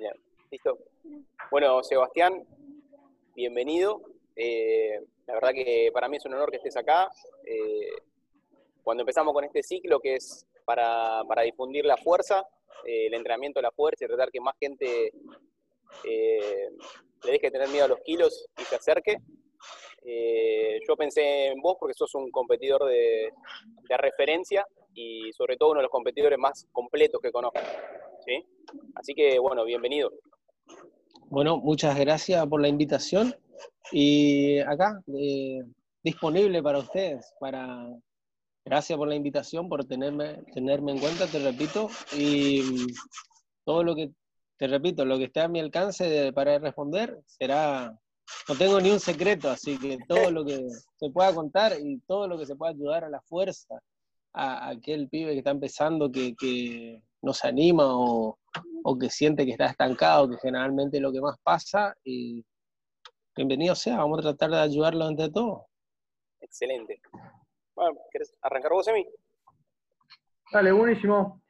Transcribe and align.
Bien, 0.00 0.14
listo. 0.50 0.78
Bueno, 1.50 1.82
Sebastián, 1.82 2.42
bienvenido. 3.34 4.00
Eh, 4.34 4.98
la 5.26 5.34
verdad 5.34 5.50
que 5.52 5.90
para 5.92 6.08
mí 6.08 6.16
es 6.16 6.24
un 6.24 6.32
honor 6.32 6.50
que 6.50 6.56
estés 6.56 6.74
acá. 6.78 7.10
Eh, 7.44 7.90
cuando 8.82 9.02
empezamos 9.02 9.34
con 9.34 9.44
este 9.44 9.62
ciclo 9.62 10.00
que 10.00 10.14
es 10.14 10.46
para, 10.64 11.22
difundir 11.44 11.84
la 11.84 11.98
fuerza, 11.98 12.48
eh, 12.86 13.08
el 13.08 13.12
entrenamiento 13.12 13.58
de 13.58 13.64
la 13.64 13.72
fuerza 13.72 14.06
y 14.06 14.08
tratar 14.08 14.30
que 14.30 14.40
más 14.40 14.54
gente 14.58 15.12
le 16.04 17.32
deje 17.32 17.48
de 17.48 17.50
tener 17.50 17.68
miedo 17.68 17.84
a 17.84 17.88
los 17.88 18.00
kilos 18.00 18.46
y 18.58 18.62
se 18.62 18.76
acerque. 18.76 19.18
yo 20.88 20.96
pensé 20.96 21.48
en 21.48 21.60
vos 21.60 21.76
porque 21.78 21.92
sos 21.92 22.14
un 22.14 22.30
competidor 22.30 22.86
de, 22.86 23.34
referencia 23.98 24.66
y 24.94 25.30
sobre 25.34 25.58
todo 25.58 25.72
uno 25.72 25.80
de 25.80 25.84
los 25.84 25.92
competidores 25.92 26.38
más 26.38 26.66
completos 26.72 27.20
que 27.20 27.30
conozco. 27.30 27.60
¿Sí? 28.24 28.44
Así 28.94 29.14
que 29.14 29.38
bueno, 29.38 29.64
bienvenido. 29.64 30.12
Bueno, 31.28 31.58
muchas 31.58 31.98
gracias 31.98 32.46
por 32.46 32.60
la 32.60 32.68
invitación 32.68 33.34
y 33.92 34.58
acá 34.60 35.02
eh, 35.18 35.62
disponible 36.02 36.62
para 36.62 36.78
ustedes. 36.78 37.32
Para 37.38 37.86
gracias 38.64 38.96
por 38.96 39.08
la 39.08 39.14
invitación, 39.14 39.68
por 39.68 39.84
tenerme 39.84 40.42
tenerme 40.52 40.92
en 40.92 40.98
cuenta, 40.98 41.26
te 41.26 41.38
repito 41.38 41.88
y 42.16 42.62
mm, 42.62 42.86
todo 43.64 43.84
lo 43.84 43.94
que 43.94 44.10
te 44.56 44.66
repito, 44.66 45.04
lo 45.04 45.18
que 45.18 45.24
esté 45.24 45.40
a 45.40 45.48
mi 45.48 45.60
alcance 45.60 46.32
para 46.32 46.58
responder 46.58 47.18
será 47.26 47.96
no 48.48 48.54
tengo 48.54 48.80
ni 48.80 48.90
un 48.90 49.00
secreto, 49.00 49.50
así 49.50 49.78
que 49.78 49.98
todo 50.06 50.30
lo 50.30 50.44
que 50.44 50.68
se 50.98 51.10
pueda 51.10 51.34
contar 51.34 51.72
y 51.80 51.98
todo 52.06 52.28
lo 52.28 52.38
que 52.38 52.46
se 52.46 52.54
pueda 52.54 52.72
ayudar 52.72 53.04
a 53.04 53.08
la 53.08 53.20
fuerza, 53.22 53.80
a, 54.32 54.68
aquel 54.68 55.08
pibe 55.08 55.32
que 55.32 55.38
está 55.38 55.50
empezando, 55.50 56.10
que, 56.10 56.34
que 56.36 57.02
no 57.22 57.32
se 57.32 57.48
anima 57.48 57.84
o, 57.86 58.38
o 58.84 58.98
que 58.98 59.10
siente 59.10 59.44
que 59.44 59.52
está 59.52 59.66
estancado, 59.66 60.28
que 60.30 60.38
generalmente 60.38 60.96
es 60.96 61.02
lo 61.02 61.12
que 61.12 61.20
más 61.20 61.36
pasa, 61.42 61.94
y 62.04 62.44
bienvenido 63.36 63.74
sea, 63.74 63.98
vamos 63.98 64.18
a 64.20 64.22
tratar 64.22 64.50
de 64.50 64.58
ayudarlo 64.58 65.08
entre 65.08 65.30
todos. 65.30 65.62
Excelente. 66.40 67.00
Bueno, 67.74 67.98
¿quieres 68.10 68.34
arrancar 68.42 68.72
vos, 68.72 68.88
Emi? 68.88 69.06
Dale, 70.52 70.72
buenísimo. 70.72 71.42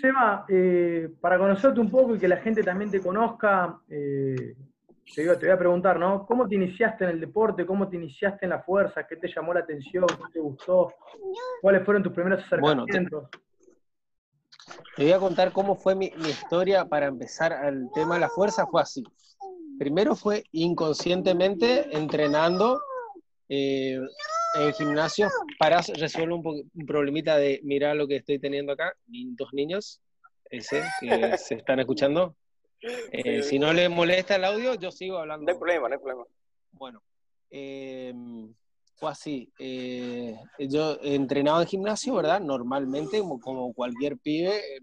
Seba, 0.00 0.44
eh, 0.48 1.08
para 1.20 1.38
conocerte 1.38 1.80
un 1.80 1.90
poco 1.90 2.14
y 2.14 2.18
que 2.18 2.28
la 2.28 2.38
gente 2.38 2.62
también 2.62 2.90
te 2.90 3.00
conozca, 3.00 3.80
eh, 3.88 4.54
te, 5.14 5.36
te, 5.36 5.46
voy 5.46 5.50
a 5.50 5.58
preguntar, 5.58 5.98
¿no? 5.98 6.24
¿Cómo 6.26 6.48
te 6.48 6.54
iniciaste 6.54 7.04
en 7.04 7.10
el 7.10 7.20
deporte? 7.20 7.66
¿Cómo 7.66 7.88
te 7.88 7.96
iniciaste 7.96 8.46
en 8.46 8.50
la 8.50 8.62
fuerza? 8.62 9.06
¿Qué 9.06 9.16
te 9.16 9.28
llamó 9.28 9.52
la 9.52 9.60
atención? 9.60 10.06
¿Qué 10.06 10.32
te 10.32 10.40
gustó? 10.40 10.92
¿Cuáles 11.60 11.84
fueron 11.84 12.02
tus 12.02 12.12
primeros 12.12 12.44
acercamientos? 12.44 13.08
Bueno, 13.10 13.28
te 13.30 13.49
voy 14.96 15.12
a 15.12 15.18
contar 15.18 15.52
cómo 15.52 15.76
fue 15.76 15.94
mi, 15.94 16.12
historia 16.28 16.84
para 16.86 17.06
empezar 17.06 17.52
al 17.52 17.90
tema 17.94 18.14
de 18.14 18.20
la 18.20 18.28
fuerza. 18.28 18.66
Fue 18.66 18.82
así. 18.82 19.04
Primero 19.78 20.14
fue 20.14 20.44
inconscientemente 20.52 21.96
entrenando 21.96 22.80
eh, 23.48 23.98
en 24.54 24.72
gimnasio 24.74 25.28
para 25.58 25.80
resolver 25.80 26.32
un, 26.32 26.70
problemita 26.86 27.36
de 27.36 27.60
mirar 27.62 27.96
lo 27.96 28.06
que 28.06 28.16
estoy 28.16 28.38
teniendo 28.38 28.72
acá. 28.72 28.94
Dos 29.06 29.52
niños, 29.52 30.00
ese, 30.50 30.82
que 31.00 31.38
se 31.38 31.54
están 31.54 31.80
escuchando. 31.80 32.36
Eh, 32.82 33.42
si 33.42 33.58
no 33.58 33.72
les 33.72 33.90
molesta 33.90 34.36
el 34.36 34.44
audio, 34.44 34.74
yo 34.74 34.90
sigo 34.90 35.18
hablando. 35.18 35.44
No 35.46 35.52
hay 35.52 35.58
problema, 35.58 35.88
no 35.88 35.94
hay 35.94 36.00
problema. 36.00 36.24
Bueno, 36.72 37.02
eh, 37.50 38.14
fue 39.00 39.10
así. 39.10 39.52
Eh, 39.58 40.36
yo 40.58 40.98
entrenaba 41.02 41.62
en 41.62 41.68
gimnasio, 41.68 42.14
¿verdad? 42.14 42.40
Normalmente, 42.40 43.20
como, 43.40 43.72
cualquier 43.72 44.18
pibe, 44.18 44.58
eh, 44.58 44.80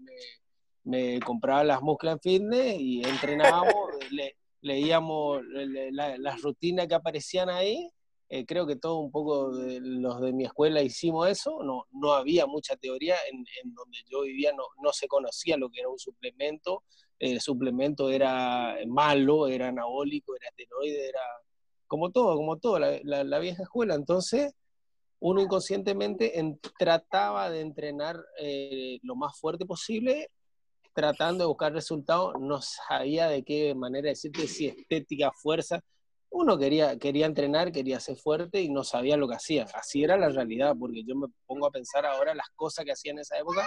me, 0.84 1.20
compraba 1.20 1.62
las 1.64 1.80
Muscle 1.82 2.18
Fitness 2.20 2.76
y 2.80 3.02
entrenábamos, 3.04 3.74
leíamos 4.60 5.40
las 5.46 6.42
rutinas 6.42 6.88
que 6.88 6.94
aparecían 6.94 7.48
ahí. 7.48 7.88
Eh, 8.30 8.44
creo 8.44 8.66
que 8.66 8.76
todo 8.76 8.98
un 8.98 9.10
poco 9.10 9.56
de 9.56 9.80
los 9.80 10.20
de 10.20 10.32
mi 10.32 10.44
escuela 10.44 10.82
hicimos 10.82 11.28
eso. 11.28 11.62
No, 11.62 11.84
no 11.92 12.12
había 12.12 12.46
mucha 12.46 12.76
teoría. 12.76 13.14
En, 13.30 13.44
donde 13.72 13.98
yo 14.10 14.22
vivía 14.22 14.52
no, 14.52 14.64
no 14.82 14.92
se 14.92 15.06
conocía 15.06 15.56
lo 15.56 15.70
que 15.70 15.80
era 15.80 15.88
un 15.88 15.98
suplemento. 15.98 16.82
El 17.20 17.40
suplemento 17.40 18.10
era 18.10 18.76
malo, 18.86 19.46
era 19.46 19.68
anabólico, 19.68 20.34
era 20.36 20.48
esteroide, 20.48 21.08
era 21.08 21.20
como 21.88 22.10
todo, 22.10 22.36
como 22.36 22.58
todo, 22.58 22.78
la, 22.78 23.38
vieja 23.40 23.64
escuela. 23.64 23.94
Entonces, 23.94 24.54
uno 25.20 25.40
inconscientemente 25.40 26.32
trataba 26.78 27.50
de 27.50 27.60
entrenar 27.60 28.16
eh, 28.38 28.98
lo 29.02 29.16
más 29.16 29.38
fuerte 29.40 29.66
posible, 29.66 30.30
tratando 30.94 31.44
de 31.44 31.48
buscar 31.48 31.72
resultados, 31.72 32.34
no 32.40 32.60
sabía 32.60 33.28
de 33.28 33.42
qué 33.42 33.74
manera 33.74 34.08
decirte 34.08 34.46
si 34.46 34.66
estética, 34.66 35.32
fuerza. 35.32 35.80
Uno 36.30 36.58
quería, 36.58 36.98
quería 36.98 37.26
entrenar, 37.26 37.72
quería 37.72 37.98
ser 38.00 38.16
fuerte 38.16 38.60
y 38.60 38.68
no 38.68 38.84
sabía 38.84 39.16
lo 39.16 39.26
que 39.28 39.36
hacía. 39.36 39.66
Así 39.74 40.04
era 40.04 40.16
la 40.16 40.28
realidad, 40.28 40.76
porque 40.78 41.02
yo 41.04 41.16
me 41.16 41.28
pongo 41.46 41.66
a 41.66 41.70
pensar 41.70 42.04
ahora 42.04 42.34
las 42.34 42.50
cosas 42.54 42.84
que 42.84 42.92
hacía 42.92 43.12
en 43.12 43.20
esa 43.20 43.38
época, 43.38 43.66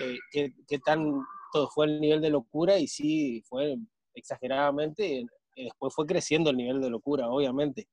eh, 0.00 0.50
tan 0.84 1.20
todo 1.52 1.68
fue 1.70 1.86
el 1.86 2.00
nivel 2.00 2.20
de 2.20 2.30
locura 2.30 2.78
y 2.78 2.86
sí, 2.86 3.42
fue 3.48 3.76
exageradamente 4.14 5.26
después 5.64 5.94
fue 5.94 6.06
creciendo 6.06 6.50
el 6.50 6.56
nivel 6.56 6.80
de 6.80 6.90
locura, 6.90 7.28
obviamente. 7.28 7.88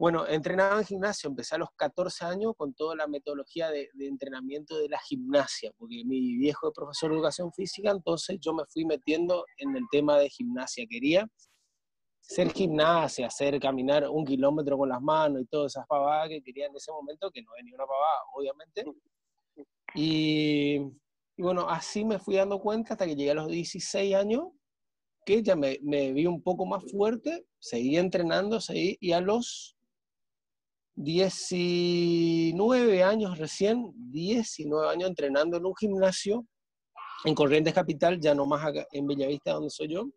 Bueno, 0.00 0.26
entrenaba 0.26 0.78
en 0.78 0.86
gimnasio, 0.86 1.28
empecé 1.28 1.56
a 1.56 1.58
los 1.58 1.68
14 1.76 2.24
años 2.24 2.54
con 2.56 2.72
toda 2.72 2.96
la 2.96 3.06
metodología 3.06 3.68
de, 3.68 3.90
entrenamiento 3.98 4.78
de 4.78 4.88
la 4.88 4.98
gimnasia, 4.98 5.72
porque 5.76 6.02
mi 6.06 6.38
viejo 6.38 6.68
es 6.68 6.74
profesor 6.74 7.10
de 7.10 7.16
educación 7.16 7.52
física, 7.52 7.90
entonces 7.90 8.38
yo 8.40 8.54
me 8.54 8.64
fui 8.72 8.86
metiendo 8.86 9.44
en 9.58 9.76
el 9.76 9.82
tema 9.90 10.16
de 10.16 10.30
gimnasia. 10.30 10.86
Quería 10.88 11.28
ser 12.22 12.50
gimnasia, 12.50 13.26
hacer 13.26 13.60
caminar 13.60 14.08
un 14.08 14.24
kilómetro 14.24 14.78
con 14.78 14.88
las 14.88 15.02
manos 15.02 15.42
y 15.42 15.44
todas 15.44 15.72
esas 15.72 15.86
pavadas 15.86 16.30
que 16.30 16.40
quería 16.40 16.64
en 16.64 16.76
ese 16.76 16.90
momento, 16.92 17.30
que 17.30 17.42
no 17.42 17.50
es 17.58 17.64
ni 17.66 17.72
una 17.74 17.84
pavada, 17.84 18.22
obviamente. 18.34 18.84
Y, 19.94 20.76
y 21.36 21.42
bueno, 21.42 21.68
así 21.68 22.06
me 22.06 22.18
fui 22.18 22.36
dando 22.36 22.58
cuenta 22.58 22.94
hasta 22.94 23.04
que 23.04 23.16
llegué 23.16 23.32
a 23.32 23.34
los 23.34 23.48
16 23.48 24.14
años 24.14 24.44
que 25.24 25.42
ya 25.42 25.56
me, 25.56 25.78
vi 26.12 26.26
un 26.26 26.42
poco 26.42 26.66
más 26.66 26.82
fuerte, 26.90 27.46
seguí 27.58 27.96
entrenando, 27.96 28.60
seguí, 28.60 28.96
y 29.00 29.12
a 29.12 29.20
los 29.20 29.76
19 30.96 33.02
años 33.02 33.38
recién, 33.38 33.92
19 33.94 34.88
años 34.88 35.08
entrenando 35.08 35.56
en 35.56 35.66
un 35.66 35.76
gimnasio 35.76 36.46
en 37.24 37.34
Corrientes 37.34 37.74
Capital, 37.74 38.20
ya 38.20 38.34
no 38.34 38.46
más 38.46 38.72
en 38.92 39.06
Bellavista, 39.06 39.52
donde 39.52 39.70
soy 39.70 39.88
yo. 39.88 40.08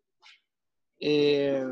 Eh, 0.99 1.65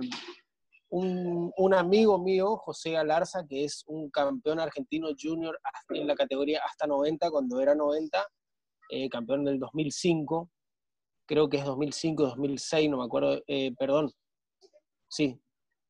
un, 0.90 1.52
un, 1.56 1.74
amigo 1.74 2.20
mío, 2.20 2.58
José 2.58 2.98
Alarza, 2.98 3.46
que 3.48 3.64
es 3.64 3.84
un 3.88 4.10
campeón 4.10 4.60
argentino 4.60 5.08
junior 5.18 5.58
en 5.90 6.06
la 6.06 6.16
categoría 6.16 6.62
hasta 6.70 6.86
90, 6.86 7.32
cuando 7.32 7.62
era 7.62 7.74
90, 7.74 8.28
eh, 8.90 9.10
campeón 9.10 9.46
del 9.46 9.58
2005, 9.58 10.50
creo 11.32 11.48
que 11.48 11.56
es 11.56 11.64
2005 11.64 12.24
y 12.24 12.26
2006, 12.26 12.90
no 12.90 12.98
me 12.98 13.06
acuerdo, 13.06 13.42
eh, 13.48 13.72
perdón, 13.80 14.12
sí, 15.08 15.42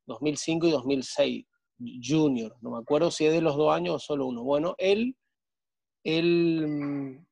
2005 0.06 0.68
y 0.68 0.72
2006, 0.72 1.46
junior, 2.00 2.56
no 2.62 2.70
me 2.70 2.78
acuerdo 2.78 3.10
si 3.10 3.26
es 3.26 3.34
de 3.34 3.42
los 3.42 3.58
dos 3.58 3.74
años 3.74 3.96
o 3.96 4.00
solo 4.00 4.28
uno. 4.28 4.44
Bueno, 4.44 4.76
él, 4.78 5.18
él 6.04 6.68
mm, 6.68 7.26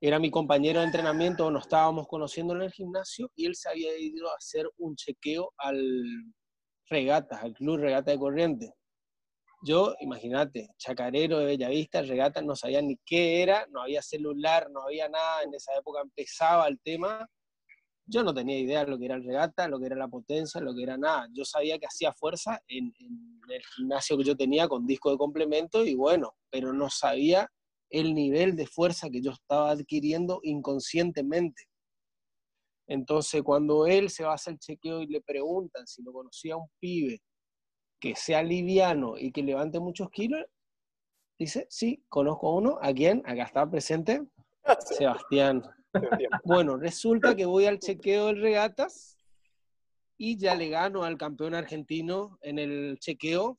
era 0.00 0.18
mi 0.18 0.30
compañero 0.30 0.80
de 0.80 0.86
entrenamiento, 0.86 1.50
nos 1.50 1.64
estábamos 1.64 2.08
conociendo 2.08 2.54
en 2.54 2.62
el 2.62 2.72
gimnasio 2.72 3.30
y 3.36 3.44
él 3.44 3.54
se 3.54 3.68
había 3.68 3.94
ido 3.98 4.30
a 4.30 4.36
hacer 4.38 4.66
un 4.78 4.96
chequeo 4.96 5.52
al 5.58 6.32
Regatas, 6.88 7.42
al 7.42 7.52
Club 7.52 7.76
Regata 7.76 8.10
de 8.10 8.18
Corrientes. 8.18 8.70
Yo, 9.62 9.94
imagínate, 10.00 10.70
chacarero 10.78 11.40
de 11.40 11.44
Bellavista, 11.44 12.00
regata, 12.00 12.40
no 12.40 12.56
sabía 12.56 12.80
ni 12.80 12.96
qué 13.04 13.42
era, 13.42 13.66
no 13.70 13.82
había 13.82 14.00
celular, 14.00 14.70
no 14.70 14.80
había 14.84 15.10
nada, 15.10 15.42
en 15.42 15.52
esa 15.52 15.76
época 15.76 16.00
empezaba 16.00 16.66
el 16.66 16.80
tema 16.80 17.28
yo 18.10 18.24
no 18.24 18.34
tenía 18.34 18.58
idea 18.58 18.84
de 18.84 18.90
lo 18.90 18.98
que 18.98 19.04
era 19.04 19.14
el 19.14 19.24
regata, 19.24 19.68
lo 19.68 19.78
que 19.78 19.86
era 19.86 19.96
la 19.96 20.08
potencia, 20.08 20.60
lo 20.60 20.74
que 20.74 20.82
era 20.82 20.98
nada. 20.98 21.28
Yo 21.32 21.44
sabía 21.44 21.78
que 21.78 21.86
hacía 21.86 22.12
fuerza 22.12 22.60
en, 22.66 22.92
el 23.48 23.62
gimnasio 23.76 24.18
que 24.18 24.24
yo 24.24 24.36
tenía 24.36 24.68
con 24.68 24.86
disco 24.86 25.10
de 25.10 25.16
complemento 25.16 25.84
y 25.84 25.94
bueno, 25.94 26.34
pero 26.50 26.72
no 26.72 26.90
sabía 26.90 27.48
el 27.88 28.14
nivel 28.14 28.56
de 28.56 28.66
fuerza 28.66 29.10
que 29.10 29.22
yo 29.22 29.30
estaba 29.30 29.70
adquiriendo 29.70 30.40
inconscientemente. 30.42 31.62
Entonces, 32.88 33.42
cuando 33.42 33.86
él 33.86 34.10
se 34.10 34.24
va 34.24 34.32
a 34.32 34.34
hacer 34.34 34.54
el 34.54 34.58
chequeo 34.58 35.00
y 35.02 35.06
le 35.06 35.20
preguntan 35.20 35.86
si 35.86 36.02
lo 36.02 36.12
conocía 36.12 36.56
un 36.56 36.68
pibe 36.80 37.20
que 38.00 38.16
sea 38.16 38.42
liviano 38.42 39.16
y 39.16 39.30
que 39.30 39.42
levante 39.42 39.78
muchos 39.78 40.10
kilos, 40.10 40.44
dice, 41.38 41.66
sí, 41.70 42.04
conozco 42.08 42.54
uno. 42.54 42.78
¿A 42.82 42.92
quién? 42.92 43.22
Acá 43.24 43.44
está 43.44 43.70
presente 43.70 44.22
Sebastián. 44.80 45.62
Bueno, 46.44 46.76
resulta 46.76 47.34
que 47.34 47.46
voy 47.46 47.66
al 47.66 47.78
chequeo 47.78 48.26
del 48.26 48.40
regatas 48.40 49.18
y 50.16 50.36
ya 50.36 50.54
le 50.54 50.68
gano 50.68 51.04
al 51.04 51.16
campeón 51.16 51.54
argentino 51.54 52.38
en 52.42 52.58
el 52.58 52.98
chequeo, 52.98 53.58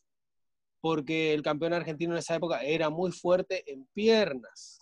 porque 0.80 1.34
el 1.34 1.42
campeón 1.42 1.74
argentino 1.74 2.14
en 2.14 2.20
esa 2.20 2.36
época 2.36 2.62
era 2.62 2.90
muy 2.90 3.12
fuerte 3.12 3.64
en 3.72 3.86
piernas, 3.94 4.80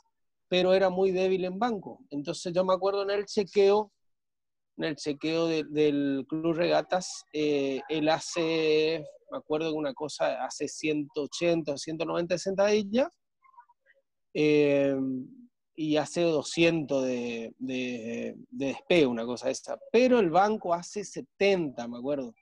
pero 0.47 0.73
era 0.73 0.89
muy 0.89 1.11
débil 1.11 1.45
en 1.45 1.57
banco. 1.57 1.99
Entonces 2.09 2.53
yo 2.53 2.63
me 2.65 2.73
acuerdo 2.73 3.03
en 3.03 3.11
el 3.11 3.25
chequeo, 3.25 3.91
en 4.77 4.85
el 4.85 4.95
chequeo 4.95 5.47
del 5.47 6.25
Club 6.27 6.55
Regatas, 6.55 7.25
eh, 7.33 7.81
él 7.89 8.09
hace, 8.09 9.05
me 9.31 9.37
acuerdo 9.37 9.67
de 9.67 9.77
una 9.77 9.93
cosa, 9.93 10.43
hace 10.45 10.67
180 10.67 11.73
o 11.73 11.77
190 11.77 12.37
sentadillas 12.37 13.09
eh, 14.33 14.95
y 15.81 15.95
hace 15.95 16.23
200 16.23 17.05
de, 17.05 17.53
de, 17.57 18.35
de 18.49 18.67
despegue, 18.67 19.05
una 19.05 19.25
cosa 19.25 19.49
esa. 19.49 19.79
Pero 19.93 20.19
el 20.19 20.29
banco 20.29 20.73
hace 20.73 21.05
70, 21.05 21.87
me 21.87 21.99
acuerdo. 21.99 22.33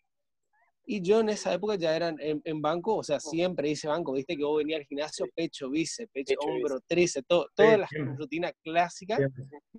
Y 0.88 1.04
yo 1.04 1.20
en 1.20 1.30
esa 1.30 1.54
época 1.54 1.76
ya 1.76 1.96
era 1.96 2.16
en, 2.18 2.62
banco, 2.64 2.96
o 2.96 3.04
sea, 3.04 3.20
siempre 3.20 3.70
hice 3.70 3.90
banco, 3.90 4.14
viste 4.14 4.36
que 4.36 4.44
vos 4.44 4.58
venías 4.58 4.80
al 4.80 4.88
gimnasio, 4.88 5.28
pecho, 5.36 5.70
bíceps, 5.70 6.12
pecho, 6.12 6.34
hombro, 6.40 6.80
tríceps, 6.88 7.28
todas 7.28 7.78
las 7.78 7.90
rutinas 8.18 8.54
clásicas. 8.64 9.20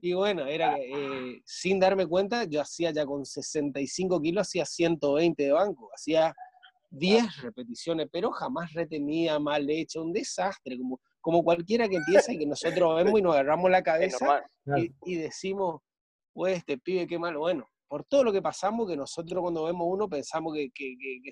Y 0.00 0.12
bueno, 0.12 0.46
era 0.46 0.78
eh, 0.78 1.40
sin 1.44 1.81
darme 1.81 2.06
cuenta, 2.06 2.44
yo 2.44 2.61
hacía 2.61 2.93
ya 2.93 3.04
con 3.04 3.26
65 3.26 4.20
kilos, 4.20 4.46
hacía 4.46 4.66
120 4.66 5.43
de 5.43 5.50
banco, 5.50 5.90
hacía 5.93 6.32
10 6.90 7.43
repeticiones, 7.43 8.06
pero 8.12 8.31
jamás 8.31 8.72
retenía, 8.72 9.40
mal 9.40 9.69
hecho, 9.69 10.04
un 10.04 10.12
desastre, 10.12 10.78
como, 10.78 11.00
como 11.20 11.43
cualquiera 11.43 11.88
que 11.88 11.97
empieza 11.97 12.32
y 12.32 12.38
que 12.38 12.47
nosotros 12.47 12.97
vemos 12.97 13.19
y 13.19 13.23
nos 13.23 13.35
agarramos 13.35 13.70
la 13.70 13.82
cabeza 13.82 14.44
y, 14.76 14.93
y 15.05 15.15
decimos, 15.17 15.81
pues 16.32 16.59
este 16.59 16.79
pibe, 16.79 17.06
qué 17.06 17.19
mal, 17.19 17.37
bueno, 17.37 17.69
por 17.88 18.05
todo 18.05 18.23
lo 18.23 18.32
que 18.32 18.43
pasamos, 18.43 18.87
que 18.87 18.97
nosotros 18.97 19.41
cuando 19.41 19.65
vemos 19.65 19.87
uno 19.91 20.09
pensamos 20.09 20.55
que, 20.55 20.70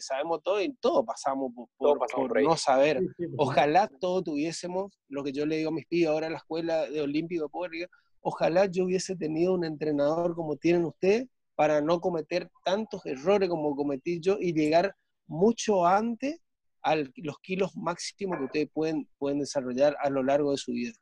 sabemos 0.00 0.42
todo 0.42 0.60
y 0.60 0.72
todo 0.80 1.04
pasamos 1.04 1.52
por, 1.76 2.42
no 2.42 2.56
saber. 2.56 3.00
Ojalá 3.36 3.88
todos 4.00 4.24
tuviésemos, 4.24 4.98
lo 5.08 5.22
que 5.22 5.32
yo 5.32 5.44
le 5.44 5.58
digo 5.58 5.68
a 5.68 5.74
mis 5.74 5.86
pibes 5.86 6.08
ahora 6.08 6.26
en 6.26 6.32
la 6.32 6.38
escuela 6.38 6.88
de 6.88 7.02
Olímpico 7.02 7.48
de 7.70 7.88
ojalá 8.22 8.66
yo 8.66 8.84
hubiese 8.84 9.14
tenido 9.16 9.52
un 9.52 9.64
entrenador 9.64 10.34
como 10.34 10.56
tienen 10.56 10.86
ustedes 10.86 11.28
para 11.54 11.80
no 11.80 12.00
cometer 12.00 12.50
tantos 12.64 13.04
errores 13.04 13.48
como 13.48 13.76
cometí 13.76 14.20
yo 14.20 14.38
y 14.40 14.52
llegar 14.52 14.94
mucho 15.26 15.86
antes 15.86 16.40
a 16.86 16.94
los 16.94 17.38
kilos 17.40 17.76
máximos 17.76 18.38
que 18.38 18.44
ustedes 18.44 18.68
pueden, 18.72 19.08
pueden 19.18 19.40
desarrollar 19.40 19.96
a 20.00 20.08
lo 20.08 20.22
largo 20.22 20.52
de 20.52 20.56
su 20.56 20.70
vida. 20.70 20.92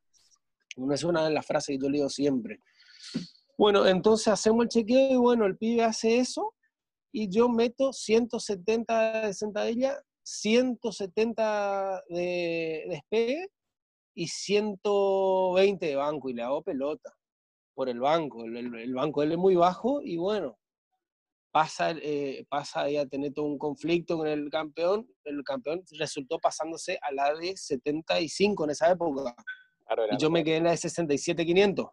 Una 0.77 0.95
es 0.95 1.05
una 1.05 1.25
de 1.25 1.31
las 1.31 1.47
frases 1.47 1.77
que 1.77 1.83
yo 1.83 1.91
le 1.91 1.99
digo 1.99 2.09
siempre. 2.09 2.59
Bueno, 3.59 3.87
entonces 3.87 4.29
hacemos 4.29 4.65
el 4.65 4.69
chequeo 4.71 5.13
y 5.13 5.17
bueno, 5.17 5.45
el 5.45 5.59
pibe 5.59 5.85
hace 5.85 6.19
eso 6.19 6.55
y 7.13 7.29
yo 7.29 7.51
meto 7.51 7.93
170 7.93 9.27
de 9.27 9.35
sentadilla, 9.35 10.03
170 10.23 12.03
de 12.09 12.85
despegue 12.89 13.47
y 14.15 14.27
120 14.27 15.87
de 15.87 15.97
banco 15.97 16.31
y 16.31 16.33
le 16.33 16.43
hago 16.43 16.63
pelota 16.63 17.13
por 17.75 17.91
el 17.91 18.01
banco. 18.01 18.45
El, 18.45 18.95
banco 18.95 19.23
él 19.23 19.33
es 19.33 19.39
muy 19.39 19.55
bajo 19.55 20.01
y 20.03 20.17
bueno, 20.17 20.59
pasa, 21.55 21.93
eh, 21.93 22.45
pasa 22.49 22.81
ahí 22.81 22.97
a 22.97 23.07
tener 23.07 23.33
todo 23.33 23.45
un 23.45 23.59
conflicto 23.59 24.19
con 24.19 24.27
el 24.27 24.51
campeón. 24.51 25.09
El 25.23 25.45
campeón 25.45 25.85
resultó 25.93 26.41
pasándose 26.41 26.99
a 27.01 27.13
la 27.13 27.33
de 27.33 27.57
75 27.57 28.65
en 28.65 28.71
esa 28.71 28.91
época. 28.91 29.37
y 30.11 30.17
yo 30.19 30.31
me 30.31 30.43
quedé 30.43 30.57
en 30.57 30.65
la 30.65 30.71
de 30.73 30.79
67-500. 30.79 31.93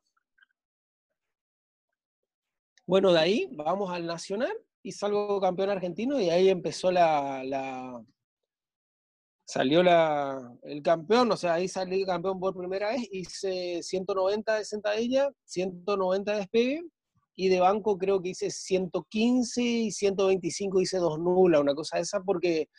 Bueno, 2.88 3.13
de 3.13 3.19
ahí 3.19 3.50
vamos 3.52 3.92
al 3.92 4.08
Nacional 4.08 4.58
y 4.81 4.94
salgo 4.94 5.40
campeón 5.40 5.69
argentino 5.69 6.19
y 6.19 6.31
ahí 6.31 6.50
empezó 6.50 6.92
la, 6.92 7.44
la 7.44 8.04
salió 9.46 9.84
la, 9.84 10.58
el 10.63 10.81
campeón, 10.81 11.31
o 11.31 11.38
sea, 11.38 11.54
ahí 11.54 11.68
salí 11.68 12.04
campeón 12.04 12.40
por 12.40 12.58
primera 12.58 12.90
vez, 12.90 13.08
hice 13.12 13.84
190 13.84 14.56
de 14.56 14.66
sentadilla, 14.66 15.30
190 15.46 16.31
de 16.31 16.38
despegue, 16.40 16.81
y 17.42 17.50
de 17.50 17.60
banco 17.60 17.98
creo 17.98 18.22
que 18.22 18.30
hice 18.30 18.52
115 18.52 19.64
y 19.64 19.92
125 19.92 20.80
hice 20.80 20.98
dos 20.98 21.18
nulas, 21.18 21.60
una 21.60 21.74
cosa 21.74 21.98
de 21.98 22.04
esa, 22.04 22.22
porque 22.22 22.70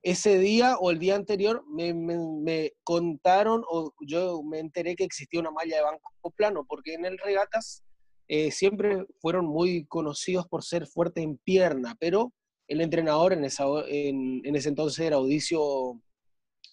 ese 0.00 0.38
día 0.38 0.76
o 0.78 0.92
el 0.92 1.00
día 1.00 1.16
anterior 1.16 1.64
me, 1.66 1.92
me, 1.92 2.70
contaron 2.84 3.64
o 3.68 3.92
yo 4.06 4.44
me 4.44 4.60
enteré 4.60 4.94
que 4.94 5.02
existía 5.02 5.40
una 5.40 5.50
malla 5.50 5.76
de 5.76 5.82
banco 5.82 6.30
plano, 6.36 6.64
porque 6.68 6.94
en 6.94 7.04
el 7.04 7.18
regatas 7.18 7.82
eh, 8.28 8.52
siempre 8.52 9.04
fueron 9.20 9.44
muy 9.46 9.86
conocidos 9.86 10.46
por 10.46 10.62
ser 10.62 10.86
fuertes 10.86 11.24
en 11.24 11.36
pierna, 11.38 11.96
pero 11.98 12.32
el 12.68 12.80
entrenador 12.80 13.32
en, 13.32 13.44
esa, 13.44 13.64
en, 13.88 14.54
ese 14.54 14.68
entonces 14.68 15.04
era 15.04 15.16
Audicio 15.16 16.00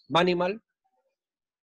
Manimal, 0.07 0.61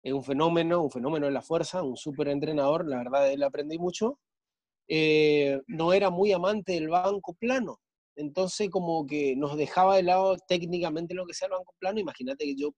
es 0.03 0.13
un 0.13 0.25
fenómeno, 0.25 0.83
un 0.83 0.91
fenómeno 0.91 1.27
de 1.27 1.33
la 1.33 1.43
fuerza, 1.43 1.85
un 1.85 1.97
súper 1.97 2.27
entrenador, 2.27 2.89
la 2.89 2.97
verdad 2.97 3.23
de 3.23 3.35
él 3.35 3.45
aprendí 3.45 3.79
mucho. 3.79 4.19
Eh, 4.89 5.61
no 5.67 5.93
era 5.93 6.11
muy 6.11 6.33
amante 6.33 6.73
del 6.73 6.89
banco 6.89 7.35
plano, 7.35 7.81
entonces 8.17 8.71
como 8.71 9.07
que 9.07 9.37
nos 9.37 9.57
dejaba 9.57 9.97
de 9.97 10.05
lado 10.05 10.37
técnicamente 10.49 11.15
lo 11.15 11.27
que 11.27 11.35
sea 11.35 11.47
el 11.47 11.53
banco 11.53 11.75
plano. 11.79 12.01
Imagínate 12.01 12.45
que 12.45 12.57
yo 12.57 12.71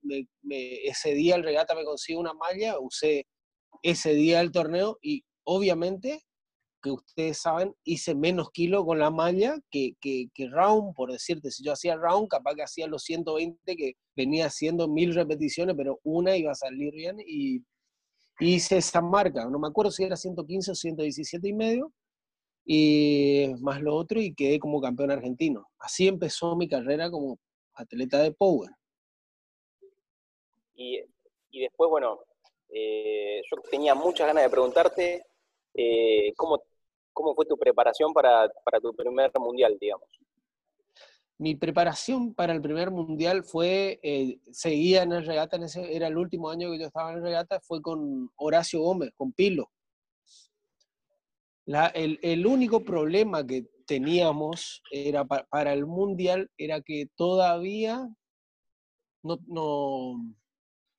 ese 0.51 1.15
día 1.15 1.37
el 1.37 1.45
regata 1.45 1.75
me 1.75 1.85
consigo 1.85 2.21
una 2.21 2.35
malla, 2.35 2.79
usé 2.81 3.27
ese 3.83 4.15
día 4.15 4.41
el 4.41 4.51
torneo 4.53 4.99
y 5.03 5.25
obviamente 5.45 6.21
que 6.83 6.91
ustedes 6.93 7.39
saben, 7.41 7.75
hice 7.85 8.15
menos 8.15 8.51
kilo 8.53 8.85
con 8.85 8.99
la 8.99 9.11
malla 9.11 9.59
que, 9.71 9.95
que, 10.01 10.29
round, 10.51 10.95
por 10.95 11.11
decirte, 11.11 11.51
si 11.51 11.65
yo 11.65 11.73
hacía 11.73 11.97
round, 11.97 12.29
capaz 12.29 12.55
que 12.55 12.63
hacía 12.63 12.87
los 12.87 13.03
120 13.03 13.77
que 13.77 13.95
venía 14.17 14.47
haciendo 14.47 14.89
mil 14.89 15.15
repeticiones, 15.15 15.75
pero 15.77 15.99
una 16.05 16.37
iba 16.37 16.53
a 16.53 16.55
salir 16.55 16.93
bien 16.93 17.17
y, 17.19 17.63
hice 18.41 18.79
esa 18.79 19.01
marca, 19.01 19.45
no 19.47 19.59
me 19.59 19.69
acuerdo 19.69 19.91
si 19.91 20.05
era 20.05 20.17
115 20.17 20.71
o 20.71 20.75
117 20.75 21.49
y 21.49 21.53
medio, 21.53 21.93
y 22.65 23.47
más 23.61 23.81
lo 23.81 23.95
otro 23.95 24.21
y 24.21 24.35
quedé 24.35 24.59
como 24.59 24.81
campeón 24.81 25.11
argentino. 25.11 25.67
Así 25.79 26.07
empezó 26.07 26.55
mi 26.55 26.69
carrera 26.69 27.11
como 27.11 27.39
atleta 27.75 28.19
de 28.19 28.33
Power. 28.33 28.71
Y, 30.75 31.01
y 31.51 31.61
después, 31.61 31.89
bueno, 31.91 32.21
eh, 32.69 33.41
yo 33.51 33.63
tenía 33.71 33.95
muchas 33.95 34.27
ganas 34.27 34.45
de 34.45 34.51
preguntarte 34.51 35.25
eh, 35.81 36.33
¿cómo, 36.37 36.61
¿cómo, 37.13 37.35
fue 37.37 37.47
tu 37.47 37.57
preparación 37.57 38.13
para, 38.13 38.49
para, 38.65 38.81
tu 38.81 38.93
primer 38.95 39.31
mundial, 39.39 39.77
digamos? 39.81 40.09
Mi 41.39 41.55
preparación 41.55 42.35
para 42.35 42.53
el 42.53 42.61
primer 42.61 42.91
mundial 42.91 43.45
fue, 43.45 44.01
eh, 44.03 44.41
seguía 44.51 45.03
en 45.03 45.13
el 45.13 45.25
regata, 45.25 45.57
ese, 45.57 45.95
era 45.95 46.09
el 46.09 46.19
último 46.19 46.51
año 46.51 46.71
que 46.71 46.81
yo 46.81 46.87
estaba 46.87 47.13
en 47.13 47.19
el 47.19 47.23
regata, 47.23 47.61
fue 47.61 47.81
con 47.81 48.31
Horacio 48.37 48.81
Gómez, 48.81 49.13
con 49.17 49.33
Pilo. 49.33 49.71
El, 51.95 52.47
único 52.47 52.83
problema 52.83 53.47
que 53.47 53.67
teníamos 53.87 54.83
era 54.91 55.25
para 55.25 55.75
el 55.75 55.87
mundial 55.87 56.51
era 56.57 56.81
que 56.81 57.09
todavía 57.15 58.09
no, 59.23 59.39
no, 59.47 60.15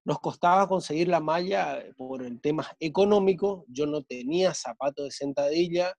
nos 0.06 0.20
costaba 0.20 0.68
conseguir 0.68 1.08
la 1.08 1.20
malla 1.20 1.84
por 1.98 2.24
el 2.24 2.40
tema 2.42 2.66
económico, 2.80 3.66
yo 3.68 3.86
no 3.86 4.04
tenía 4.04 4.54
zapatos 4.54 5.06
de 5.06 5.12
sentadilla, 5.12 5.94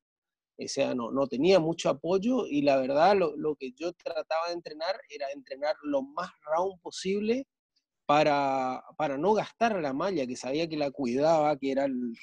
o 0.65 0.69
sea, 0.69 0.95
no, 0.95 1.11
no 1.11 1.27
tenía 1.27 1.59
mucho 1.59 1.89
apoyo 1.89 2.47
y 2.47 2.63
la 2.63 2.77
verdad 2.77 3.17
lo, 3.17 3.37
lo, 3.37 3.57
que 3.57 3.73
yo 3.73 3.93
trataba 3.93 4.49
de 4.49 4.55
entrenar 4.55 5.01
era 5.09 5.27
entrenar 5.33 5.75
lo 5.83 6.03
más 6.03 6.31
round 6.45 6.81
posible 6.81 7.47
para, 8.07 8.83
para 8.97 9.17
no 9.17 9.33
gastar 9.35 9.81
la 9.81 9.93
malla, 9.93 10.27
que 10.27 10.37
sabía 10.37 10.69
que 10.69 10.77
la 10.77 10.91
cuidaba, 10.91 11.57
que 11.57 11.71
era 11.71 11.85
el 11.85 12.15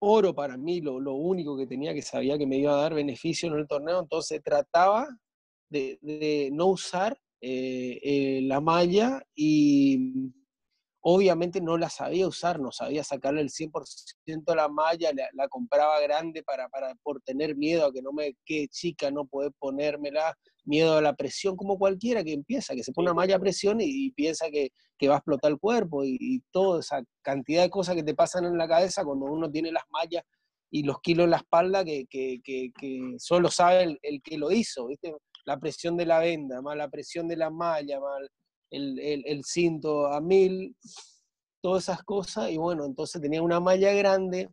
oro 0.00 0.34
para 0.34 0.56
mí, 0.56 0.80
lo, 0.80 1.00
lo 1.00 1.14
único 1.14 1.56
que 1.56 1.66
tenía, 1.66 1.94
que 1.94 2.02
sabía 2.02 2.36
que 2.36 2.46
me 2.46 2.58
iba 2.58 2.72
a 2.72 2.82
dar 2.82 2.94
beneficio 2.94 3.48
en 3.48 3.58
el 3.58 3.66
torneo, 3.66 4.00
entonces 4.00 4.42
trataba 4.42 5.08
de, 5.70 6.50
no 6.52 6.66
usar 6.66 7.18
eh, 7.40 7.98
eh, 8.02 8.40
la 8.42 8.60
malla 8.60 9.22
y 9.34 10.32
obviamente 11.02 11.60
no 11.60 11.76
la 11.76 11.90
sabía 11.90 12.28
usar, 12.28 12.60
no 12.60 12.70
sabía 12.70 13.02
sacarle 13.02 13.40
el 13.40 13.50
100% 13.50 14.52
a 14.52 14.54
la 14.54 14.68
malla, 14.68 15.10
la, 15.34 15.48
compraba 15.48 16.00
grande 16.00 16.42
para, 16.44 16.68
para, 16.68 16.94
por 17.02 17.20
tener 17.20 17.56
miedo 17.56 17.86
a 17.86 17.92
que 17.92 18.02
no 18.02 18.12
me 18.12 18.36
quede 18.44 18.68
chica, 18.68 19.10
no 19.10 19.26
poder 19.26 19.52
ponérmela, 19.58 20.36
miedo 20.64 20.96
a 20.96 21.02
la 21.02 21.14
presión, 21.14 21.56
como 21.56 21.76
cualquiera 21.76 22.22
que 22.22 22.32
empieza, 22.32 22.74
que 22.74 22.84
se 22.84 22.92
pone 22.92 23.10
una 23.10 23.14
malla 23.14 23.36
a 23.36 23.40
presión 23.40 23.78
y, 23.80 24.12
piensa 24.12 24.48
que, 24.48 24.70
que, 24.96 25.08
va 25.08 25.14
a 25.14 25.18
explotar 25.18 25.50
el 25.50 25.58
cuerpo 25.58 26.04
y, 26.04 26.40
toda 26.52 26.80
esa 26.80 27.02
cantidad 27.20 27.62
de 27.62 27.70
cosas 27.70 27.96
que 27.96 28.04
te 28.04 28.14
pasan 28.14 28.44
en 28.44 28.56
la 28.56 28.68
cabeza 28.68 29.04
cuando 29.04 29.26
uno 29.26 29.50
tiene 29.50 29.72
las 29.72 29.84
mallas 29.90 30.22
y 30.70 30.84
los 30.84 31.00
kilos 31.00 31.24
en 31.24 31.30
la 31.30 31.38
espalda 31.38 31.84
que, 31.84 32.06
que, 32.08 32.40
que 32.44 33.14
solo 33.18 33.50
sabe 33.50 33.82
el, 33.82 33.98
el, 34.02 34.22
que 34.22 34.38
lo 34.38 34.52
hizo, 34.52 34.86
¿viste? 34.86 35.14
la 35.44 35.58
presión 35.58 35.96
de 35.96 36.06
la 36.06 36.20
venda, 36.20 36.62
más 36.62 36.76
la 36.76 36.88
presión 36.88 37.26
de 37.26 37.36
la 37.36 37.50
malla, 37.50 37.98
más 37.98 38.20
el, 38.72 39.24
el, 39.26 39.44
cinto 39.44 40.06
a 40.06 40.20
mil, 40.20 40.76
todas 41.60 41.84
esas 41.84 42.02
cosas. 42.02 42.50
Y 42.50 42.56
bueno, 42.56 42.84
entonces 42.84 43.20
tenía 43.20 43.42
una 43.42 43.60
malla 43.60 43.92
grande. 43.92 44.50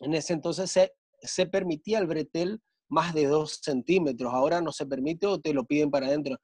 En 0.00 0.14
ese 0.14 0.32
entonces 0.32 0.70
se, 0.70 0.92
se 1.20 1.46
permitía 1.46 1.98
el 1.98 2.06
bretel 2.06 2.60
más 2.88 3.14
de 3.14 3.26
dos 3.26 3.60
centímetros. 3.62 4.32
Ahora 4.32 4.60
no 4.60 4.72
se 4.72 4.86
permite 4.86 5.26
o 5.26 5.38
te 5.38 5.52
lo 5.52 5.64
piden 5.64 5.90
para 5.90 6.06
adentro. 6.06 6.36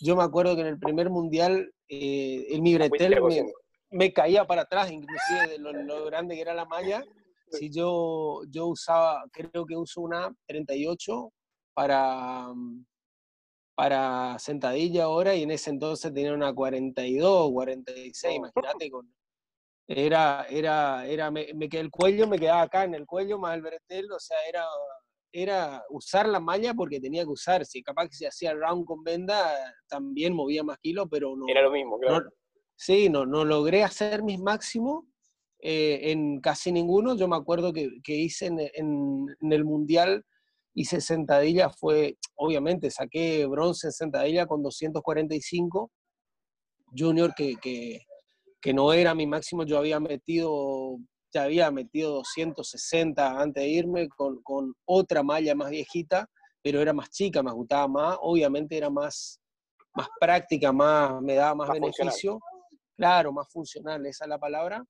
Yo 0.00 0.16
me 0.16 0.22
acuerdo 0.22 0.54
que 0.54 0.62
en 0.62 0.68
el 0.68 0.78
primer 0.78 1.10
mundial, 1.10 1.72
eh, 1.88 2.58
mi 2.60 2.74
bretel 2.74 3.18
me, 3.90 4.12
caía 4.12 4.46
para 4.46 4.62
atrás, 4.62 4.90
inclusive 4.90 5.48
de 5.48 5.58
lo, 5.58 6.04
grande 6.04 6.36
que 6.36 6.40
era 6.40 6.54
la 6.54 6.64
malla. 6.64 7.04
si 7.50 7.70
yo, 7.70 8.42
yo 8.48 8.66
usaba, 8.66 9.24
creo 9.32 9.66
que 9.66 9.76
uso 9.76 10.00
una 10.00 10.34
38 10.46 11.32
para, 11.74 12.52
para 13.80 14.38
sentadilla 14.38 15.04
ahora 15.04 15.34
y 15.34 15.44
en 15.44 15.52
ese 15.52 15.70
entonces 15.70 16.12
tenía 16.12 16.34
una 16.34 16.52
42, 16.52 17.50
46, 17.50 18.36
imagínate, 18.36 18.90
con, 18.90 19.10
era, 19.88 20.44
era, 20.50 21.06
era, 21.06 21.30
me, 21.30 21.46
me 21.54 21.66
el 21.72 21.90
cuello 21.90 22.28
me 22.28 22.38
quedaba 22.38 22.60
acá 22.60 22.84
en 22.84 22.94
el 22.94 23.06
cuello 23.06 23.38
más 23.38 23.54
el 23.54 23.62
bretel, 23.62 24.12
o 24.12 24.20
sea, 24.20 24.36
era, 24.46 24.66
era 25.32 25.82
usar 25.88 26.28
la 26.28 26.40
malla 26.40 26.74
porque 26.74 27.00
tenía 27.00 27.22
que 27.22 27.30
usar, 27.30 27.64
si 27.64 27.82
capaz 27.82 28.10
que 28.10 28.16
se 28.16 28.26
hacía 28.26 28.52
round 28.52 28.84
con 28.84 29.02
venda, 29.02 29.50
también 29.88 30.34
movía 30.34 30.62
más 30.62 30.76
kilos, 30.76 31.06
pero 31.10 31.34
no. 31.34 31.46
Era 31.48 31.62
lo 31.62 31.70
mismo, 31.70 31.98
claro. 31.98 32.28
sí, 32.76 33.08
no, 33.08 33.24
no 33.24 33.46
logré 33.46 33.82
hacer 33.82 34.22
mis 34.22 34.38
máximos 34.38 35.04
eh, 35.58 36.10
en 36.10 36.42
casi 36.42 36.70
ninguno. 36.70 37.16
Yo 37.16 37.28
me 37.28 37.36
acuerdo 37.36 37.72
que, 37.72 37.88
que 38.04 38.14
hice 38.14 38.44
en, 38.48 38.58
en, 38.60 39.52
el 39.52 39.64
Mundial, 39.64 40.22
hice 40.74 41.00
sentadilla, 41.00 41.70
fue, 41.70 42.16
obviamente, 42.36 42.90
saqué 42.90 43.46
bronce 43.46 43.88
en 43.88 43.92
sentadilla 43.92 44.46
con 44.46 44.62
245. 44.62 45.90
Junior, 46.96 47.34
que, 47.34 47.56
que, 47.56 48.00
que 48.60 48.74
no 48.74 48.92
era 48.92 49.14
mi 49.14 49.26
máximo, 49.26 49.64
yo 49.64 49.78
había 49.78 50.00
metido, 50.00 50.98
ya 51.32 51.44
había 51.44 51.70
metido 51.70 52.14
260 52.14 53.40
antes 53.40 53.62
de 53.62 53.68
irme 53.68 54.08
con, 54.08 54.42
con 54.42 54.74
otra 54.84 55.22
malla 55.22 55.54
más 55.54 55.70
viejita, 55.70 56.28
pero 56.62 56.80
era 56.80 56.92
más 56.92 57.10
chica, 57.10 57.42
me 57.42 57.52
gustaba 57.52 57.86
más, 57.88 58.18
obviamente 58.20 58.76
era 58.76 58.90
más, 58.90 59.40
más 59.94 60.08
práctica, 60.20 60.72
más, 60.72 61.22
me 61.22 61.34
daba 61.34 61.54
más, 61.54 61.70
beneficio. 61.70 62.40
Claro, 62.96 63.32
más 63.32 63.48
funcional, 63.50 64.04
esa 64.04 64.24
es 64.24 64.28
la 64.28 64.38
palabra 64.38 64.84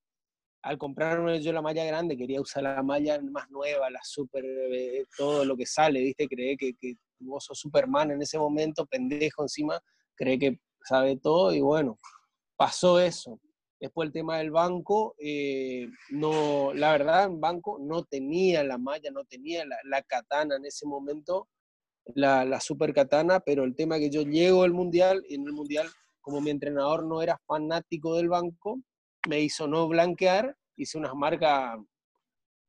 al 0.63 0.79
comprarme 0.79 1.41
yo 1.41 1.53
la 1.53 1.63
malla 1.63 1.85
grande, 1.85 2.17
quería 2.17 2.41
usar 2.41 2.63
la 2.63 2.83
malla 2.83 3.21
más 3.23 3.51
nueva, 3.51 3.89
la 3.91 4.01
super, 4.03 4.45
eh, 4.45 5.07
todo 5.17 5.45
lo 5.45 5.57
que 5.57 5.67
sale, 5.67 6.01
¿viste? 6.01 6.29
Creé 6.29 6.57
que, 6.57 6.75
que 6.75 6.97
vos 7.21 7.45
sos 7.45 7.59
Superman 7.59 8.11
en 8.11 8.23
ese 8.23 8.39
momento, 8.39 8.87
pendejo 8.87 9.43
encima, 9.43 9.81
cree 10.15 10.39
que 10.39 10.61
sabe 10.85 11.17
todo 11.17 11.53
y 11.53 11.61
bueno, 11.61 11.99
pasó 12.57 13.01
eso. 13.01 13.41
Después 13.81 14.09
el 14.09 14.13
tema 14.13 14.37
del 14.39 14.51
banco, 14.51 15.15
eh, 15.19 15.89
no, 16.11 16.75
la 16.75 16.93
verdad, 16.93 17.25
en 17.25 17.41
banco 17.41 17.79
no 17.81 18.05
tenía 18.05 18.63
la 18.63 18.77
malla, 18.77 19.11
no 19.11 19.25
tenía 19.25 19.65
la, 19.65 20.03
katana 20.03 20.57
en 20.57 20.67
ese 20.67 20.87
momento, 20.87 21.49
la, 22.15 22.45
la, 22.45 22.61
super 22.61 22.93
katana, 22.93 23.41
pero 23.41 23.65
el 23.65 23.75
tema 23.75 23.99
que 23.99 24.11
yo 24.11 24.23
llego 24.23 24.65
al 24.65 24.75
mundial, 24.75 25.25
y 25.27 25.37
en 25.37 25.47
el 25.47 25.55
mundial, 25.55 25.89
como 26.21 26.43
mi 26.43 26.51
entrenador 26.51 27.07
no 27.07 27.23
era 27.23 27.41
fanático 27.47 28.17
del 28.17 28.29
banco, 28.29 28.83
me 29.29 29.41
hizo 29.41 29.67
no 29.67 29.89
blanquear, 29.89 30.57
hice 30.77 30.99
unas 30.99 31.15
marcas 31.15 31.79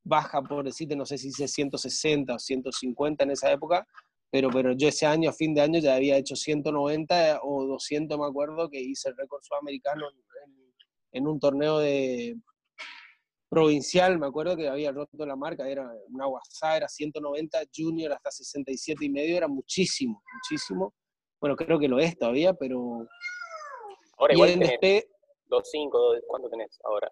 bajas, 0.03 0.41
por 0.47 0.65
decirte, 0.65 0.95
no 0.95 1.05
sé 1.05 1.17
si 1.17 1.29
hice 1.29 1.47
160 1.47 2.35
o 2.35 2.39
150 2.39 3.23
en 3.23 3.31
esa 3.31 3.51
época, 3.51 3.87
pero, 4.31 4.49
pero 4.49 4.71
yo 4.73 4.87
ese 4.87 5.05
año, 5.05 5.29
a 5.29 5.33
fin 5.33 5.53
de 5.53 5.61
año, 5.61 5.79
ya 5.79 5.95
había 5.95 6.17
hecho 6.17 6.35
190 6.35 7.41
o 7.43 7.65
200, 7.65 8.17
me 8.17 8.25
acuerdo, 8.25 8.69
que 8.69 8.79
hice 8.79 9.09
el 9.09 9.17
récord 9.17 9.41
sudamericano 9.43 10.07
en, 11.11 11.27
un 11.27 11.39
torneo 11.39 11.79
de 11.79 12.37
provincial, 13.49 14.17
me 14.17 14.27
acuerdo 14.27 14.55
que 14.55 14.69
había 14.69 14.93
roto 14.93 15.25
la 15.25 15.35
marca, 15.35 15.67
era 15.67 15.91
una 16.07 16.27
WhatsApp, 16.27 16.77
era 16.77 16.87
190, 16.87 17.59
junior 17.75 18.13
hasta 18.13 18.31
67 18.31 19.03
y 19.03 19.09
medio, 19.09 19.35
era 19.35 19.49
muchísimo, 19.49 20.23
muchísimo. 20.33 20.93
Bueno, 21.41 21.57
creo 21.57 21.77
que 21.77 21.89
lo 21.89 21.99
es 21.99 22.17
todavía, 22.17 22.53
pero... 22.53 23.05
Ahora 24.17 24.33
igual 24.33 24.51
¿2.5? 25.51 26.21
¿Cuánto 26.27 26.49
tenés 26.49 26.79
ahora? 26.83 27.11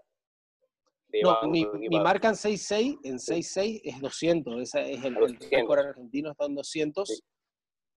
no, 1.24 1.50
mi, 1.50 1.66
mi, 1.66 2.00
marca 2.00 2.30
en 2.30 2.36
6.6, 2.36 3.00
en 3.04 3.18
6.6 3.18 3.82
es 3.84 4.00
200, 4.00 4.62
ese 4.62 4.94
es 4.94 5.04
el, 5.04 5.16
récord 5.52 5.80
argentino, 5.80 6.32
está 6.32 6.46
en 6.46 6.56
200. 6.56 7.24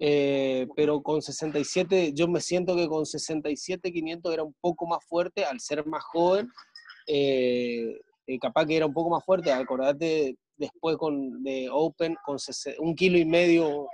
Eh, 0.04 0.66
pero 0.74 1.00
con 1.00 1.22
67, 1.22 2.12
yo 2.14 2.26
me 2.26 2.40
siento 2.40 2.74
que 2.74 2.88
con 2.88 3.06
67, 3.06 3.92
500 3.92 4.32
era 4.32 4.42
un 4.42 4.54
poco 4.60 4.86
más 4.86 5.04
fuerte 5.04 5.44
al 5.44 5.60
ser 5.60 5.86
más 5.86 6.02
joven. 6.04 6.48
Eh, 7.06 8.00
eh, 8.26 8.38
capaz 8.40 8.66
que 8.66 8.76
era 8.76 8.86
un 8.86 8.94
poco 8.94 9.10
más 9.10 9.24
fuerte, 9.24 9.52
acordate 9.52 10.36
después 10.56 10.96
con 10.96 11.42
de 11.42 11.68
Open 11.70 12.16
con 12.24 12.36
un 12.78 12.94
kilo 12.96 13.18
y 13.18 13.24
medio, 13.24 13.86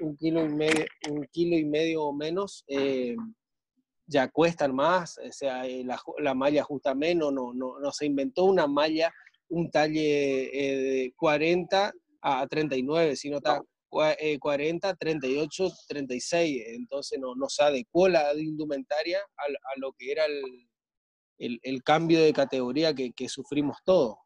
un 0.00 0.16
kilo 0.16 0.44
y 0.44 0.48
medio, 0.48 0.84
un 1.10 1.24
kilo 1.30 1.56
y 1.56 1.64
medio 1.64 2.04
o 2.04 2.12
menos, 2.12 2.64
ya 4.10 4.28
cuestan 4.28 4.74
más, 4.74 5.18
o 5.18 5.32
sea, 5.32 5.64
eh, 5.66 5.84
la, 5.84 6.34
malla 6.34 6.62
ajusta 6.62 6.94
menos, 6.94 7.32
no, 7.32 7.54
no, 7.54 7.78
no, 7.78 7.92
se 7.92 8.06
inventó 8.06 8.44
una 8.44 8.66
malla, 8.66 9.12
un 9.48 9.70
talle 9.70 10.50
eh, 10.52 10.76
de 10.76 11.14
40 11.16 11.92
a 12.22 12.46
39, 12.48 13.14
sino 13.14 13.36
está 13.36 13.62
40, 13.88 14.94
38, 14.96 15.72
36, 15.88 16.62
entonces 16.66 17.20
no, 17.20 17.36
no 17.36 17.48
se 17.48 17.62
adecuó 17.62 18.08
la 18.08 18.34
indumentaria 18.34 19.20
a, 19.20 19.42
a 19.44 19.78
lo 19.78 19.92
que 19.92 20.10
era 20.10 20.24
el, 20.24 21.60
el, 21.62 21.82
cambio 21.84 22.20
de 22.20 22.32
categoría 22.32 22.92
que, 22.92 23.12
que, 23.12 23.28
sufrimos 23.28 23.76
todos. 23.84 24.16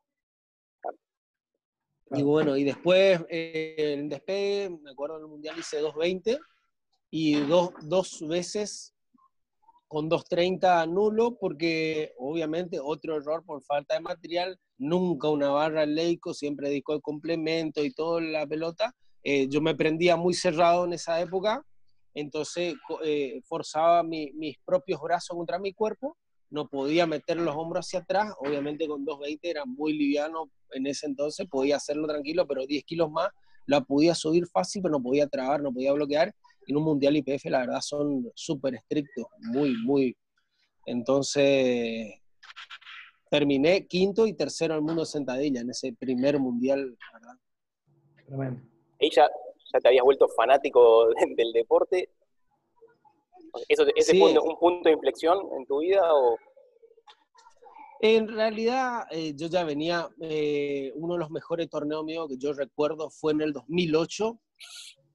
Y 2.11 2.23
bueno, 2.23 2.57
y 2.57 2.65
después 2.65 3.21
eh, 3.29 3.75
el 3.77 4.09
despegue, 4.09 4.71
me 4.83 4.91
acuerdo 4.93 5.17
en 5.17 5.23
el 5.23 5.29
Mundial 5.29 5.59
hice 5.59 5.83
2.20 5.83 6.39
y 7.11 7.35
dos, 7.41 7.71
dos 7.83 8.27
veces 8.27 8.94
con 9.95 10.11
2.30 10.11 10.89
nulo 10.89 11.37
porque 11.39 12.15
obviamente 12.19 12.81
otro 12.83 13.17
error 13.17 13.45
por 13.47 13.63
falta 13.63 13.95
de 13.95 14.01
material, 14.01 14.59
nunca 14.77 15.29
una 15.29 15.51
barra 15.51 15.87
Leico, 15.87 16.35
siempre 16.35 16.69
disco 16.69 16.95
de 16.95 17.01
complemento 17.01 17.85
y 17.85 17.93
toda 17.93 18.21
la 18.21 18.45
pelota. 18.45 18.93
Eh, 19.23 19.47
yo 19.49 19.61
me 19.61 19.77
prendía 19.77 20.17
muy 20.17 20.35
cerrado 20.35 20.85
en 20.85 20.95
esa 20.95 21.21
época, 21.21 21.65
entonces 22.13 22.75
eh, 23.05 23.41
forzaba 23.45 24.03
mis 24.03 24.59
propios 24.65 25.01
brazos 25.01 25.37
contra 25.37 25.61
mi 25.61 25.73
cuerpo, 25.73 26.17
no 26.51 26.67
podía 26.67 27.07
meter 27.07 27.37
los 27.37 27.55
hombros 27.55 27.87
hacia 27.87 28.01
atrás, 28.01 28.35
obviamente 28.41 28.89
con 28.89 29.07
2.20 29.07 29.39
era 29.43 29.65
muy 29.65 29.93
liviano 29.93 30.51
en 30.73 30.89
ese 30.89 31.07
entonces, 31.07 31.47
podía 31.49 31.77
hacerlo 31.77 32.09
tranquilo, 32.09 32.49
pero 32.49 32.67
10 32.67 32.83
kilos 32.83 33.13
más 33.13 33.29
la 33.67 33.81
podía 33.81 34.17
subir 34.17 34.49
fácil, 34.49 34.83
pero 34.83 34.99
no 34.99 35.03
podía 35.05 35.29
trabar, 35.29 35.63
no 35.63 35.73
podía 35.73 35.93
bloquear, 35.93 36.35
en 36.67 36.77
un 36.77 36.85
mundial 36.85 37.17
IPF 37.17 37.45
la 37.47 37.61
verdad 37.61 37.81
son 37.81 38.31
súper 38.35 38.75
estrictos, 38.75 39.27
muy, 39.39 39.77
muy. 39.85 40.17
Entonces, 40.87 42.21
terminé 43.31 43.87
quinto 43.87 44.27
y 44.27 44.35
tercero 44.35 44.75
en 44.75 44.79
el 44.79 44.85
mundo 44.85 45.03
de 45.03 45.07
sentadilla 45.07 45.61
en 45.61 45.71
ese 45.71 45.93
primer 45.93 46.39
mundial, 46.39 46.97
¿verdad? 47.13 47.35
Tremendo. 48.27 48.63
¿Ella 48.99 49.29
ya 49.73 49.81
te 49.81 49.89
habías 49.89 50.05
vuelto 50.05 50.29
fanático 50.29 51.09
del 51.37 51.53
deporte? 51.53 52.11
¿Eso, 53.69 53.85
¿Ese 53.95 54.19
fue 54.19 54.39
un 54.39 54.59
punto 54.59 54.89
de 54.89 54.95
inflexión 54.95 55.39
en 55.59 55.67
tu 55.67 55.81
vida 55.81 56.03
o...? 56.13 56.37
En 58.01 58.29
realidad, 58.29 59.07
eh, 59.11 59.33
yo 59.35 59.47
ya 59.47 59.65
venía, 59.65 60.09
eh, 60.21 60.93
uno 60.95 61.15
de 61.15 61.21
los 61.21 61.31
mejores 61.31 61.71
torneos 61.71 62.05
míos 62.05 62.29
que 62.29 62.37
yo 62.37 62.53
recuerdo 62.53 63.09
fue 63.09 63.33
en 63.33 63.41
el 63.41 63.53
2008, 63.53 64.39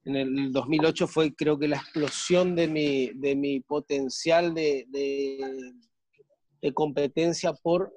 en 0.04 0.16
el 0.16 0.52
2008 0.52 1.06
fue 1.06 1.34
creo 1.34 1.58
que 1.58 1.68
la 1.68 1.76
explosión 1.76 2.54
de 2.54 2.68
mi, 2.68 3.10
de 3.14 3.36
mi 3.36 3.60
potencial 3.60 4.54
de, 4.54 4.86
de, 4.88 6.72
competencia 6.72 7.52
por 7.52 7.92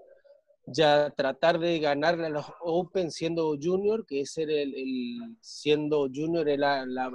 ya 0.65 1.09
tratar 1.11 1.59
de 1.59 1.79
ganarle 1.79 2.27
a 2.27 2.29
los 2.29 2.45
Open 2.61 3.11
siendo 3.11 3.55
junior, 3.61 4.05
que 4.05 4.21
ese 4.21 4.43
era 4.43 4.53
el, 4.53 5.37
siendo 5.41 6.09
junior 6.13 6.47
era 6.47 6.85
la, 6.85 7.11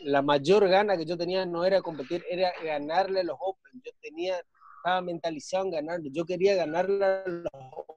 la, 0.00 0.22
mayor 0.22 0.68
gana 0.68 0.96
que 0.96 1.04
yo 1.04 1.16
tenía 1.16 1.44
no 1.44 1.64
era 1.64 1.82
competir, 1.82 2.24
era 2.30 2.52
ganarle 2.64 3.20
a 3.20 3.24
los 3.24 3.36
Open. 3.40 3.82
Yo 3.84 3.92
tenía, 4.00 4.36
estaba 4.78 5.00
mentalizado 5.02 5.64
en 5.64 5.70
ganarle, 5.72 6.10
yo 6.12 6.24
quería 6.24 6.54
ganarle 6.54 6.98
los 7.26 7.52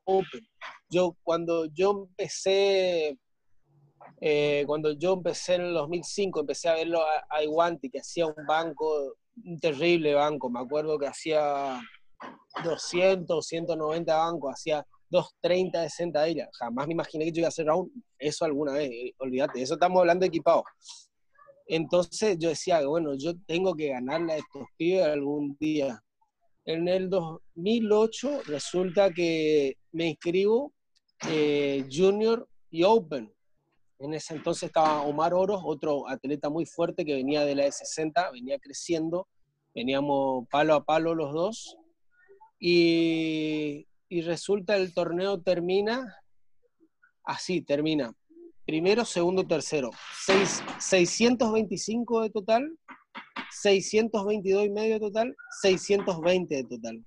Open. 0.06 0.48
Yo 0.90 1.16
cuando 1.24 1.66
yo 1.66 2.08
empecé 2.08 3.18
eh, 4.20 4.64
cuando 4.66 4.92
yo 4.94 5.14
empecé 5.14 5.56
en 5.56 5.62
el 5.62 5.74
2005, 5.74 6.42
empecé 6.42 6.70
a 6.70 6.76
verlo 6.76 7.02
a, 7.02 7.26
a 7.30 7.44
Iguanti, 7.44 7.90
que 7.90 8.00
hacía 8.00 8.28
un 8.28 8.46
banco, 8.48 9.16
un 9.44 9.60
terrible 9.60 10.14
banco. 10.14 10.50
Me 10.50 10.60
acuerdo 10.60 10.98
que 10.98 11.08
hacía 11.08 11.80
200, 12.64 13.46
190 13.46 14.16
bancos, 14.16 14.54
hacía 14.54 14.86
230 15.10 15.82
de 15.82 15.90
sentadilla. 15.90 16.50
Jamás 16.54 16.88
me 16.88 16.94
imaginé 16.94 17.26
que 17.26 17.32
yo 17.32 17.40
iba 17.40 17.48
a 17.48 17.50
hacer 17.50 17.70
aún 17.70 17.92
eso 18.20 18.46
alguna 18.46 18.74
vez. 18.74 18.90
Eh, 18.92 19.14
olvídate, 19.20 19.62
eso 19.62 19.76
estamos 19.76 20.00
hablando 20.00 20.24
de 20.24 20.28
equipado. 20.28 20.64
Entonces 21.68 22.38
yo 22.40 22.50
decía, 22.50 22.86
bueno, 22.86 23.16
yo 23.16 23.34
tengo 23.46 23.76
que 23.76 23.90
ganarle 23.90 24.34
a 24.34 24.38
estos 24.38 24.64
pibes 24.78 25.06
algún 25.06 25.58
día. 25.60 26.02
En 26.66 26.88
el 26.88 27.10
2008 27.10 28.44
resulta 28.46 29.12
que 29.12 29.78
me 29.92 30.08
inscribo 30.08 30.74
eh, 31.30 31.86
Junior 31.92 32.48
y 32.70 32.84
Open. 32.84 33.34
En 34.00 34.14
ese 34.14 34.36
entonces 34.36 34.64
estaba 34.64 35.02
Omar 35.02 35.34
Oros, 35.34 35.62
otro 35.64 36.08
atleta 36.08 36.50
muy 36.50 36.66
fuerte 36.66 37.06
que 37.06 37.16
venía 37.16 37.46
de 37.46 37.56
la 37.56 37.66
E60, 37.66 38.32
venía 38.32 38.60
creciendo, 38.60 39.28
veníamos 39.74 40.48
palo 40.50 40.76
a 40.76 40.84
palo 40.84 41.16
los 41.16 41.34
dos. 41.34 41.78
Y, 42.60 43.88
y 44.10 44.22
resulta 44.22 44.76
el 44.76 44.94
torneo 44.94 45.42
termina 45.42 46.22
así 47.28 47.62
termina. 47.62 48.12
Primero, 48.66 49.06
segundo, 49.06 49.46
tercero. 49.46 49.92
625 50.80 52.22
de 52.22 52.30
total, 52.32 52.78
622 53.52 54.66
y 54.66 54.70
medio 54.70 54.96
de 54.96 55.00
total, 55.00 55.36
620 55.62 56.56
de 56.56 56.64
total. 56.64 57.06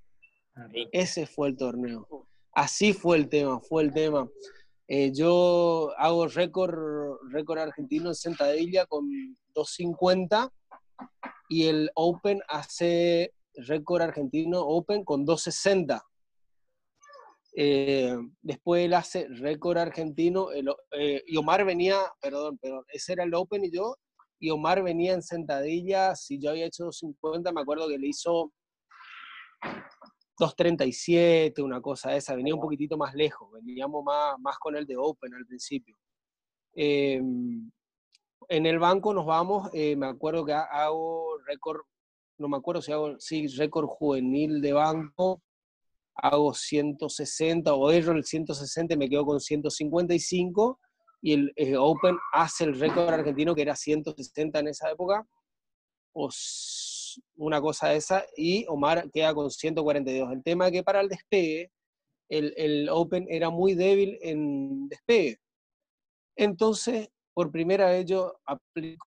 Ese 0.92 1.26
fue 1.26 1.48
el 1.48 1.56
torneo. 1.56 2.06
Así 2.52 2.92
fue 2.92 3.16
el 3.16 3.28
tema, 3.28 3.60
fue 3.60 3.82
el 3.82 3.92
tema. 3.92 4.28
Eh, 4.92 5.12
yo 5.14 5.92
hago 5.98 6.26
récord, 6.26 7.20
récord 7.30 7.60
argentino 7.60 8.08
en 8.08 8.14
sentadilla 8.16 8.86
con 8.86 9.08
250 9.54 10.52
y 11.48 11.68
el 11.68 11.92
Open 11.94 12.40
hace 12.48 13.32
récord 13.54 14.02
argentino 14.02 14.62
Open 14.62 15.04
con 15.04 15.24
260. 15.24 16.04
Eh, 17.54 18.16
después 18.42 18.84
él 18.84 18.94
hace 18.94 19.28
récord 19.28 19.78
argentino, 19.78 20.48
eh, 20.50 21.22
y 21.24 21.36
Omar 21.36 21.64
venía, 21.64 22.00
perdón, 22.20 22.58
perdón, 22.58 22.84
ese 22.92 23.12
era 23.12 23.22
el 23.22 23.34
Open 23.34 23.64
y 23.64 23.70
yo, 23.70 23.94
y 24.40 24.50
Omar 24.50 24.82
venía 24.82 25.12
en 25.12 25.22
sentadilla, 25.22 26.16
si 26.16 26.40
yo 26.40 26.50
había 26.50 26.66
hecho 26.66 26.86
250, 26.86 27.52
me 27.52 27.60
acuerdo 27.60 27.86
que 27.86 27.96
le 27.98 28.08
hizo 28.08 28.52
2.37, 30.40 31.62
una 31.62 31.80
cosa 31.80 32.16
esa, 32.16 32.34
venía 32.34 32.54
un 32.54 32.60
poquitito 32.60 32.96
más 32.96 33.14
lejos, 33.14 33.52
veníamos 33.52 34.02
más, 34.02 34.38
más 34.40 34.58
con 34.58 34.74
el 34.74 34.86
de 34.86 34.96
Open 34.96 35.34
al 35.34 35.46
principio. 35.46 35.96
Em, 36.74 37.70
en 38.48 38.66
el 38.66 38.78
banco 38.78 39.12
nos 39.12 39.26
vamos, 39.26 39.68
eh, 39.74 39.94
me 39.96 40.06
acuerdo 40.06 40.44
que 40.44 40.52
hago 40.52 41.38
récord, 41.46 41.82
no 42.38 42.48
me 42.48 42.56
acuerdo 42.56 42.80
si 42.80 42.90
hago, 42.90 43.20
sí, 43.20 43.46
récord 43.48 43.86
juvenil 43.86 44.60
de 44.62 44.72
banco, 44.72 45.42
hago 46.14 46.54
160 46.54 47.74
o 47.74 47.90
erro 47.90 48.12
el 48.12 48.24
160 48.24 48.96
me 48.96 49.08
quedo 49.08 49.24
con 49.26 49.40
155 49.40 50.80
y 51.22 51.32
el 51.34 51.52
eh, 51.56 51.76
Open 51.76 52.16
hace 52.32 52.64
el 52.64 52.78
récord 52.78 53.08
argentino 53.08 53.54
que 53.54 53.62
era 53.62 53.76
160 53.76 54.58
en 54.58 54.68
esa 54.68 54.90
época 54.90 55.26
o 56.12 56.28
una 57.36 57.60
cosa 57.60 57.94
esa 57.94 58.24
y 58.36 58.64
Omar 58.68 59.10
queda 59.10 59.34
con 59.34 59.50
142. 59.50 60.32
El 60.32 60.42
tema 60.42 60.66
es 60.66 60.72
que 60.72 60.82
para 60.82 61.00
el 61.00 61.08
despegue 61.08 61.70
el, 62.28 62.54
el 62.56 62.88
Open 62.88 63.26
era 63.28 63.50
muy 63.50 63.74
débil 63.74 64.18
en 64.22 64.88
despegue. 64.88 65.38
Entonces, 66.36 67.08
por 67.34 67.50
primera 67.50 67.90
vez 67.90 68.06
yo 68.06 68.34
aplico 68.44 69.06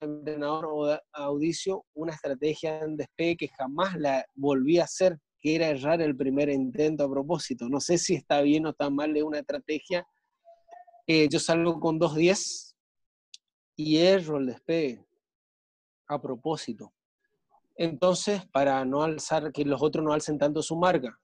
entrenador 0.00 0.66
o 0.66 0.98
audicio 1.12 1.84
una 1.94 2.14
estrategia 2.14 2.80
en 2.80 2.96
despegue 2.96 3.36
que 3.36 3.48
jamás 3.48 3.96
la 3.96 4.24
volví 4.34 4.78
a 4.78 4.84
hacer 4.84 5.18
que 5.40 5.54
era 5.54 5.68
errar 5.68 6.02
el 6.02 6.16
primer 6.16 6.50
intento 6.50 7.04
a 7.04 7.10
propósito. 7.10 7.68
No 7.68 7.80
sé 7.80 7.98
si 7.98 8.14
está 8.14 8.42
bien 8.42 8.66
o 8.66 8.70
está 8.70 8.90
mal 8.90 9.12
de 9.14 9.22
una 9.22 9.38
estrategia. 9.38 10.06
Eh, 11.06 11.28
yo 11.30 11.40
salgo 11.40 11.80
con 11.80 11.98
2.10 11.98 12.74
y 13.76 13.96
erro 13.96 14.36
el 14.36 14.46
despegue 14.46 15.04
a 16.08 16.20
propósito. 16.20 16.92
Entonces, 17.76 18.46
para 18.52 18.84
no 18.84 19.02
alzar, 19.02 19.52
que 19.52 19.64
los 19.64 19.82
otros 19.82 20.04
no 20.04 20.12
alcen 20.12 20.38
tanto 20.38 20.62
su 20.62 20.76
marca. 20.76 21.18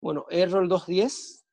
Bueno, 0.00 0.26
erro 0.30 0.60
el 0.60 0.68
2.10 0.68 1.44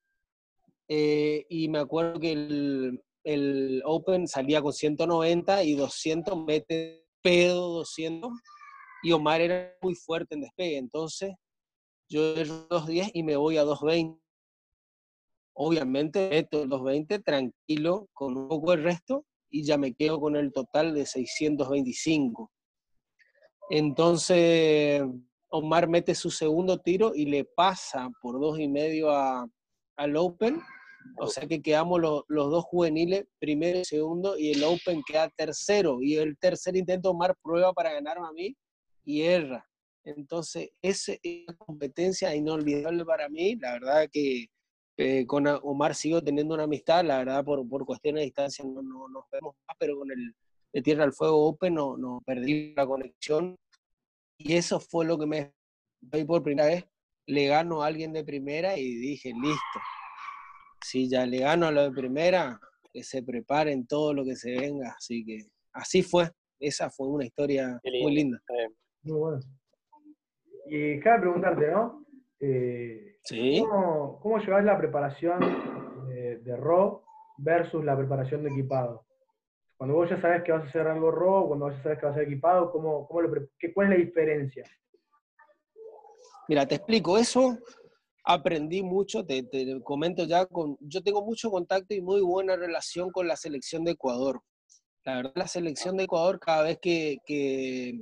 eh, 0.88 1.46
y 1.50 1.68
me 1.68 1.80
acuerdo 1.80 2.20
que 2.20 2.32
el, 2.32 3.04
el 3.24 3.82
Open 3.86 4.28
salía 4.28 4.62
con 4.62 4.72
190 4.72 5.64
y 5.64 5.74
200 5.74 6.46
mete 6.46 7.06
pedo 7.22 7.70
200 7.74 8.32
y 9.02 9.12
Omar 9.12 9.42
era 9.42 9.76
muy 9.82 9.96
fuerte 9.96 10.36
en 10.36 10.42
despegue. 10.42 10.78
Entonces, 10.78 11.34
yo 12.08 12.36
erro 12.36 12.68
2.10 12.70 13.12
y 13.14 13.24
me 13.24 13.36
voy 13.36 13.58
a 13.58 13.64
2.20. 13.64 14.20
Obviamente, 15.58 16.30
meto 16.30 16.64
el 16.64 16.70
2.20 16.70 17.24
tranquilo 17.24 18.08
con 18.14 18.38
un 18.38 18.48
poco 18.48 18.74
el 18.74 18.84
resto 18.84 19.26
y 19.50 19.64
ya 19.64 19.78
me 19.78 19.94
quedo 19.94 20.20
con 20.20 20.36
el 20.36 20.52
total 20.52 20.94
de 20.94 21.06
625. 21.06 22.52
Entonces, 23.70 25.02
Omar 25.50 25.88
mete 25.88 26.16
su 26.16 26.30
segundo 26.30 26.80
tiro 26.80 27.14
y 27.16 27.26
le 27.26 27.46
pasa 27.46 28.10
por 28.22 28.40
dos 28.40 28.60
y 28.60 28.68
medio 28.68 29.10
al 29.12 30.18
Open. 30.18 30.62
O 31.20 31.28
sea 31.28 31.48
que 31.48 31.62
quedamos 31.62 32.02
los, 32.02 32.24
los 32.28 32.50
dos 32.50 32.66
juveniles, 32.66 33.26
primero 33.40 33.80
y 33.80 33.86
segundo, 33.86 34.38
y 34.38 34.52
el 34.52 34.64
Open 34.64 35.04
queda 35.08 35.30
tercero. 35.30 36.02
Y 36.02 36.16
el 36.16 36.38
tercer 36.38 36.76
intento, 36.76 37.12
Omar 37.12 37.36
prueba 37.42 37.74
para 37.74 37.94
ganarme 37.94 38.28
a 38.28 38.32
mí 38.32 38.56
y 39.04 39.22
erra. 39.22 39.66
Entonces, 40.04 40.70
esa 40.82 41.14
es 41.24 41.46
competencia 41.58 42.36
inolvidable 42.36 43.06
para 43.06 43.30
mí. 43.30 43.56
La 43.56 43.74
verdad 43.74 44.08
que 44.12 44.48
eh, 44.98 45.26
con 45.26 45.46
Omar 45.48 45.96
sigo 45.96 46.22
teniendo 46.22 46.54
una 46.54 46.64
amistad, 46.64 47.04
la 47.04 47.18
verdad 47.18 47.44
por, 47.44 47.68
por 47.68 47.86
cuestiones 47.86 48.22
de 48.22 48.26
distancia 48.26 48.64
no, 48.64 48.82
no, 48.82 49.10
nos 49.10 49.26
vemos 49.32 49.56
más, 49.68 49.76
pero 49.80 49.98
con 49.98 50.10
el 50.12 50.34
de 50.76 50.82
Tierra 50.82 51.06
al 51.06 51.14
Fuego 51.14 51.48
Open 51.48 51.74
no, 51.74 51.96
no 51.96 52.22
perdí 52.26 52.74
la 52.76 52.86
conexión. 52.86 53.56
Y 54.38 54.58
eso 54.58 54.82
fue 54.82 55.06
lo 55.06 55.18
que 55.18 55.26
me 55.26 55.54
veí 56.02 56.26
por 56.26 56.44
primera 56.44 56.68
vez. 56.68 56.86
Le 57.28 57.48
gano 57.48 57.82
a 57.82 57.88
alguien 57.88 58.12
de 58.12 58.26
primera 58.26 58.78
y 58.78 58.84
dije, 58.96 59.30
listo. 59.30 59.80
Si 60.84 61.10
ya 61.10 61.26
le 61.26 61.40
gano 61.40 61.68
a 61.68 61.72
lo 61.72 61.82
de 61.84 61.92
primera, 61.92 62.60
que 62.92 63.04
se 63.04 63.24
preparen 63.24 63.88
todo 63.88 64.14
lo 64.14 64.26
que 64.26 64.36
se 64.36 64.52
venga. 64.52 64.94
Así 64.98 65.24
que 65.24 65.48
así 65.72 66.04
fue. 66.04 66.30
Esa 66.60 66.90
fue 66.90 67.08
una 67.08 67.24
historia 67.24 67.80
muy 68.02 68.14
linda. 68.14 68.38
Muy 69.04 69.18
bueno. 69.18 69.40
Y 70.68 71.00
cabe 71.00 71.22
preguntarte, 71.22 71.72
¿no? 71.72 72.06
Eh, 72.42 73.16
sí. 73.24 73.64
¿cómo, 73.66 74.20
¿Cómo 74.20 74.40
llevas 74.40 74.66
la 74.66 74.78
preparación 74.78 75.40
de, 76.10 76.40
de 76.40 76.58
RO 76.58 77.06
versus 77.38 77.86
la 77.86 77.96
preparación 77.96 78.44
de 78.44 78.50
equipado? 78.50 79.05
Cuando 79.78 79.96
vos 79.96 80.10
ya 80.10 80.20
sabes 80.22 80.44
que 80.44 80.52
vas 80.52 80.64
a 80.64 80.68
hacer 80.68 80.88
algo 80.88 81.12
RO, 81.12 81.48
cuando 81.48 81.66
vos 81.66 81.76
ya 81.76 81.84
sabes 81.84 82.00
que 82.00 82.06
vas 82.06 82.16
a 82.16 82.20
ser 82.20 82.28
equipado, 82.28 82.72
¿cómo, 82.72 83.08
cómo 83.08 83.22
lo, 83.22 83.48
qué, 83.60 83.74
¿cuál 83.74 83.92
es 83.92 84.00
la 84.00 84.06
diferencia? 84.06 84.64
Mira, 86.48 86.66
te 86.66 86.76
explico. 86.76 87.18
Eso 87.18 87.58
aprendí 88.24 88.82
mucho, 88.82 89.26
te, 89.26 89.44
te, 89.44 89.82
comento 89.84 90.24
ya, 90.26 90.46
con, 90.46 90.78
yo 90.80 91.02
tengo 91.04 91.24
mucho 91.24 91.50
contacto 91.50 91.94
y 91.94 92.02
muy 92.02 92.22
buena 92.22 92.56
relación 92.56 93.12
con 93.12 93.28
la 93.28 93.36
selección 93.36 93.84
de 93.84 93.92
Ecuador. 93.92 94.42
La 95.04 95.18
verdad, 95.18 95.34
la 95.36 95.48
selección 95.48 95.98
de 95.98 96.06
Ecuador, 96.06 96.40
cada 96.40 96.64
vez 96.64 96.80
que, 96.82 97.18
que 97.26 98.00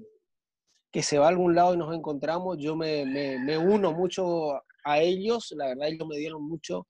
que 0.94 1.02
se 1.02 1.18
va 1.18 1.26
a 1.26 1.30
algún 1.30 1.56
lado 1.56 1.74
y 1.74 1.78
nos 1.78 1.94
encontramos, 1.94 2.56
yo 2.60 2.76
me, 2.76 3.04
me, 3.04 3.58
uno 3.58 3.92
mucho 3.92 4.62
a 4.86 5.00
ellos, 5.00 5.52
la 5.58 5.70
verdad 5.70 5.88
ellos 5.88 6.08
me 6.08 6.18
dieron 6.18 6.48
mucho, 6.48 6.86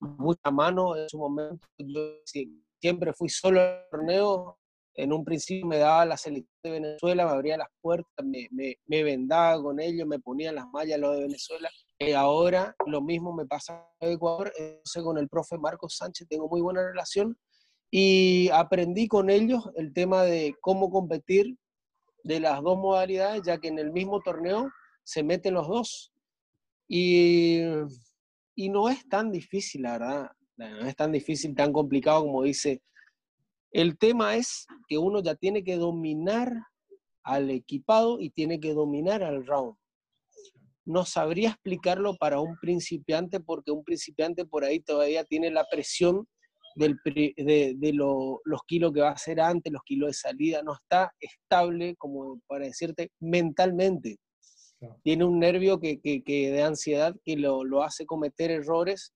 mucha 0.00 0.50
mano 0.50 0.94
en 0.96 1.08
su 1.08 1.16
momento, 1.16 1.66
yo 1.78 2.18
siempre 2.82 3.12
fui 3.12 3.28
solo 3.28 3.60
al 3.60 3.86
torneo, 3.90 4.58
en 4.94 5.12
un 5.12 5.24
principio 5.24 5.66
me 5.66 5.78
daba 5.78 6.04
la 6.04 6.16
selección 6.16 6.58
de 6.64 6.70
Venezuela, 6.72 7.24
me 7.24 7.30
abría 7.30 7.56
las 7.56 7.68
puertas, 7.80 8.26
me, 8.26 8.48
me, 8.50 8.76
me 8.86 9.04
vendaba 9.04 9.62
con 9.62 9.80
ellos, 9.80 10.06
me 10.06 10.18
ponía 10.18 10.50
las 10.50 10.66
mallas 10.72 10.98
lo 10.98 11.12
de 11.12 11.22
Venezuela, 11.22 11.70
y 11.98 12.10
ahora 12.10 12.74
lo 12.86 13.00
mismo 13.00 13.32
me 13.32 13.46
pasa 13.46 13.88
en 14.00 14.12
Ecuador, 14.12 14.52
entonces 14.58 15.02
con 15.02 15.16
el 15.16 15.28
profe 15.28 15.56
Marcos 15.58 15.96
Sánchez 15.96 16.26
tengo 16.28 16.48
muy 16.48 16.60
buena 16.60 16.82
relación, 16.82 17.38
y 17.88 18.48
aprendí 18.48 19.06
con 19.06 19.30
ellos 19.30 19.70
el 19.76 19.92
tema 19.92 20.24
de 20.24 20.56
cómo 20.60 20.90
competir 20.90 21.56
de 22.24 22.40
las 22.40 22.60
dos 22.62 22.78
modalidades, 22.78 23.42
ya 23.44 23.58
que 23.58 23.68
en 23.68 23.78
el 23.78 23.92
mismo 23.92 24.20
torneo 24.20 24.70
se 25.04 25.22
meten 25.22 25.54
los 25.54 25.68
dos. 25.68 26.12
Y, 26.88 27.60
y 28.54 28.68
no 28.70 28.88
es 28.88 29.06
tan 29.08 29.30
difícil, 29.30 29.82
la 29.82 29.98
verdad. 29.98 30.30
No 30.70 30.86
es 30.86 30.96
tan 30.96 31.12
difícil, 31.12 31.54
tan 31.54 31.72
complicado 31.72 32.22
como 32.22 32.42
dice. 32.42 32.82
El 33.70 33.96
tema 33.96 34.36
es 34.36 34.66
que 34.88 34.98
uno 34.98 35.22
ya 35.22 35.34
tiene 35.34 35.64
que 35.64 35.76
dominar 35.76 36.52
al 37.24 37.50
equipado 37.50 38.20
y 38.20 38.30
tiene 38.30 38.60
que 38.60 38.74
dominar 38.74 39.22
al 39.22 39.46
round. 39.46 39.76
No 40.84 41.04
sabría 41.04 41.50
explicarlo 41.50 42.16
para 42.16 42.40
un 42.40 42.56
principiante 42.58 43.40
porque 43.40 43.70
un 43.70 43.84
principiante 43.84 44.44
por 44.44 44.64
ahí 44.64 44.80
todavía 44.80 45.24
tiene 45.24 45.50
la 45.50 45.64
presión 45.70 46.26
de, 46.74 47.92
los 48.44 48.60
kilos 48.66 48.92
que 48.92 49.00
va 49.00 49.10
a 49.10 49.12
hacer 49.12 49.40
antes, 49.40 49.72
los 49.72 49.82
kilos 49.84 50.08
de 50.08 50.14
salida, 50.14 50.62
no 50.62 50.74
está 50.74 51.12
estable, 51.20 51.94
como 51.96 52.40
para 52.46 52.66
decirte, 52.66 53.10
mentalmente. 53.20 54.18
Tiene 55.02 55.24
un 55.24 55.38
nervio 55.38 55.78
que, 55.78 56.00
de 56.02 56.62
ansiedad 56.62 57.14
que 57.24 57.36
lo, 57.36 57.82
hace 57.82 58.04
cometer 58.06 58.50
errores, 58.50 59.12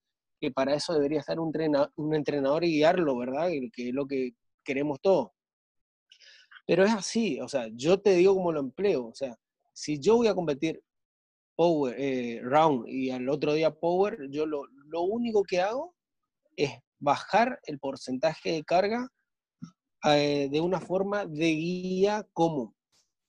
que 0.46 0.52
para 0.52 0.74
eso 0.74 0.94
debería 0.94 1.18
estar 1.18 1.40
un, 1.40 1.52
un 1.96 2.14
entrenador 2.14 2.62
y 2.64 2.76
guiarlo, 2.76 3.18
¿verdad? 3.18 3.48
Que, 3.72 3.88
es 3.88 3.94
lo 3.94 4.06
que 4.06 4.30
queremos 4.62 5.00
todos. 5.00 5.30
Pero 6.64 6.84
es 6.84 6.92
así, 6.92 7.40
o 7.40 7.48
sea, 7.48 7.68
yo 7.72 8.00
te 8.00 8.10
digo 8.10 8.34
como 8.34 8.52
lo 8.52 8.60
empleo, 8.60 9.06
o 9.06 9.14
sea, 9.14 9.36
si 9.72 9.98
yo 9.98 10.16
voy 10.16 10.28
a 10.28 10.36
competir 10.36 10.80
power, 11.56 11.96
eh, 11.98 12.40
round 12.44 12.88
y 12.88 13.10
al 13.10 13.28
otro 13.28 13.54
día 13.54 13.72
power, 13.72 14.28
yo 14.30 14.46
lo, 14.46 14.66
lo 14.86 15.02
único 15.02 15.42
que 15.42 15.60
hago 15.60 15.96
es 16.56 16.70
bajar 17.00 17.58
el 17.64 17.80
porcentaje 17.80 18.52
de 18.52 18.64
carga 18.64 19.08
eh, 20.04 20.48
de 20.48 20.60
una 20.60 20.80
forma 20.80 21.26
de 21.26 21.50
guía 21.50 22.24
como 22.32 22.72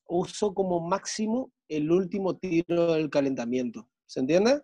uso 0.06 0.54
como 0.54 0.80
máximo 0.80 1.52
el 1.68 1.92
último 1.92 2.38
tiro 2.38 2.94
del 2.94 3.10
calentamiento. 3.10 3.90
¿Se 4.06 4.20
entiende? 4.20 4.62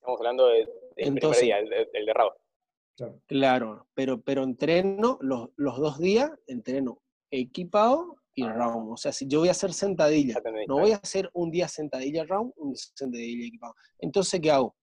Estamos 0.00 0.20
hablando 0.20 0.48
de 0.48 0.83
el 0.96 1.14
primer 1.14 1.40
día, 1.40 1.58
el, 1.58 1.68
de 1.68 2.14
round. 2.14 3.20
Claro, 3.26 3.88
pero, 3.94 4.20
pero 4.20 4.44
entreno 4.44 5.18
los, 5.20 5.50
los 5.56 5.78
dos 5.78 5.98
días, 5.98 6.30
entreno 6.46 7.02
equipado 7.30 8.16
y 8.34 8.44
ah. 8.44 8.52
round. 8.52 8.92
O 8.92 8.96
sea, 8.96 9.12
si 9.12 9.26
yo 9.26 9.40
voy 9.40 9.48
a 9.48 9.52
hacer 9.52 9.72
sentadilla, 9.72 10.40
no 10.68 10.78
voy 10.78 10.92
a 10.92 10.96
hacer 10.96 11.30
un 11.32 11.50
día 11.50 11.68
sentadilla 11.68 12.24
round, 12.24 12.52
un 12.56 12.76
sentadilla 12.76 13.46
equipado. 13.46 13.74
Entonces, 13.98 14.40
¿qué 14.40 14.50
hago? 14.50 14.76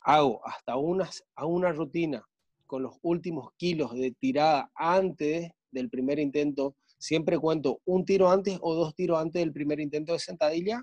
Hago 0.00 0.40
hasta 0.46 0.76
unas, 0.76 1.24
a 1.34 1.46
una 1.46 1.72
rutina 1.72 2.26
con 2.66 2.82
los 2.82 2.96
últimos 3.02 3.52
kilos 3.56 3.92
de 3.94 4.12
tirada 4.12 4.70
antes 4.74 5.50
del 5.70 5.90
primer 5.90 6.18
intento. 6.18 6.74
Siempre 6.98 7.38
cuento 7.38 7.80
un 7.84 8.04
tiro 8.04 8.30
antes 8.30 8.58
o 8.62 8.74
dos 8.74 8.94
tiros 8.94 9.18
antes 9.18 9.40
del 9.40 9.52
primer 9.52 9.80
intento 9.80 10.12
de 10.12 10.18
sentadilla, 10.18 10.82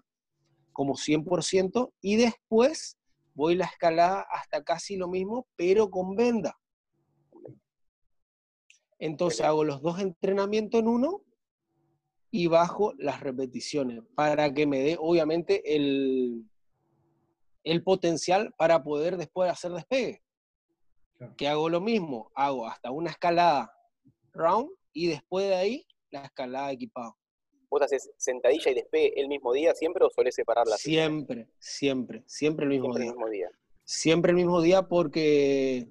como 0.71 0.93
100%, 0.93 1.91
y 2.01 2.17
después 2.17 2.98
voy 3.33 3.55
la 3.55 3.65
escalada 3.65 4.25
hasta 4.31 4.63
casi 4.63 4.97
lo 4.97 5.07
mismo, 5.07 5.47
pero 5.55 5.89
con 5.89 6.15
venda. 6.15 6.59
Entonces 8.99 9.41
hago 9.41 9.63
los 9.63 9.81
dos 9.81 9.99
entrenamientos 9.99 10.81
en 10.81 10.87
uno 10.87 11.21
y 12.31 12.47
bajo 12.47 12.93
las 12.97 13.21
repeticiones 13.21 14.01
para 14.15 14.53
que 14.53 14.67
me 14.67 14.79
dé, 14.79 14.97
obviamente, 14.99 15.75
el, 15.75 16.45
el 17.63 17.83
potencial 17.83 18.53
para 18.57 18.83
poder 18.83 19.17
después 19.17 19.49
hacer 19.49 19.71
despegue. 19.71 20.21
Que 21.37 21.47
hago 21.47 21.69
lo 21.69 21.81
mismo, 21.81 22.31
hago 22.35 22.67
hasta 22.67 22.91
una 22.91 23.11
escalada 23.11 23.71
round 24.33 24.69
y 24.93 25.07
después 25.07 25.47
de 25.47 25.55
ahí 25.55 25.87
la 26.11 26.23
escalada 26.23 26.71
equipado. 26.71 27.18
¿Vos 27.69 27.81
haces 27.81 28.09
sentadilla 28.17 28.71
y 28.71 28.75
despegue 28.75 29.13
el 29.19 29.27
mismo 29.27 29.53
día 29.53 29.73
siempre 29.75 30.03
o 30.05 30.09
suele 30.09 30.31
separarla? 30.31 30.77
Siempre, 30.77 31.47
siempre, 31.59 32.23
siempre 32.25 32.65
el 32.65 32.71
mismo, 32.71 32.95
día. 32.95 33.11
mismo 33.11 33.29
día. 33.29 33.49
Siempre 33.83 34.31
el 34.31 34.37
mismo 34.37 34.61
día 34.61 34.83
porque, 34.83 35.87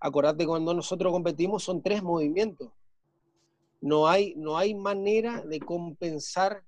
acordate, 0.00 0.46
cuando 0.46 0.74
nosotros 0.74 1.12
competimos 1.12 1.62
son 1.62 1.82
tres 1.82 2.02
movimientos 2.02 2.72
no 3.84 4.08
hay, 4.08 4.34
no 4.36 4.56
hay 4.56 4.74
manera 4.74 5.42
de 5.42 5.60
compensar 5.60 6.64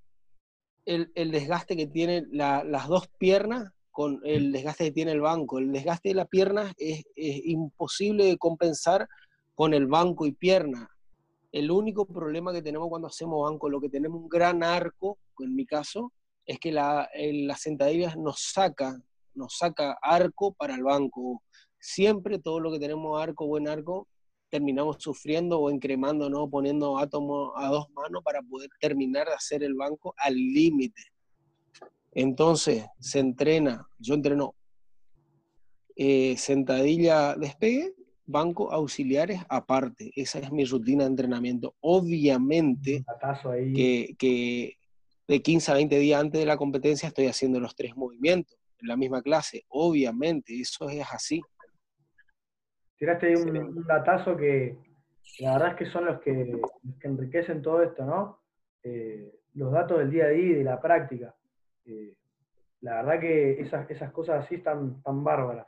el, 0.85 1.11
desgaste 1.15 1.75
que 1.75 1.87
tienen 1.87 2.29
las 2.31 2.89
dos 2.89 3.09
piernas 3.19 3.73
con 3.91 4.21
el 4.23 4.53
desgaste 4.53 4.85
que 4.85 4.93
tiene 4.93 5.13
el 5.13 5.23
banco. 5.23 5.59
El 5.59 5.73
desgaste 5.73 6.11
de 6.11 6.15
la 6.15 6.27
pierna 6.27 6.75
es, 6.77 7.05
imposible 7.17 8.27
de 8.27 8.37
compensar 8.37 9.09
con 9.55 9.73
el 9.73 9.87
banco 9.87 10.27
y 10.27 10.33
pierna. 10.33 10.91
El 11.57 11.71
único 11.71 12.05
problema 12.05 12.53
que 12.53 12.61
tenemos 12.61 12.91
cuando 12.91 13.09
hacemos 13.09 13.51
banco, 13.51 13.71
lo 13.71 13.81
que 13.81 13.89
tenemos 13.89 14.21
un 14.21 14.29
gran 14.29 14.63
arco, 14.63 15.17
en 15.39 15.55
mi 15.55 15.65
caso, 15.65 16.13
es 16.45 16.59
que 16.59 16.71
la, 16.71 17.09
las 17.15 17.63
sentadillas 17.63 18.15
nos 18.15 18.43
saca, 18.53 19.01
nos 19.33 19.57
saca 19.57 19.97
arco 20.03 20.53
para 20.53 20.75
el 20.75 20.83
banco. 20.83 21.43
Siempre 21.81 22.39
todo 22.39 22.61
lo 22.61 22.71
que 22.71 22.79
tenemos 22.79 23.19
arco, 23.19 23.47
buen 23.47 23.69
arco, 23.69 24.07
terminamos 24.51 24.99
sufriendo 24.99 25.59
o 25.59 25.71
encremando, 25.71 26.29
¿no? 26.29 26.47
Poniendo 26.47 26.99
átomos 26.99 27.53
a 27.57 27.69
dos 27.69 27.89
manos 27.95 28.23
para 28.23 28.43
poder 28.43 28.69
terminar 28.79 29.27
de 29.27 29.33
hacer 29.33 29.65
el 29.65 29.73
banco 29.73 30.15
al 30.19 30.35
límite. 30.35 31.01
Entonces, 32.13 32.85
se 33.01 33.21
entrena, 33.21 33.89
yo 33.99 34.13
entreno 34.13 34.55
eh, 35.97 36.37
sentadilla 36.37 37.35
despegue, 37.35 37.95
banco 38.27 38.73
auxiliares 38.73 39.41
aparte. 39.49 40.11
Esa 40.17 40.39
es 40.39 40.53
mi 40.53 40.65
rutina 40.65 41.05
de 41.05 41.11
entrenamiento. 41.11 41.75
Obviamente 41.81 43.05
que, 43.75 44.15
que 44.19 44.77
de 45.29 45.43
15 45.43 45.71
a 45.71 45.75
20 45.75 45.99
días 45.99 46.21
antes 46.21 46.41
de 46.41 46.47
la 46.47 46.57
competencia 46.57 47.09
estoy 47.09 47.27
haciendo 47.27 47.61
los 47.61 47.75
tres 47.75 47.97
movimientos 47.97 48.57
en 48.81 48.89
la 48.89 48.97
misma 48.97 49.23
clase. 49.23 49.65
Obviamente, 49.69 50.59
eso 50.61 50.89
es 50.89 51.05
así. 51.13 51.41
Tiraste 52.97 53.27
ahí 53.27 53.35
un, 53.35 53.85
datazo 53.85 54.37
que 54.37 54.77
la 55.41 55.55
verdad 55.55 55.71
es 55.71 55.77
que 55.77 55.87
son 55.87 56.07
los 56.07 56.21
que, 56.21 56.61
enriquecen 57.03 57.63
todo 57.63 57.83
esto, 57.83 58.05
¿no? 58.05 58.41
Eh, 58.83 59.35
los 59.55 59.73
datos 59.73 59.99
del 59.99 60.11
día 60.11 60.27
a 60.27 60.29
día 60.29 60.43
y 60.43 60.55
de 60.55 60.65
la 60.65 60.81
práctica. 60.81 61.35
Eh, 61.85 62.15
la 62.81 63.03
verdad 63.03 63.21
que 63.21 63.61
esas, 63.61 63.91
esas 63.91 64.13
cosas 64.13 64.45
así 64.45 64.57
están 64.57 65.03
tan 65.03 65.25
bárbaras. 65.25 65.67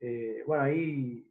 Eh, 0.00 0.42
bueno, 0.46 0.64
ahí, 0.64 1.27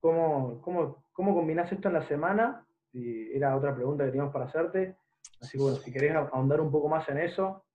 ¿cómo, 0.00 0.60
cómo, 0.62 1.04
cómo 1.12 1.34
combinás 1.34 1.72
esto 1.72 1.88
en 1.88 1.94
la 1.94 2.08
semana? 2.08 2.62
era 2.98 3.54
otra 3.54 3.74
pregunta 3.74 4.04
que 4.04 4.10
teníamos 4.10 4.32
para 4.32 4.46
hacerte. 4.46 4.96
Así 5.40 5.58
que 5.58 5.62
bueno, 5.62 5.76
si 5.76 5.92
querés 5.92 6.14
ahondar 6.14 6.62
un 6.62 6.70
poco 6.70 6.88
más 6.88 7.06
en 7.10 7.18
eso, 7.18 7.66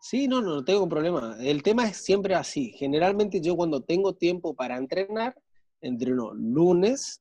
Sí, 0.00 0.28
no, 0.28 0.40
no, 0.40 0.64
tengo 0.64 0.88
problema. 0.88 1.36
El 1.40 1.62
tema 1.62 1.86
es 1.86 1.96
siempre 1.96 2.34
así. 2.34 2.70
Generalmente 2.78 3.40
yo 3.40 3.56
cuando 3.56 3.82
tengo 3.82 4.14
tiempo 4.14 4.54
para 4.54 4.76
entrenar, 4.76 5.36
entreno 5.80 6.32
lunes, 6.34 7.20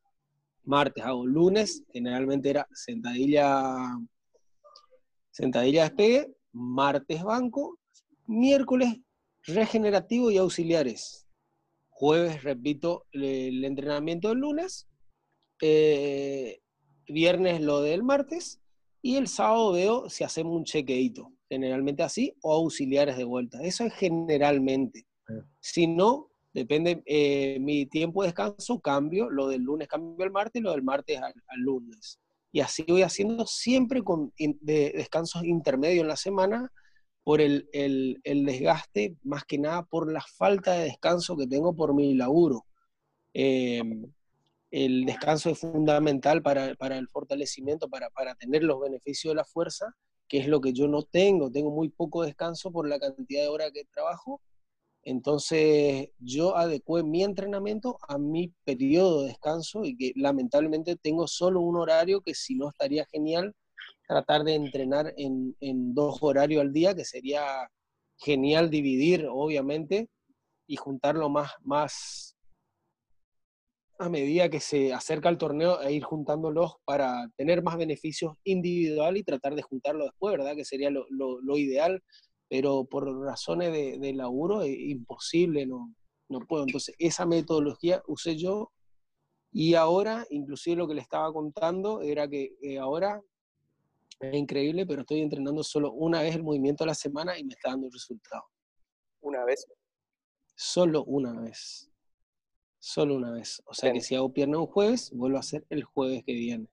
martes 0.64 1.04
hago 1.04 1.26
lunes, 1.26 1.84
generalmente 1.92 2.50
era 2.50 2.68
sentadilla, 2.72 3.98
sentadilla 5.32 5.84
despegue, 5.84 6.34
martes 6.52 7.24
banco, 7.24 7.80
miércoles 8.28 9.00
regenerativo 9.44 10.30
y 10.30 10.38
auxiliares. 10.38 11.27
Jueves 12.00 12.44
repito 12.44 13.06
el 13.12 13.66
entrenamiento 13.66 14.30
del 14.30 14.38
lunes, 14.38 14.88
eh, 15.62 16.62
viernes 17.08 17.60
lo 17.62 17.82
del 17.82 18.04
martes 18.04 18.62
y 19.02 19.16
el 19.16 19.28
sábado 19.28 19.72
veo 19.72 20.08
si 20.08 20.24
hacemos 20.24 20.56
un 20.56 20.64
chequeito 20.64 21.34
generalmente 21.50 22.04
así, 22.04 22.36
o 22.42 22.54
auxiliares 22.54 23.18
de 23.18 23.24
vuelta. 23.24 23.64
Eso 23.64 23.84
es 23.84 23.94
generalmente. 23.94 25.08
Si 25.60 25.88
no, 25.88 26.30
depende, 26.54 27.02
eh, 27.08 27.58
mi 27.60 27.88
tiempo 27.88 28.22
de 28.22 28.28
descanso 28.28 28.80
cambio, 28.80 29.30
lo 29.32 29.48
del 29.48 29.64
lunes 29.64 29.88
cambio 29.88 30.24
al 30.24 30.32
martes 30.32 30.62
lo 30.62 30.74
del 30.74 30.84
martes 30.84 31.20
al, 31.20 31.34
lunes. 31.60 32.20
Y 32.52 32.60
así 32.60 32.84
voy 32.88 33.02
haciendo 33.02 33.48
siempre 33.48 34.04
con 34.04 34.32
de 34.38 34.94
descansos 34.96 35.44
intermedios 35.44 36.04
en 36.04 36.10
la 36.10 36.16
semana 36.16 36.72
por 37.28 37.42
el, 37.42 37.68
el, 37.74 38.22
el, 38.24 38.46
desgaste, 38.46 39.18
más 39.24 39.44
que 39.44 39.58
nada 39.58 39.84
por 39.84 40.10
la 40.10 40.22
falta 40.22 40.72
de 40.72 40.86
descanso 40.86 41.36
que 41.36 41.46
tengo 41.46 41.76
por 41.76 41.94
mi 41.94 42.14
laburo. 42.14 42.66
Em, 43.34 44.10
el 44.72 45.04
descanso 45.04 45.50
es 45.50 45.60
fundamental 45.60 46.42
para, 46.42 46.74
para 46.76 46.98
el 46.98 47.10
fortalecimiento, 47.10 47.90
para, 47.90 48.10
para, 48.12 48.34
tener 48.36 48.64
los 48.64 48.80
beneficios 48.80 49.32
de 49.32 49.36
la 49.36 49.44
fuerza, 49.44 49.94
que 50.30 50.38
es 50.38 50.48
lo 50.48 50.62
que 50.62 50.72
yo 50.72 50.88
no 50.88 51.04
tengo. 51.04 51.52
Tengo 51.52 51.70
muy 51.70 51.90
poco 51.90 52.24
descanso 52.24 52.72
por 52.72 52.88
la 52.88 52.98
cantidad 52.98 53.42
de 53.42 53.50
horas 53.50 53.72
que 53.74 53.84
trabajo. 53.84 54.42
Entonces 55.04 56.12
yo 56.20 56.56
adecué 56.56 57.04
mi 57.04 57.26
entrenamiento 57.26 57.98
a 58.08 58.18
mi 58.18 58.54
periodo 58.64 59.24
de 59.24 59.28
descanso 59.28 59.84
y 59.84 59.98
que 59.98 60.14
lamentablemente 60.16 60.96
tengo 60.96 61.28
solo 61.28 61.60
un 61.60 61.76
horario 61.76 62.22
que 62.22 62.34
si 62.34 62.56
no 62.56 62.70
estaría 62.70 63.06
genial 63.08 63.54
tratar 64.08 64.44
de 64.44 64.56
entrenar 64.56 65.14
en, 65.18 65.56
dos 65.94 66.18
horarios 66.22 66.62
al 66.62 66.74
día, 66.74 66.96
que 66.96 67.06
sería 67.06 67.70
genial 68.18 68.70
dividir, 68.70 69.28
obviamente, 69.30 70.10
y 70.68 70.76
juntarlo 70.78 71.30
más, 71.30 71.52
más, 71.62 72.36
a 74.00 74.10
medida 74.10 74.50
que 74.50 74.60
se 74.60 74.94
acerca 74.94 75.30
el 75.30 75.38
torneo 75.38 75.82
e 75.82 75.92
ir 75.94 76.04
juntándolos 76.04 76.76
para 76.86 77.30
tener 77.36 77.64
más 77.64 77.78
beneficios 77.78 78.34
individual 78.44 79.18
y 79.18 79.24
tratar 79.24 79.56
de 79.56 79.62
juntarlo 79.62 80.06
después, 80.06 80.38
¿verdad? 80.38 80.56
Que 80.56 80.66
sería 80.66 80.90
lo, 80.90 81.58
ideal, 81.58 82.02
pero 82.50 82.86
por 82.86 83.06
razones 83.26 83.72
de, 83.72 84.00
de, 84.00 84.14
laburo 84.14 84.62
es 84.62 84.78
imposible, 84.78 85.66
no, 85.66 85.94
no 86.30 86.40
puedo. 86.48 86.64
Entonces, 86.64 86.96
esa 87.00 87.26
metodología 87.26 88.02
usé 88.08 88.38
yo 88.38 88.72
y 89.52 89.74
ahora, 89.74 90.26
inclusive 90.30 90.76
lo 90.76 90.88
que 90.88 90.96
le 90.96 91.02
estaba 91.02 91.32
contando 91.34 92.02
era 92.02 92.28
que 92.28 92.56
eh, 92.62 92.78
ahora 92.78 93.22
es 94.20 94.34
increíble, 94.34 94.86
pero 94.86 95.02
estoy 95.02 95.22
entrenando 95.22 95.64
solo 95.64 95.92
una 95.92 96.22
vez 96.22 96.36
el 96.36 96.44
movimiento 96.44 96.84
a 96.84 96.88
la 96.88 96.96
semana 96.96 97.38
y 97.38 97.44
me 97.44 97.54
está 97.54 97.72
dando 97.72 97.88
el 97.88 97.94
resultado. 97.94 98.44
¿Una 99.22 99.44
vez? 99.46 99.66
Solo 100.56 101.04
una 101.04 101.40
vez. 101.40 101.90
Solo 102.80 103.16
una 103.16 103.32
vez. 103.32 103.62
O 103.66 103.74
sea 103.74 103.92
que 103.92 104.02
si 104.02 104.16
hago 104.16 104.32
pierna 104.32 104.60
un 104.60 104.68
jueves, 104.68 105.12
vuelvo 105.12 105.38
a 105.38 105.42
hacer 105.42 105.66
el 105.70 105.84
jueves 105.84 106.24
que 106.26 106.34
viene. 106.34 106.68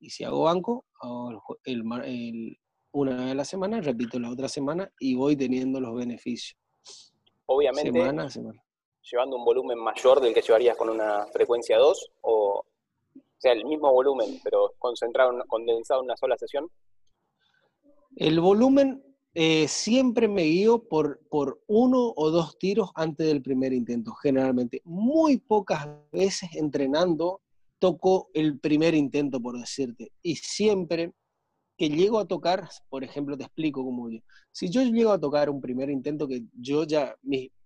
Y 0.00 0.10
si 0.10 0.24
hago 0.24 0.42
banco, 0.42 0.84
hago 1.00 1.58
el, 1.64 2.58
una 2.92 3.16
vez 3.16 3.30
a 3.30 3.34
la 3.34 3.44
semana, 3.44 3.80
repito 3.80 4.18
la 4.18 4.30
otra 4.30 4.48
semana 4.48 4.92
y 4.98 5.14
voy 5.14 5.36
teniendo 5.36 5.80
los 5.80 5.94
beneficios. 5.94 6.58
Obviamente, 7.46 7.90
llevando 7.90 9.36
un 9.36 9.44
volumen 9.44 9.78
mayor 9.78 10.20
del 10.20 10.34
que 10.34 10.42
llevarías 10.42 10.76
con 10.76 10.88
una 10.88 11.26
frecuencia 11.26 11.78
2 11.78 12.12
o, 12.22 12.64
sea, 13.42 13.52
el 13.52 13.64
mismo 13.64 13.92
volumen, 13.92 14.40
pero 14.42 14.72
concentrado, 14.78 15.32
condensado 15.48 16.00
en 16.00 16.06
una 16.06 16.16
sola 16.16 16.36
sesión. 16.38 16.68
El 18.16 18.40
volumen 18.40 19.02
eh, 19.34 19.66
siempre 19.66 20.28
me 20.28 20.42
guío 20.42 20.86
por, 20.88 21.20
por 21.30 21.62
uno 21.66 22.12
o 22.14 22.30
dos 22.30 22.58
tiros 22.58 22.90
antes 22.94 23.26
del 23.26 23.42
primer 23.42 23.72
intento, 23.72 24.12
generalmente. 24.14 24.82
Muy 24.84 25.38
pocas 25.38 25.88
veces 26.12 26.50
entrenando 26.54 27.40
toco 27.78 28.30
el 28.34 28.60
primer 28.60 28.94
intento, 28.94 29.40
por 29.40 29.58
decirte. 29.58 30.12
Y 30.22 30.36
siempre 30.36 31.12
que 31.76 31.88
llego 31.88 32.20
a 32.20 32.26
tocar, 32.26 32.68
por 32.88 33.02
ejemplo, 33.02 33.36
te 33.36 33.42
explico 33.42 33.84
cómo 33.84 34.08
yo. 34.08 34.20
Si 34.52 34.68
yo 34.68 34.82
llego 34.82 35.10
a 35.10 35.18
tocar 35.18 35.50
un 35.50 35.60
primer 35.60 35.90
intento 35.90 36.28
que 36.28 36.44
yo 36.52 36.84
ya, 36.84 37.16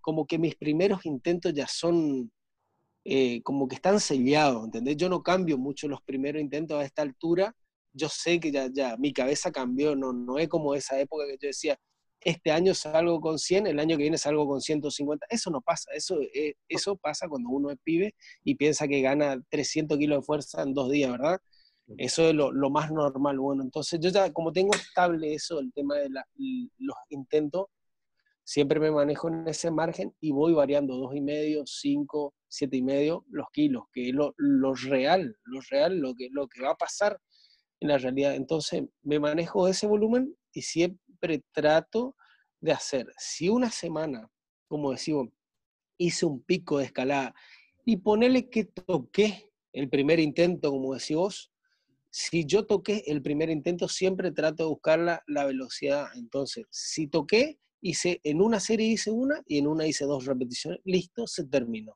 como 0.01 0.27
que 0.27 0.39
mis 0.39 0.55
primeros 0.55 1.05
intentos 1.05 1.53
ya 1.53 1.67
son 1.67 2.31
eh, 3.09 3.41
como 3.43 3.69
que 3.69 3.77
están 3.77 4.01
sellados, 4.01 4.65
¿entendés? 4.65 4.97
Yo 4.97 5.09
no 5.09 5.23
cambio 5.23 5.57
mucho 5.59 5.87
los 5.87 6.03
primeros 6.03 6.43
intentos 6.43 6.81
a 6.81 6.85
esta 6.85 7.03
altura. 7.03 7.55
Yo 7.93 8.09
sé 8.09 8.41
que 8.41 8.51
ya, 8.51 8.69
ya 8.73 8.97
mi 8.97 9.13
cabeza 9.13 9.53
cambió, 9.53 9.95
no, 9.95 10.13
no 10.13 10.39
es 10.39 10.49
como 10.49 10.75
esa 10.75 10.99
época 10.99 11.25
que 11.27 11.39
yo 11.41 11.47
decía, 11.49 11.79
este 12.21 12.51
año 12.51 12.75
salgo 12.75 13.21
con 13.21 13.39
100, 13.39 13.69
el 13.69 13.79
año 13.79 13.97
que 13.97 14.03
viene 14.03 14.19
salgo 14.19 14.49
con 14.49 14.61
150. 14.61 15.25
Eso 15.31 15.51
no 15.51 15.61
pasa, 15.61 15.93
eso, 15.95 16.19
eh, 16.35 16.55
eso 16.69 16.97
pasa 16.97 17.29
cuando 17.29 17.49
uno 17.51 17.71
es 17.71 17.79
pibe 17.85 18.15
y 18.43 18.57
piensa 18.57 18.89
que 18.89 19.01
gana 19.03 19.41
300 19.51 19.99
kilos 19.99 20.19
de 20.19 20.25
fuerza 20.25 20.63
en 20.63 20.75
dos 20.75 20.91
días, 20.91 21.13
¿verdad? 21.13 21.39
Eso 21.99 22.29
es 22.29 22.35
lo, 22.35 22.51
lo, 22.51 22.71
más 22.71 22.91
normal. 22.91 23.39
Bueno, 23.39 23.63
entonces 23.63 24.01
yo 24.01 24.11
ya 24.11 24.33
como 24.33 24.53
tengo 24.53 24.75
estable 24.75 25.33
eso, 25.35 25.61
el 25.61 25.73
tema 25.73 25.95
de 25.97 26.11
los 26.11 26.97
intentos, 27.11 27.67
siempre 28.47 28.79
me 28.79 28.93
manejo 28.93 29.29
en 29.29 29.47
ese 29.49 29.73
margen 29.73 30.15
y 30.21 30.31
voy 30.31 30.55
variando 30.55 30.97
dos 30.97 31.17
y 31.17 31.21
medio, 31.21 31.65
cinco, 31.67 32.33
siete 32.49 32.77
y 32.77 32.83
medio 32.83 33.25
los 33.29 33.49
kilos, 33.53 33.87
que 33.93 34.09
es 34.09 34.15
lo, 34.15 34.35
lo, 34.37 34.73
real, 34.75 35.37
lo 35.45 35.61
real, 35.69 35.99
lo 35.99 36.15
que, 36.15 36.29
lo 36.31 36.47
que 36.47 36.63
va 36.63 36.71
a 36.71 36.77
pasar 36.77 37.21
en 37.81 37.89
la 37.89 37.99
realidad. 37.99 38.37
Entonces 38.37 38.85
me 39.03 39.19
manejo 39.19 39.67
ese 39.67 39.89
volumen 39.89 40.37
y 40.53 40.63
siempre 40.63 41.43
trato 41.53 42.15
de 42.61 42.71
hacer, 42.71 43.13
si 43.19 43.49
una 43.49 43.71
semana, 43.71 44.31
como 44.69 44.93
decimos, 44.93 45.29
hice 45.99 46.25
un 46.25 46.41
pico 46.41 46.79
de 46.79 46.85
escalada 46.85 47.35
y 47.85 47.97
ponele 47.97 48.49
que 48.49 48.65
toqué 48.65 49.51
el 49.73 49.91
primer 49.91 50.21
intento, 50.21 50.71
como 50.71 50.95
decís 50.95 51.17
vos, 51.17 51.53
si 52.19 52.47
yo 52.47 52.65
toqué 52.65 53.03
el 53.09 53.21
primer 53.21 53.51
intento, 53.51 53.89
siempre 53.89 54.33
trato 54.33 54.63
de 54.63 54.71
buscar 54.71 54.99
la, 54.99 55.23
la, 55.27 55.45
velocidad. 55.45 56.07
Entonces, 56.15 56.65
si 56.71 57.09
toqué, 57.09 57.59
hice 57.83 58.23
en 58.25 58.41
una 58.41 58.59
serie 58.59 58.87
hice 58.87 59.11
una 59.11 59.43
y 59.47 59.59
en 59.59 59.67
una 59.67 59.87
hice 59.87 60.07
dos 60.07 60.25
repeticiones, 60.25 60.81
listo, 60.85 61.27
se 61.27 61.45
terminó. 61.45 61.95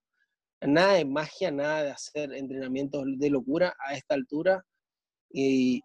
Nada 0.60 0.92
de 0.92 1.06
magia, 1.06 1.50
nada 1.50 1.84
de 1.84 1.90
hacer 1.92 2.34
entrenamientos 2.34 3.02
de 3.16 3.30
locura 3.30 3.74
a 3.82 3.94
esta 3.94 4.14
altura 4.14 4.62
y, 5.32 5.82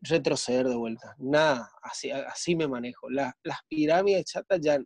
retroceder 0.00 0.66
de 0.66 0.76
vuelta. 0.76 1.14
Nada, 1.18 1.70
así, 1.82 2.10
así 2.10 2.56
me 2.56 2.66
manejo. 2.66 3.10
las 3.10 3.34
pirámides 3.68 4.24
chatas 4.24 4.60
ya 4.62 4.78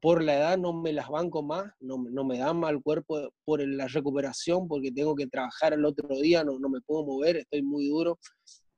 por 0.00 0.22
la 0.22 0.36
edad 0.36 0.58
no 0.58 0.72
me 0.72 0.92
las 0.92 1.08
banco 1.08 1.42
más, 1.42 1.72
no, 1.80 1.98
me 1.98 2.38
dan 2.38 2.58
mal 2.58 2.82
cuerpo 2.82 3.30
por 3.44 3.66
la 3.66 3.88
recuperación, 3.88 4.68
porque 4.68 4.92
tengo 4.92 5.14
que 5.14 5.26
trabajar 5.26 5.72
el 5.72 5.84
otro 5.84 6.08
día, 6.20 6.44
no, 6.44 6.58
me 6.68 6.80
puedo 6.82 7.04
mover, 7.04 7.36
estoy 7.36 7.62
muy 7.62 7.88
duro. 7.88 8.18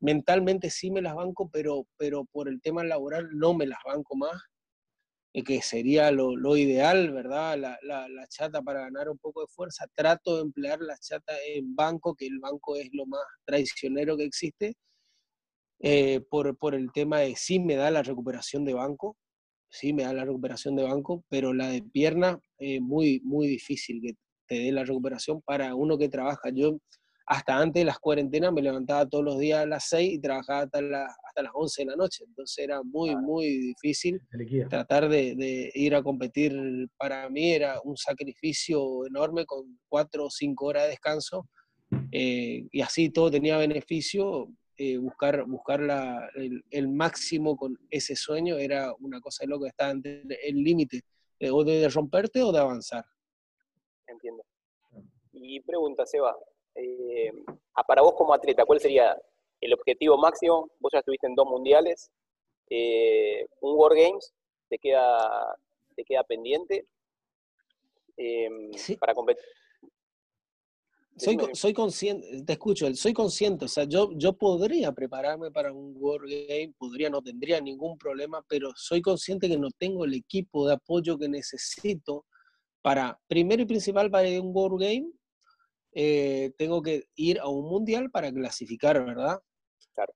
Mentalmente 0.00 0.70
sí 0.70 0.90
me 0.90 1.02
las 1.02 1.14
banco, 1.14 1.50
pero, 1.52 1.86
pero 1.96 2.24
por 2.26 2.48
el 2.48 2.60
tema 2.60 2.84
laboral 2.84 3.28
no 3.32 3.52
me 3.52 3.66
las 3.66 3.80
banco 3.84 4.16
más, 4.16 4.40
que 5.44 5.62
sería 5.62 6.10
lo, 6.10 6.56
ideal, 6.56 7.12
¿verdad? 7.12 7.58
La, 7.58 8.26
chata 8.28 8.62
para 8.62 8.80
ganar 8.80 9.08
un 9.08 9.18
poco 9.18 9.40
de 9.40 9.46
fuerza. 9.48 9.86
Trato 9.94 10.36
de 10.36 10.42
emplear 10.42 10.80
la 10.80 10.96
chata 10.98 11.32
en 11.46 11.74
banco, 11.74 12.14
que 12.14 12.26
el 12.26 12.38
banco 12.38 12.76
es 12.76 12.88
lo 12.92 13.06
más 13.06 13.22
traicionero 13.44 14.16
que 14.16 14.24
existe, 14.24 14.74
eh, 15.80 16.20
por, 16.28 16.56
por 16.56 16.74
el 16.74 16.90
tema 16.92 17.20
de 17.20 17.36
sí 17.36 17.60
me 17.60 17.76
da 17.76 17.90
la 17.90 18.02
recuperación 18.02 18.64
de 18.64 18.74
banco, 18.74 19.16
sí 19.70 19.92
me 19.92 20.04
da 20.04 20.12
la 20.12 20.24
recuperación 20.24 20.76
de 20.76 20.84
banco, 20.84 21.24
pero 21.28 21.52
la 21.52 21.68
de 21.68 21.82
pierna 21.82 22.38
es 22.58 22.80
muy, 22.80 23.20
muy 23.24 23.46
difícil 23.46 24.00
que 24.02 24.14
te 24.46 24.58
dé 24.60 24.72
la 24.72 24.84
recuperación 24.84 25.42
para 25.42 25.74
uno 25.74 25.98
que 25.98 26.08
trabaja. 26.08 26.50
Yo 26.50 26.78
hasta 27.26 27.58
antes 27.58 27.82
de 27.82 27.84
las 27.84 27.98
cuarentenas 27.98 28.52
me 28.52 28.62
levantaba 28.62 29.06
todos 29.06 29.22
los 29.22 29.38
días 29.38 29.60
a 29.60 29.66
las 29.66 29.88
6 29.90 30.14
y 30.14 30.18
trabajaba 30.18 30.62
hasta, 30.62 30.78
hasta 30.78 31.42
las 31.42 31.52
11 31.54 31.82
de 31.82 31.86
la 31.90 31.96
noche, 31.96 32.24
entonces 32.26 32.64
era 32.64 32.82
muy, 32.82 33.14
muy 33.16 33.46
difícil 33.58 34.18
tratar 34.70 35.10
de, 35.10 35.34
de, 35.34 35.70
ir 35.74 35.94
a 35.94 36.02
competir. 36.02 36.56
Para 36.96 37.28
mí 37.28 37.52
era 37.52 37.78
un 37.84 37.98
sacrificio 37.98 39.06
enorme 39.06 39.44
con 39.44 39.78
4 39.90 40.24
o 40.24 40.30
5 40.30 40.64
horas 40.64 40.84
de 40.84 40.88
descanso 40.90 41.46
eh, 42.12 42.66
y 42.70 42.80
así 42.80 43.10
todo 43.10 43.30
tenía 43.30 43.56
beneficio, 43.56 44.48
eh, 44.80 44.96
buscar, 44.96 45.44
buscar 45.44 45.80
la, 45.80 46.30
el, 46.36 46.64
el, 46.70 46.88
máximo 46.88 47.56
con 47.56 47.76
ese 47.90 48.14
sueño 48.14 48.56
era 48.56 48.94
una 49.00 49.20
cosa 49.20 49.42
de 49.42 49.48
loco, 49.48 49.66
estaba 49.66 49.90
entre 49.90 50.22
el 50.42 50.62
límite 50.62 51.02
eh, 51.40 51.50
o 51.50 51.64
de 51.64 51.88
romperte 51.88 52.42
o 52.42 52.52
de 52.52 52.60
avanzar. 52.60 53.04
Entiendo. 54.06 54.44
Y 55.32 55.60
pregunta, 55.60 56.06
Seba, 56.06 56.36
eh, 56.76 57.32
para 57.86 58.02
vos 58.02 58.14
como 58.14 58.32
atleta, 58.32 58.64
¿cuál 58.64 58.80
sería 58.80 59.20
el 59.60 59.74
objetivo 59.74 60.16
máximo? 60.16 60.70
Vos 60.78 60.92
ya 60.92 61.00
estuviste 61.00 61.26
en 61.26 61.34
dos 61.34 61.46
mundiales, 61.46 62.12
eh, 62.70 63.46
un 63.60 63.76
World 63.76 63.98
Games, 64.00 64.32
te 64.68 64.78
queda, 64.78 65.56
te 65.96 66.04
queda 66.04 66.22
pendiente 66.22 66.86
sí. 68.76 68.96
para 68.96 69.14
competir 69.14 69.44
soy, 71.18 71.36
soy 71.52 71.72
consciente, 71.72 72.42
te 72.42 72.52
escucho, 72.52 72.92
soy 72.94 73.12
consciente, 73.12 73.64
o 73.64 73.68
sea, 73.68 73.84
yo, 73.84 74.10
yo 74.16 74.32
podría 74.32 74.92
prepararme 74.92 75.50
para 75.50 75.72
un 75.72 75.94
World 75.96 76.30
Game, 76.30 76.74
podría, 76.78 77.10
no 77.10 77.22
tendría 77.22 77.60
ningún 77.60 77.98
problema, 77.98 78.44
pero 78.48 78.72
soy 78.76 79.02
consciente 79.02 79.48
que 79.48 79.58
no 79.58 79.70
tengo 79.70 80.04
el 80.04 80.14
equipo 80.14 80.66
de 80.66 80.74
apoyo 80.74 81.18
que 81.18 81.28
necesito 81.28 82.24
para, 82.82 83.20
primero 83.26 83.62
y 83.62 83.66
principal, 83.66 84.10
para 84.10 84.28
un 84.40 84.50
World 84.54 84.80
Game, 84.80 85.12
eh, 85.92 86.52
tengo 86.56 86.80
que 86.80 87.04
ir 87.16 87.40
a 87.40 87.48
un 87.48 87.68
mundial 87.68 88.10
para 88.10 88.32
clasificar, 88.32 89.04
¿verdad? 89.04 89.38
Claro. 89.94 90.12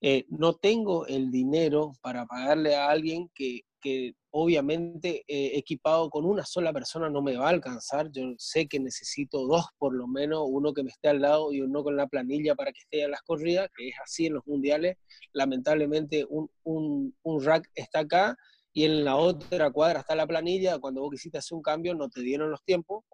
Eh, 0.00 0.26
no 0.28 0.54
tengo 0.54 1.06
el 1.06 1.30
dinero 1.30 1.92
para 2.00 2.26
pagarle 2.26 2.74
a 2.74 2.88
alguien 2.88 3.30
que, 3.34 3.60
que 3.80 4.14
obviamente 4.30 5.24
eh, 5.26 5.58
equipado 5.58 6.10
con 6.10 6.24
una 6.24 6.44
sola 6.44 6.72
persona 6.72 7.10
no 7.10 7.22
me 7.22 7.36
va 7.36 7.46
a 7.46 7.50
alcanzar. 7.50 8.10
Yo 8.12 8.22
sé 8.38 8.66
que 8.68 8.78
necesito 8.78 9.46
dos 9.46 9.64
por 9.78 9.94
lo 9.94 10.06
menos, 10.06 10.44
uno 10.46 10.72
que 10.72 10.82
me 10.82 10.90
esté 10.90 11.08
al 11.08 11.20
lado 11.20 11.52
y 11.52 11.60
uno 11.60 11.82
con 11.82 11.96
la 11.96 12.06
planilla 12.06 12.54
para 12.54 12.72
que 12.72 12.80
esté 12.80 13.04
a 13.04 13.08
las 13.08 13.22
corridas, 13.22 13.68
que 13.76 13.88
es 13.88 13.94
así 14.02 14.26
en 14.26 14.34
los 14.34 14.46
mundiales. 14.46 14.96
Lamentablemente 15.32 16.24
un, 16.28 16.48
un, 16.64 17.14
un 17.22 17.44
rack 17.44 17.68
está 17.74 18.00
acá 18.00 18.36
y 18.72 18.84
en 18.84 19.04
la 19.04 19.16
otra 19.16 19.70
cuadra 19.70 20.00
está 20.00 20.14
la 20.14 20.26
planilla. 20.26 20.78
Cuando 20.78 21.00
vos 21.00 21.10
quisiste 21.10 21.38
hacer 21.38 21.56
un 21.56 21.62
cambio 21.62 21.94
no 21.94 22.08
te 22.08 22.20
dieron 22.20 22.50
los 22.50 22.62
tiempos. 22.64 23.04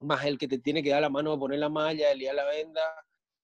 Más 0.00 0.24
el 0.26 0.38
que 0.38 0.46
te 0.46 0.58
tiene 0.58 0.82
que 0.82 0.90
dar 0.90 1.02
la 1.02 1.10
mano 1.10 1.32
a 1.32 1.38
poner 1.38 1.58
la 1.58 1.68
malla, 1.68 2.12
el 2.12 2.18
liar 2.18 2.34
la 2.34 2.44
venda, 2.44 2.82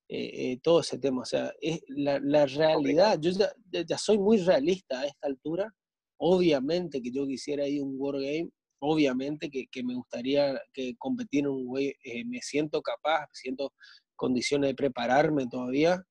eh, 0.09 0.53
eh, 0.53 0.61
todo 0.63 0.81
ese 0.81 0.99
tema. 0.99 1.23
O 1.23 1.25
sea, 1.25 1.53
es 1.61 1.83
la, 1.89 2.21
la 2.21 2.47
realidad. 2.47 3.19
Yo 3.19 3.31
ya, 3.31 3.51
ya 3.85 3.99
soy 3.99 4.19
muy 4.19 4.39
realista 4.39 5.01
a 5.01 5.07
esta 5.07 5.27
altura 5.27 5.75
Obviamente 6.27 7.03
que 7.03 7.11
yo 7.11 7.27
quisiera 7.27 7.69
ir 7.69 7.83
a 7.83 7.85
un 7.85 7.97
World 8.01 8.25
Game, 8.25 8.51
obviamente 8.79 9.51
que, 9.51 9.83
me 9.83 9.95
gustaría 9.95 10.59
que 10.73 10.95
competir 10.97 11.41
en 11.41 11.49
un 11.49 11.67
World 11.67 11.93
eh, 12.03 12.25
me 12.25 12.41
siento 12.41 12.81
capaz, 12.81 13.27
siento 13.35 13.75
condiciones 14.17 14.71
de 14.71 14.75
prepararme 14.75 15.47
todavía, 15.49 16.03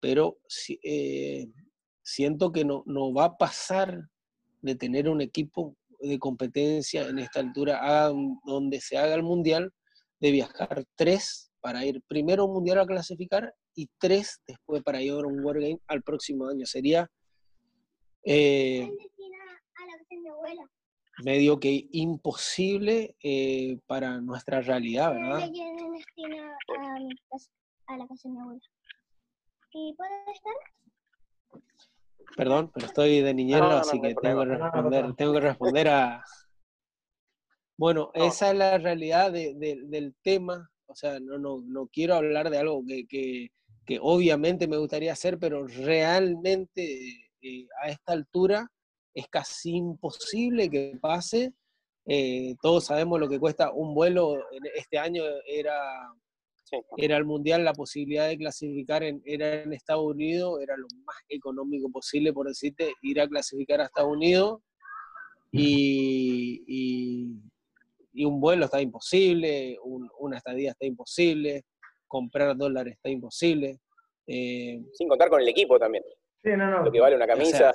pero 0.00 0.38
eh, 0.82 1.46
siento 2.02 2.50
que 2.50 2.64
no, 2.64 2.82
no 2.86 3.14
va 3.14 3.26
a 3.26 3.36
pasar 3.36 4.08
de 4.62 4.74
tener 4.74 5.08
un 5.08 5.20
equipo 5.20 5.76
de 6.00 6.18
competencia 6.18 7.06
en 7.08 7.20
esta 7.20 7.38
altura, 7.38 8.10
donde 8.44 8.80
se 8.80 8.98
haga 8.98 9.14
el 9.14 9.22
mundial, 9.22 9.72
de 10.18 10.32
viajar 10.32 10.84
tres 10.96 11.52
para 11.60 11.86
ir 11.86 12.02
primero 12.08 12.42
a 12.42 12.46
un 12.46 12.54
mundial 12.54 12.80
a 12.80 12.86
clasificar 12.86 13.54
y 13.76 13.88
tres 14.00 14.40
después 14.44 14.82
para 14.82 15.00
ir 15.00 15.12
a 15.12 15.18
un 15.18 15.38
World 15.38 15.62
Game 15.62 15.80
al 15.86 16.02
próximo 16.02 16.48
año. 16.48 16.66
Sería 16.66 17.08
eh, 18.24 18.88
medio 21.22 21.60
que 21.60 21.88
imposible 21.92 23.16
eh, 23.22 23.78
para 23.86 24.20
nuestra 24.20 24.60
realidad, 24.60 25.12
¿verdad? 25.12 25.50
a 27.86 27.96
la 27.96 28.06
casa 28.06 28.28
de 28.28 28.34
mi 28.34 28.40
abuela. 28.40 28.60
¿Y 29.72 29.94
puede 29.94 30.12
estar? 30.32 30.54
Perdón, 32.36 32.70
pero 32.72 32.86
estoy 32.86 33.20
de 33.20 33.34
niñero, 33.34 33.68
no, 33.68 33.76
así 33.76 34.00
que 34.00 34.14
tengo 34.14 34.44
que 34.44 34.54
responder, 34.56 35.14
tengo 35.14 35.32
que 35.34 35.40
responder 35.40 35.88
a. 35.88 36.24
Bueno, 37.76 38.10
esa 38.14 38.50
es 38.50 38.56
la 38.56 38.78
realidad 38.78 39.32
de, 39.32 39.54
de, 39.54 39.82
del 39.84 40.14
tema. 40.22 40.70
O 40.86 40.94
sea, 40.94 41.18
no, 41.20 41.38
no, 41.38 41.60
no 41.62 41.88
quiero 41.88 42.14
hablar 42.14 42.48
de 42.50 42.58
algo 42.58 42.84
que, 42.86 43.06
que, 43.06 43.50
que 43.84 43.98
obviamente 44.00 44.68
me 44.68 44.76
gustaría 44.76 45.12
hacer, 45.12 45.38
pero 45.38 45.66
realmente 45.66 47.30
eh, 47.42 47.66
a 47.82 47.88
esta 47.88 48.12
altura 48.12 48.71
es 49.14 49.28
casi 49.28 49.76
imposible 49.76 50.68
que 50.68 50.98
pase. 51.00 51.52
Eh, 52.06 52.54
todos 52.60 52.86
sabemos 52.86 53.20
lo 53.20 53.28
que 53.28 53.38
cuesta 53.38 53.70
un 53.72 53.94
vuelo. 53.94 54.38
Este 54.74 54.98
año 54.98 55.22
era, 55.46 55.78
sí. 56.64 56.76
era 56.96 57.16
el 57.16 57.24
Mundial, 57.24 57.64
la 57.64 57.74
posibilidad 57.74 58.28
de 58.28 58.38
clasificar 58.38 59.02
en, 59.02 59.22
era 59.24 59.62
en 59.62 59.72
Estados 59.72 60.04
Unidos, 60.04 60.60
era 60.62 60.76
lo 60.76 60.86
más 61.04 61.16
económico 61.28 61.90
posible, 61.90 62.32
por 62.32 62.48
decirte, 62.48 62.92
ir 63.02 63.20
a 63.20 63.28
clasificar 63.28 63.80
a 63.80 63.84
Estados 63.84 64.12
Unidos. 64.12 64.60
Y, 65.54 66.64
y, 66.66 67.28
y 68.14 68.24
un 68.24 68.40
vuelo 68.40 68.64
está 68.64 68.80
imposible, 68.80 69.78
un, 69.84 70.08
una 70.18 70.38
estadía 70.38 70.70
está 70.70 70.86
imposible, 70.86 71.64
comprar 72.06 72.56
dólares 72.56 72.94
está 72.94 73.10
imposible. 73.10 73.78
Eh, 74.26 74.80
Sin 74.94 75.08
contar 75.08 75.28
con 75.28 75.40
el 75.40 75.48
equipo 75.48 75.78
también. 75.78 76.04
Sí, 76.42 76.50
no, 76.56 76.70
no. 76.70 76.84
lo 76.84 76.92
que 76.92 77.00
vale 77.00 77.16
una 77.16 77.24
O 77.24 77.28
sea, 77.28 77.36
camisa. 77.36 77.72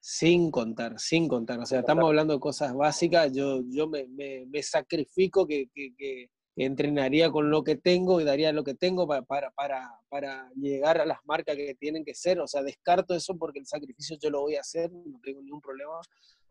Sin 0.00 0.50
contar, 0.50 0.98
sin 0.98 1.28
contar. 1.28 1.60
O 1.60 1.66
sea, 1.66 1.80
estamos 1.80 2.06
hablando 2.06 2.34
de 2.34 2.40
cosas 2.40 2.74
básicas. 2.74 3.32
Yo, 3.32 3.60
yo 3.68 3.86
me, 3.86 4.06
me- 4.08 4.46
me 4.46 4.62
sacrifico 4.62 5.46
que, 5.46 5.68
que- 5.74 5.94
que 5.96 6.30
entrenaría 6.56 7.30
con 7.30 7.48
lo 7.50 7.62
que 7.62 7.76
tengo 7.76 8.20
y 8.20 8.24
daría 8.24 8.52
lo 8.52 8.64
que 8.64 8.74
tengo 8.74 9.06
para, 9.06 9.22
para, 9.22 9.50
para, 9.52 9.90
para 10.08 10.50
llegar 10.56 11.00
a 11.00 11.06
las 11.06 11.18
marcas 11.24 11.54
que 11.56 11.74
tienen 11.74 12.04
que 12.04 12.14
ser. 12.14 12.40
O 12.40 12.46
sea, 12.46 12.62
descarto 12.62 13.14
eso 13.14 13.36
porque 13.38 13.58
el 13.60 13.66
sacrificio 13.66 14.16
yo 14.20 14.30
lo 14.30 14.40
voy 14.40 14.56
a 14.56 14.60
hacer, 14.60 14.90
no 14.90 15.20
tengo 15.22 15.42
ningún 15.42 15.60
problema. 15.60 16.00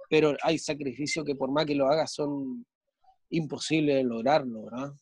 Pero 0.10 0.36
hay 0.44 0.58
sacrificios 0.58 1.26
que 1.26 1.36
por 1.36 1.52
más 1.52 1.66
que 1.66 1.76
lo 1.76 1.88
haga 1.88 2.08
son 2.08 2.66
imposibles 3.30 3.96
de 3.98 4.04
lograrlo, 4.04 4.64
¿verdad? 4.66 4.94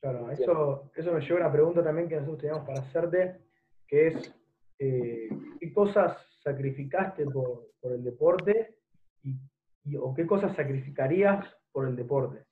Claro, 0.00 0.30
eso, 0.30 0.90
eso 0.94 1.12
me 1.12 1.20
lleva 1.20 1.38
a 1.38 1.42
una 1.42 1.52
pregunta 1.52 1.82
también 1.82 2.08
que 2.08 2.14
nosotros 2.16 2.38
teníamos 2.38 2.66
para 2.66 2.80
hacerte, 2.80 3.40
que 3.88 4.06
es, 4.08 4.34
eh, 4.78 5.28
¿qué 5.58 5.72
cosas 5.72 6.16
sacrificaste 6.48 7.24
por, 7.26 7.72
por 7.80 7.92
el 7.92 8.02
deporte 8.02 8.78
y, 9.22 9.36
y- 9.84 9.96
o 9.96 10.14
qué 10.14 10.26
cosas 10.26 10.54
sacrificarías 10.56 11.44
por 11.72 11.86
el 11.88 11.96
deporte? 11.96 12.44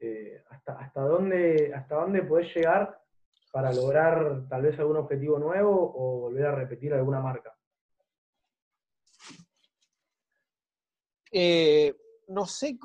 Eh, 0.00 0.42
hasta, 0.50 0.78
hasta, 0.78 1.00
dónde, 1.00 1.72
¿Hasta 1.74 1.96
dónde 1.96 2.22
podés 2.22 2.54
llegar 2.54 3.00
para 3.52 3.72
lograr 3.72 4.46
tal 4.48 4.62
vez 4.62 4.78
algún 4.78 4.96
objetivo 4.96 5.38
nuevo 5.38 5.72
o 5.72 6.20
volver 6.20 6.46
a 6.46 6.54
repetir 6.54 6.92
alguna 6.94 7.20
marca? 7.20 7.54
Eh, 11.30 11.94
no 12.28 12.46
sé 12.46 12.78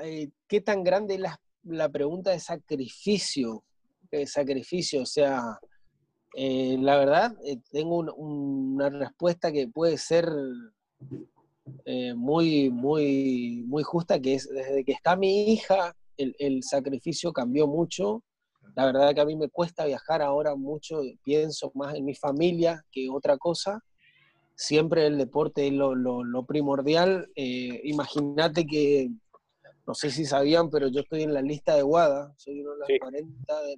eh, 0.00 0.28
qué 0.46 0.60
tan 0.60 0.82
grande 0.82 1.14
es 1.14 1.20
la, 1.20 1.40
la 1.64 1.88
pregunta 1.88 2.30
de 2.30 2.40
sacrificio. 2.40 3.64
De 4.10 4.24
sacrificio, 4.26 5.02
o 5.02 5.06
sea, 5.06 5.58
eh, 6.36 6.76
la 6.78 6.96
verdad, 6.98 7.34
eh, 7.44 7.58
tengo 7.70 7.96
un- 7.98 8.10
una 8.74 8.90
respuesta 8.90 9.50
que 9.50 9.68
puede 9.68 9.96
ser 9.98 10.28
eh, 11.84 12.14
muy, 12.14 12.70
muy, 12.70 13.64
muy 13.66 13.82
justa, 13.82 14.20
que 14.20 14.34
es 14.34 14.48
desde 14.48 14.84
que 14.84 14.92
está 14.92 15.16
mi 15.16 15.52
hija, 15.52 15.96
el, 16.16 16.34
el 16.38 16.62
sacrificio 16.62 17.32
cambió 17.32 17.66
mucho. 17.66 18.22
La 18.74 18.84
verdad 18.86 19.14
que 19.14 19.20
a 19.20 19.24
mí 19.24 19.36
me 19.36 19.48
cuesta 19.48 19.84
viajar 19.86 20.22
ahora 20.22 20.54
mucho, 20.54 21.00
pienso 21.24 21.70
más 21.74 21.94
en 21.94 22.04
mi 22.04 22.14
familia 22.14 22.84
que 22.90 23.08
otra 23.10 23.36
cosa 23.38 23.82
siempre 24.54 25.06
el 25.06 25.18
deporte 25.18 25.66
es 25.66 25.72
lo, 25.74 25.94
lo- 25.94 26.24
lo 26.24 26.44
primordial. 26.46 27.28
Eh, 27.36 27.80
Imagínate 27.84 28.66
que, 28.66 29.10
no 29.86 29.94
sé 29.94 30.10
si 30.10 30.24
sabían, 30.24 30.70
pero 30.70 30.88
yo 30.88 31.00
estoy 31.00 31.22
en 31.22 31.34
la 31.34 31.42
lista 31.42 31.74
de 31.76 31.82
WADA, 31.82 32.32
soy 32.38 32.60
uno 32.60 32.72
de 32.72 32.78
los 32.78 32.86
Sí. 32.88 32.98
40. 32.98 33.62
de- 33.62 33.76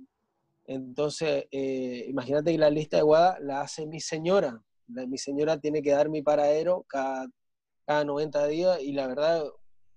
entonces, 0.69 1.47
eh, 1.51 2.05
imagínate 2.09 2.53
que 2.53 2.59
la 2.59 2.69
lista 2.71 2.99
de 2.99 3.03
WADA 3.03 3.39
la 3.41 3.63
hace 3.63 3.87
mi 3.87 4.01
señora. 4.01 4.63
La- 4.89 5.07
mi 5.07 5.17
señora 5.19 5.59
tiene 5.59 5.81
que 5.83 5.91
dar 5.93 6.11
mi 6.11 6.23
paradero 6.23 6.85
cada, 6.89 7.27
cada 7.87 8.05
90 8.05 8.47
días 8.47 8.81
y 8.83 8.93
la 8.93 9.07
verdad, 9.07 9.45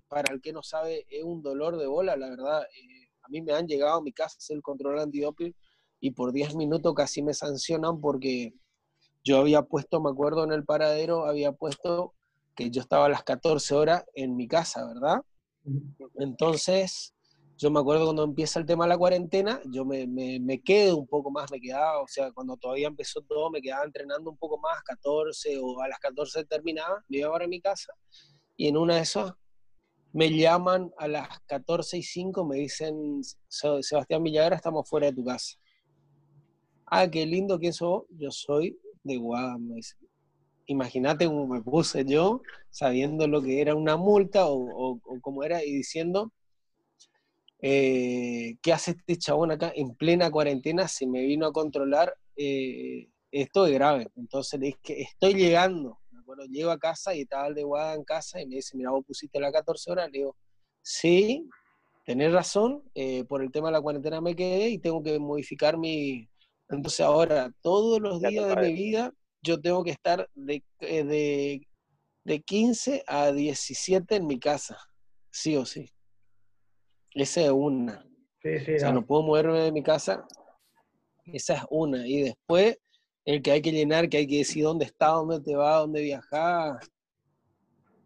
para 0.08 0.34
el 0.34 0.42
que 0.42 0.54
no 0.54 0.64
sabe, 0.64 1.06
es 1.10 1.24
un 1.24 1.42
dolor 1.44 1.78
de 1.78 1.88
bola. 1.88 2.16
La 2.16 2.30
verdad, 2.30 2.64
eh, 2.64 3.10
a 3.22 3.28
mí 3.30 3.42
me 3.42 3.54
han 3.54 3.68
llegado 3.68 3.98
a 3.98 4.02
mi 4.02 4.14
casa 4.14 4.36
a 4.36 4.40
hacer 4.40 4.56
el 4.56 4.62
control 4.64 4.98
antidoping 5.00 5.54
y 6.00 6.12
por 6.12 6.32
10 6.32 6.56
minutos 6.56 6.94
casi 6.96 7.22
me 7.22 7.34
sancionan 7.34 8.00
porque 8.02 8.54
yo 9.24 9.38
había 9.40 9.62
puesto, 9.64 10.02
me 10.02 10.10
acuerdo 10.10 10.44
en 10.46 10.54
el 10.54 10.64
paradero, 10.66 11.26
había 11.26 11.52
puesto 11.52 12.16
que 12.56 12.72
yo 12.72 12.82
estaba 12.82 13.06
a 13.06 13.10
las 13.10 13.24
14 13.24 13.76
horas 13.76 14.06
en 14.14 14.36
mi 14.38 14.48
casa, 14.48 14.88
¿verdad? 14.88 15.22
Entonces, 16.16 17.14
yo 17.62 17.70
me 17.72 17.80
acuerdo 17.80 18.06
cuando 18.06 18.24
empieza 18.24 18.60
el 18.60 18.66
tema 18.66 18.86
de 18.86 18.90
la 18.90 18.98
cuarentena, 18.98 19.62
yo 19.66 19.86
me, 19.86 20.08
me, 20.08 20.40
me 20.40 20.62
quedo 20.62 20.98
un 20.98 21.08
poco 21.08 21.30
más, 21.30 21.52
me 21.52 21.62
quedaba, 21.62 22.02
o 22.02 22.08
sea, 22.08 22.32
cuando 22.32 22.58
todavía 22.58 22.88
empezó 22.88 23.22
todo, 23.22 23.52
me 23.52 23.62
quedaba 23.62 23.86
entrenando 23.86 24.32
un 24.32 24.38
poco 24.38 24.58
más, 24.58 24.82
14 24.84 25.58
o 25.62 25.80
a 25.80 25.88
las 25.88 26.00
14 26.00 26.44
terminaba, 26.46 27.04
me 27.08 27.20
iba 27.20 27.32
para 27.32 27.48
mi 27.48 27.62
casa 27.62 27.94
y 28.58 28.68
en 28.68 28.78
una 28.78 28.96
de 28.96 29.02
esas 29.02 29.34
me 30.14 30.30
llaman 30.36 30.92
a 30.98 31.08
las 31.08 31.40
14 31.46 31.98
y 31.98 32.04
5, 32.04 32.44
me 32.46 32.58
dicen, 32.58 33.22
"Se- 33.48 33.84
Sebastián 33.84 34.24
Villagra, 34.24 34.56
estamos 34.56 34.90
fuera 34.90 35.08
de 35.08 35.14
tu 35.14 35.24
casa. 35.24 35.56
Ah, 36.86 37.08
qué 37.10 37.26
lindo, 37.26 37.60
¿quién 37.60 37.74
sos 37.74 37.90
vos? 37.90 38.04
Yo 38.10 38.32
soy 38.32 38.78
de 39.04 39.18
Guada, 39.18 39.58
me. 39.58 39.80
Imagínate 40.66 41.26
cómo 41.28 41.48
me 41.48 41.62
puse 41.62 42.06
yo, 42.06 42.42
sabiendo 42.70 43.28
lo 43.28 43.42
que 43.42 43.62
era 43.62 43.76
una 43.76 43.98
multa 43.98 44.46
o, 44.48 44.56
o- 44.56 45.02
o 45.04 45.22
cómo 45.22 45.44
era, 45.44 45.64
y 45.64 45.72
diciendo, 45.72 46.32
eh, 47.62 48.58
¿qué 48.62 48.74
hace 48.74 48.92
este 48.92 49.18
chabón 49.18 49.52
acá 49.52 49.72
en 49.76 49.96
plena 49.96 50.32
cuarentena? 50.32 50.88
Se 50.88 51.06
me 51.06 51.22
vino 51.22 51.46
a 51.46 51.54
controlar, 51.54 52.16
eh, 52.36 53.08
esto 53.32 53.68
es 53.68 53.74
grave. 53.74 54.08
Entonces 54.16 54.60
le 54.60 54.68
dije, 54.68 55.02
estoy 55.04 55.36
llegando. 55.36 56.00
Me 56.12 56.20
acuerdo, 56.20 56.46
llego 56.46 56.72
a 56.72 56.80
casa 56.80 57.14
y 57.14 57.22
estaba 57.22 57.48
el 57.48 57.56
de 57.56 57.64
Guada 57.64 57.94
en 57.94 58.04
casa 58.04 58.42
y 58.42 58.48
me 58.48 58.56
dice, 58.56 58.76
mira, 58.76 58.92
vos 58.92 59.06
pusiste 59.06 59.40
las 59.40 59.52
14 59.52 59.92
horas. 59.92 60.10
Le 60.12 60.20
digo, 60.20 60.36
sí, 60.82 61.48
tenés 62.06 62.34
razón, 62.34 62.84
eh, 62.96 63.24
por 63.26 63.44
el 63.44 63.52
tema 63.52 63.68
de 63.68 63.74
la 63.74 63.82
cuarentena 63.82 64.22
me 64.22 64.36
quedé 64.36 64.70
y 64.70 64.80
tengo 64.80 65.04
que 65.04 65.20
modificar 65.20 65.78
mi... 65.78 66.28
Entonces 66.68 67.02
ahora, 67.02 67.52
todos 67.62 68.00
los 68.00 68.22
La 68.22 68.30
días 68.30 68.48
de 68.48 68.56
mi 68.56 68.74
vida, 68.74 69.14
yo 69.44 69.60
tengo 69.60 69.84
que 69.84 69.92
estar 69.92 70.30
de, 70.34 70.64
eh, 70.80 71.04
de, 71.04 71.68
de 72.24 72.42
15 72.42 73.04
a 73.08 73.32
17 73.32 74.16
en 74.16 74.26
mi 74.26 74.40
casa, 74.40 74.78
sí 75.32 75.58
o 75.58 75.66
sí. 75.66 75.92
Esa 77.14 77.42
es 77.42 77.52
una. 77.52 78.06
Sí, 78.42 78.60
sí, 78.60 78.76
O 78.76 78.80
sea, 78.80 78.90
no. 78.90 79.02
no 79.02 79.06
puedo 79.06 79.24
moverme 79.24 79.60
de 79.60 79.72
mi 79.72 79.84
casa. 79.84 80.26
Esa 81.26 81.56
es 81.56 81.64
una. 81.70 82.08
Y 82.08 82.22
después, 82.22 82.78
el 83.26 83.42
que 83.42 83.52
hay 83.52 83.62
que 83.62 83.72
llenar, 83.72 84.10
que 84.10 84.18
hay 84.18 84.28
que 84.28 84.40
decir 84.40 84.64
dónde 84.64 84.86
está, 84.86 85.08
dónde 85.08 85.40
te 85.42 85.56
va, 85.56 85.78
dónde 85.80 86.02
viajar, 86.02 86.80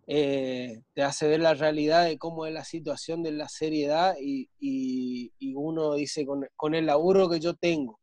eh, 0.08 0.82
te 0.94 1.02
hace 1.02 1.28
ver 1.28 1.39
la 1.39 1.54
realidad 1.56 2.06
de 2.06 2.18
cómo 2.18 2.46
es 2.46 2.54
la 2.54 2.63
situación 2.63 3.24
de 3.24 3.32
la 3.32 3.50
seriedad 3.50 4.15
y, 4.22 4.50
y- 4.60 5.34
y 5.39 5.56
uno 5.56 5.96
dice, 5.96 6.26
con, 6.26 6.48
con 6.56 6.76
el 6.76 6.86
laburo 6.86 7.28
que 7.30 7.39
yo 7.39 7.56
tengo, 7.56 8.00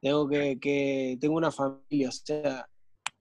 tengo 0.00 0.28
que, 0.28 0.58
que 0.58 1.18
tengo 1.20 1.36
una 1.36 1.50
familia, 1.50 2.08
o 2.08 2.12
sea, 2.12 2.66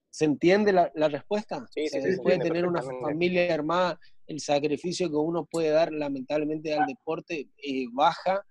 ¿se 0.10 0.26
entiende 0.26 0.72
la, 0.72 0.92
la 0.96 1.10
respuesta? 1.10 1.66
Sí, 1.72 1.86
O 1.86 1.90
sea, 1.90 2.02
sí, 2.02 2.16
se 2.16 2.22
de 2.30 2.40
tener 2.40 2.66
una 2.66 2.82
familia 2.82 3.54
armada, 3.54 4.00
el 4.32 4.40
sacrificio 4.40 5.10
que 5.10 5.16
uno 5.16 5.46
puede 5.46 5.70
dar 5.70 5.92
lamentablemente 5.92 6.74
al 6.74 6.86
deporte 6.88 7.50
eh, 7.58 7.86
baja. 7.92 8.42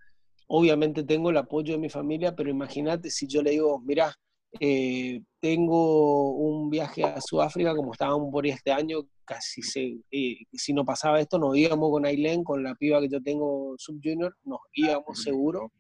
Obviamente 0.46 1.04
tengo 1.04 1.30
el 1.30 1.36
apoyo 1.36 1.72
de 1.72 1.78
mi 1.78 1.88
familia, 1.88 2.34
pero 2.34 2.50
imagínate 2.50 3.10
si 3.10 3.26
yo 3.26 3.42
le 3.42 3.52
digo, 3.52 3.80
mira, 3.80 4.14
eh, 4.58 5.22
tengo 5.40 6.32
un 6.32 6.70
viaje 6.70 7.04
a 7.04 7.20
Sudáfrica, 7.20 7.74
como 7.74 7.92
estábamos 7.92 8.30
por 8.32 8.46
este 8.46 8.72
año, 8.72 9.02
casi 9.24 9.62
se, 9.62 9.96
eh, 10.10 10.36
si 10.52 10.72
no 10.72 10.84
pasaba 10.84 11.20
esto, 11.20 11.38
nos 11.38 11.56
íbamos 11.56 11.90
con 11.90 12.04
Ailén, 12.04 12.42
con 12.42 12.62
la 12.62 12.74
piba 12.74 13.00
que 13.00 13.08
yo 13.08 13.22
tengo 13.22 13.74
sub 13.78 14.00
junior, 14.02 14.36
nos 14.44 14.58
íbamos 14.72 15.22
seguro. 15.22 15.72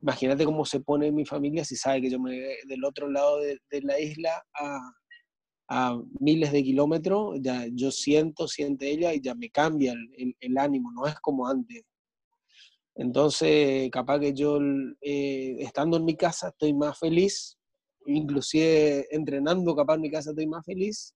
Imagínate 0.00 0.44
cómo 0.44 0.64
se 0.64 0.80
pone 0.80 1.12
mi 1.12 1.24
familia 1.24 1.64
si 1.64 1.76
sabe 1.76 2.02
que 2.02 2.10
yo 2.10 2.18
me 2.18 2.32
del 2.66 2.84
otro 2.84 3.10
lado 3.10 3.38
de, 3.38 3.58
de 3.70 3.82
la 3.82 3.98
isla 4.00 4.42
a, 4.54 4.78
a 5.68 5.98
miles 6.20 6.52
de 6.52 6.62
kilómetros, 6.62 7.38
ya 7.40 7.66
yo 7.72 7.90
siento, 7.90 8.46
siente 8.48 8.90
ella 8.90 9.14
y 9.14 9.20
ya 9.20 9.34
me 9.34 9.50
cambia 9.50 9.92
el, 9.92 10.10
el- 10.16 10.36
el 10.40 10.58
ánimo, 10.58 10.92
no 10.92 11.06
es 11.06 11.14
como 11.20 11.46
antes. 11.48 11.84
Entonces, 12.96 13.90
capaz 13.90 14.20
que 14.20 14.32
yo, 14.34 14.58
eh, 15.00 15.56
estando 15.58 15.96
en 15.96 16.04
mi 16.04 16.16
casa, 16.16 16.48
estoy 16.48 16.72
más 16.74 16.98
feliz, 16.98 17.58
inclusive 18.06 19.06
entrenando, 19.10 19.74
capaz 19.74 19.94
en 19.96 20.02
mi 20.02 20.10
casa 20.10 20.30
estoy 20.30 20.46
más 20.46 20.64
feliz, 20.64 21.14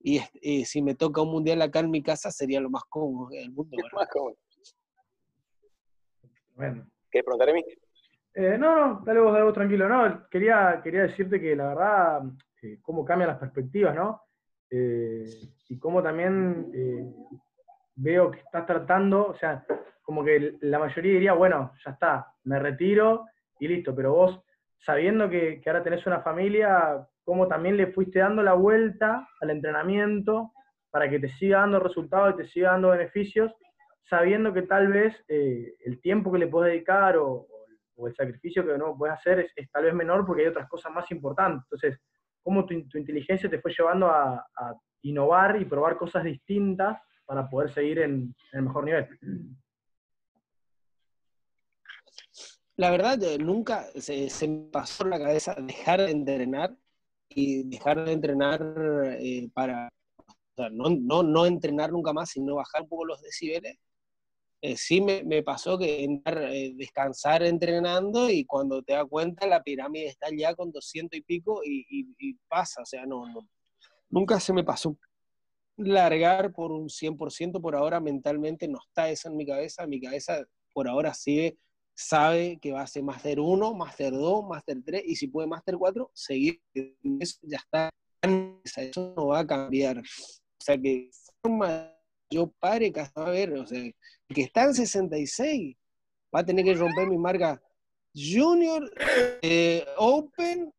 y 0.00 0.20
eh, 0.42 0.64
si 0.64 0.80
me 0.82 0.94
toca 0.94 1.22
un 1.22 1.30
mundial 1.30 1.60
acá 1.62 1.80
en 1.80 1.90
mi 1.90 2.02
casa, 2.02 2.30
sería 2.30 2.60
lo 2.60 2.70
más 2.70 2.84
cómodo 2.88 3.28
del 3.30 3.50
mundo. 3.50 3.76
¿verdad? 3.76 3.90
Más 3.94 4.08
cómodo. 4.08 4.36
Bueno. 6.54 6.86
¿Querés 7.10 7.24
preguntar 7.24 7.48
a 7.50 7.52
mí? 7.52 7.64
Eh, 8.34 8.56
no, 8.58 8.74
no, 8.94 9.02
dale 9.04 9.20
vos, 9.20 9.32
dale 9.32 9.44
vos 9.44 9.54
tranquilo. 9.54 9.88
No, 9.88 10.26
quería, 10.28 10.80
quería 10.82 11.02
decirte 11.02 11.40
que 11.40 11.54
la 11.54 11.68
verdad, 11.68 12.22
eh, 12.64 12.78
cómo 12.82 13.04
cambian 13.04 13.28
las 13.28 13.38
perspectivas, 13.38 13.94
¿no? 13.94 14.22
Eh, 14.70 15.24
y 15.68 15.78
cómo 15.78 16.02
también 16.02 16.70
eh, 16.74 17.04
veo 17.96 18.30
que 18.30 18.40
estás 18.40 18.66
tratando, 18.66 19.28
o 19.28 19.36
sea, 19.36 19.64
como 20.02 20.24
que 20.24 20.56
la 20.62 20.78
mayoría 20.78 21.12
diría, 21.12 21.32
bueno, 21.34 21.72
ya 21.84 21.92
está, 21.92 22.26
me 22.44 22.58
retiro 22.58 23.26
y 23.58 23.68
listo, 23.68 23.94
pero 23.94 24.12
vos, 24.14 24.40
sabiendo 24.78 25.28
que, 25.28 25.60
que 25.60 25.70
ahora 25.70 25.82
tenés 25.82 26.06
una 26.06 26.20
familia, 26.20 27.06
cómo 27.24 27.46
también 27.48 27.76
le 27.76 27.92
fuiste 27.92 28.18
dando 28.18 28.42
la 28.42 28.54
vuelta 28.54 29.28
al 29.40 29.50
entrenamiento 29.50 30.52
para 30.90 31.08
que 31.08 31.18
te 31.18 31.28
siga 31.36 31.60
dando 31.60 31.80
resultados 31.80 32.34
y 32.34 32.36
te 32.38 32.48
siga 32.48 32.72
dando 32.72 32.90
beneficios, 32.90 33.52
sabiendo 34.08 34.52
que 34.52 34.62
tal 34.62 34.88
vez 34.88 35.14
eh, 35.28 35.74
el 35.84 36.00
tiempo 36.00 36.32
que 36.32 36.38
le 36.38 36.46
podés 36.46 36.72
dedicar 36.72 37.16
o, 37.16 37.46
o 37.96 38.08
el 38.08 38.14
sacrificio 38.14 38.66
que 38.66 38.78
no 38.78 38.96
puedes 38.96 39.16
hacer 39.16 39.40
es, 39.40 39.52
es 39.56 39.70
tal 39.70 39.84
vez 39.84 39.94
menor 39.94 40.26
porque 40.26 40.42
hay 40.42 40.48
otras 40.48 40.68
cosas 40.68 40.92
más 40.92 41.10
importantes. 41.10 41.62
Entonces, 41.64 42.00
cómo 42.44 42.64
tu, 42.66 42.74
inteligencia 42.74 43.50
te 43.50 43.60
fue 43.60 43.72
llevando 43.76 44.06
a, 44.06 44.46
innovar 45.02 45.60
y 45.60 45.66
probar 45.66 45.98
cosas 45.98 46.24
distintas 46.24 46.98
para 47.26 47.48
poder 47.50 47.70
seguir 47.70 47.98
en, 47.98 48.34
el 48.52 48.62
mejor 48.62 48.84
nivel. 48.84 49.08
La 52.76 52.90
verdad, 52.90 53.22
eh, 53.22 53.36
nunca 53.38 53.84
se, 53.96 54.48
me 54.48 54.70
pasó 54.70 55.04
la 55.04 55.18
cabeza 55.18 55.54
dejar 55.54 56.00
de 56.00 56.10
entrenar 56.10 56.74
y 57.28 57.64
dejar 57.64 58.04
de 58.04 58.12
entrenar 58.12 58.60
eh, 59.20 59.50
para, 59.52 59.90
no, 60.72 60.88
no, 60.88 61.22
no, 61.22 61.44
entrenar 61.44 61.92
nunca 61.92 62.14
más, 62.14 62.30
sino 62.30 62.56
bajar 62.56 62.82
un 62.82 62.88
poco 62.88 63.04
los 63.04 63.20
decibeles. 63.20 63.76
Eh, 64.66 64.78
sí 64.78 65.02
me, 65.02 65.22
me, 65.24 65.42
pasó 65.42 65.76
que 65.76 66.04
entrar, 66.04 66.50
eh, 66.50 66.72
descansar 66.74 67.42
entrenando 67.42 68.30
y 68.30 68.46
cuando 68.46 68.82
te 68.82 68.94
das 68.94 69.04
cuenta 69.10 69.46
la 69.46 69.62
pirámide 69.62 70.06
está 70.06 70.28
ya 70.34 70.54
con 70.54 70.72
200 70.72 71.18
y 71.18 71.20
pico 71.20 71.60
y, 71.62 71.84
y, 72.18 72.34
pasa, 72.48 72.80
o 72.80 72.86
sea, 72.86 73.04
no, 73.04 73.26
no, 73.26 73.46
nunca 74.08 74.40
se 74.40 74.54
me 74.54 74.64
pasó 74.64 74.96
largar 75.76 76.54
por 76.54 76.72
un 76.72 76.88
100% 76.88 77.60
por 77.60 77.76
ahora 77.76 78.00
mentalmente 78.00 78.66
no 78.66 78.78
está 78.86 79.10
eso 79.10 79.28
en 79.28 79.36
mi 79.36 79.44
cabeza, 79.44 79.86
mi 79.86 80.00
cabeza 80.00 80.42
por 80.72 80.88
ahora 80.88 81.12
sigue 81.12 81.58
sabe 81.94 82.58
que 82.58 82.72
va 82.72 82.80
a 82.80 82.86
ser 82.86 83.02
Master 83.02 83.40
1, 83.40 83.74
Master 83.74 84.14
2, 84.14 84.46
Master 84.46 84.78
3 84.82 85.02
y 85.04 85.16
si 85.16 85.28
puede 85.28 85.46
Master 85.46 85.76
4, 85.76 86.10
seguir. 86.14 86.58
Eso 87.20 87.38
ya 87.42 87.58
está. 87.58 87.90
Eso 88.64 89.12
no 89.14 89.26
va 89.26 89.40
a 89.40 89.46
cambiar. 89.46 89.98
O 89.98 90.02
sea 90.58 90.78
que 90.78 91.10
yo 92.30 92.52
pare 92.58 92.92
que 92.92 93.04
a 93.14 93.30
ver, 93.30 93.52
o 93.52 93.66
sea, 93.66 93.90
que 94.28 94.42
está 94.42 94.64
en 94.64 94.74
66, 94.74 95.76
va 96.34 96.40
a 96.40 96.44
tener 96.44 96.64
que 96.64 96.74
romper 96.74 97.08
mi 97.08 97.18
marca 97.18 97.60
Junior, 98.14 98.88
eh, 99.42 99.84
Open, 99.98 100.72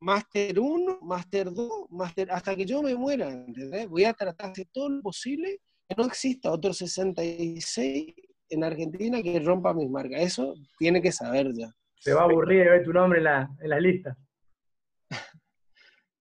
Master 0.00 0.60
1, 0.60 1.00
Master 1.02 1.52
2, 1.52 1.90
Master, 1.90 2.30
hasta 2.30 2.54
que 2.54 2.64
yo 2.64 2.82
me 2.82 2.94
muera, 2.94 3.28
¿entendés? 3.30 3.88
Voy 3.88 4.04
a 4.04 4.12
tratar 4.12 4.52
de 4.52 4.64
todo 4.66 4.88
lo 4.88 5.02
posible 5.02 5.60
que 5.88 5.96
no 5.96 6.04
exista 6.04 6.52
otro 6.52 6.72
66 6.72 8.14
en 8.50 8.64
Argentina 8.64 9.20
que 9.22 9.40
rompa 9.40 9.74
mis 9.74 9.90
marcas. 9.90 10.20
Eso 10.22 10.54
tiene 10.78 11.02
que 11.02 11.10
saber 11.10 11.48
ya. 11.52 11.68
Se 11.96 12.14
va 12.14 12.20
a 12.20 12.24
aburrir 12.24 12.62
de 12.62 12.70
ver 12.70 12.84
tu 12.84 12.92
nombre 12.92 13.18
en 13.18 13.24
la, 13.24 13.50
en 13.60 13.70
la 13.70 13.80
lista. 13.80 14.16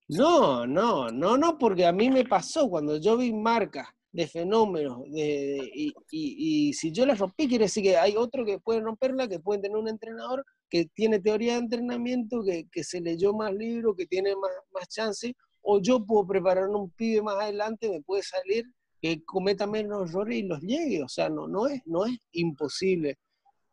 No, 0.10 0.66
no, 0.66 1.10
no, 1.10 1.38
no, 1.38 1.58
porque 1.58 1.86
a 1.86 1.92
mí 1.92 2.10
me 2.10 2.24
pasó 2.24 2.70
cuando 2.70 2.96
yo 2.96 3.18
vi 3.18 3.34
marcas 3.34 3.90
de 4.18 4.28
fenómenos 4.28 5.04
de, 5.12 5.60
y, 5.76 5.94
y, 6.10 6.74
si 6.74 6.92
yo 6.92 7.06
las 7.06 7.20
rompí, 7.20 7.48
quiere 7.48 7.66
decir 7.66 7.84
que 7.84 7.98
hay 7.98 8.16
otro 8.16 8.44
que 8.44 8.58
puede 8.58 8.80
romperla, 8.80 9.28
que 9.28 9.40
puede 9.40 9.62
tener 9.62 9.78
un 9.78 9.88
entrenador 9.88 10.44
que 10.72 10.86
tiene 10.86 11.20
teoría 11.20 11.54
de 11.54 11.60
entrenamiento, 11.60 12.44
que, 12.44 12.68
que 12.72 12.84
se 12.84 13.00
leyó 13.00 13.34
más 13.34 13.54
libros, 13.54 13.96
que 13.96 14.08
tiene 14.08 14.36
más, 14.36 14.50
más 14.74 14.88
chance, 14.88 15.36
o 15.62 15.80
yo 15.80 16.04
puedo 16.04 16.26
preparar 16.26 16.68
un 16.68 16.90
pibe 16.90 17.22
más 17.22 17.36
adelante, 17.36 17.92
me 17.92 18.02
puede 18.02 18.24
salir 18.24 18.66
que 19.00 19.24
cometa 19.24 19.68
menos 19.68 20.10
errores 20.10 20.40
y 20.40 20.44
los 20.48 20.62
llegue, 20.62 21.04
o 21.04 21.08
sea, 21.08 21.30
no, 21.30 21.48
no, 21.48 21.68
es, 21.68 21.84
no 21.86 22.08
es 22.08 22.18
imposible. 22.32 23.20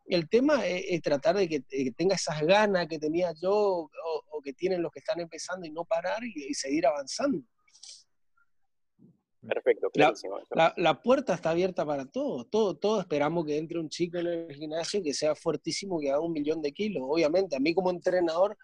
El 0.05 0.29
tema 0.29 0.63
es, 0.67 1.01
tratar 1.01 1.37
de 1.37 1.49
que, 1.49 1.61
tenga 1.97 2.13
esas 2.13 2.39
ganas 2.43 2.87
que 2.87 2.99
tenía 2.99 3.33
yo 3.41 3.51
o, 3.51 3.89
o, 4.29 4.41
que 4.43 4.53
tienen 4.53 4.83
los 4.83 4.91
que 4.91 4.99
están 4.99 5.19
empezando 5.21 5.65
y 5.65 5.71
no 5.71 5.85
parar 5.85 6.19
y 6.23 6.53
seguir 6.53 6.85
avanzando. 6.85 7.41
Perfecto, 9.47 9.89
clarísimo. 9.89 10.37
La, 10.51 10.55
la, 10.55 10.73
la, 10.77 11.01
puerta 11.01 11.33
está 11.33 11.51
abierta 11.51 11.85
para 11.85 12.05
todos. 12.05 12.49
Todo, 12.49 12.75
todo 12.75 12.99
esperamos 12.99 13.45
que 13.45 13.57
entre 13.57 13.79
un 13.79 13.89
chico 13.89 14.17
en 14.17 14.27
el 14.27 14.55
gimnasio 14.55 15.03
que 15.03 15.13
sea 15.13 15.35
fuertísimo, 15.35 15.99
que 15.99 16.09
haga 16.09 16.19
un 16.19 16.31
millón 16.31 16.61
de 16.61 16.71
kilos. 16.71 17.03
Obviamente, 17.05 17.55
a 17.55 17.59
mí 17.59 17.73
como 17.73 17.89
entrenador, 17.89 18.57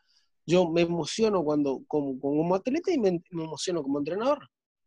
yo 0.46 0.70
me 0.70 0.82
emociono 0.82 1.44
cuando, 1.44 1.82
como, 1.88 2.20
como 2.20 2.56
atleta 2.56 2.92
y 2.92 2.98
me, 2.98 3.22
me 3.30 3.44
emociono 3.44 3.84
como 3.84 4.00
entrenador. 4.00 4.40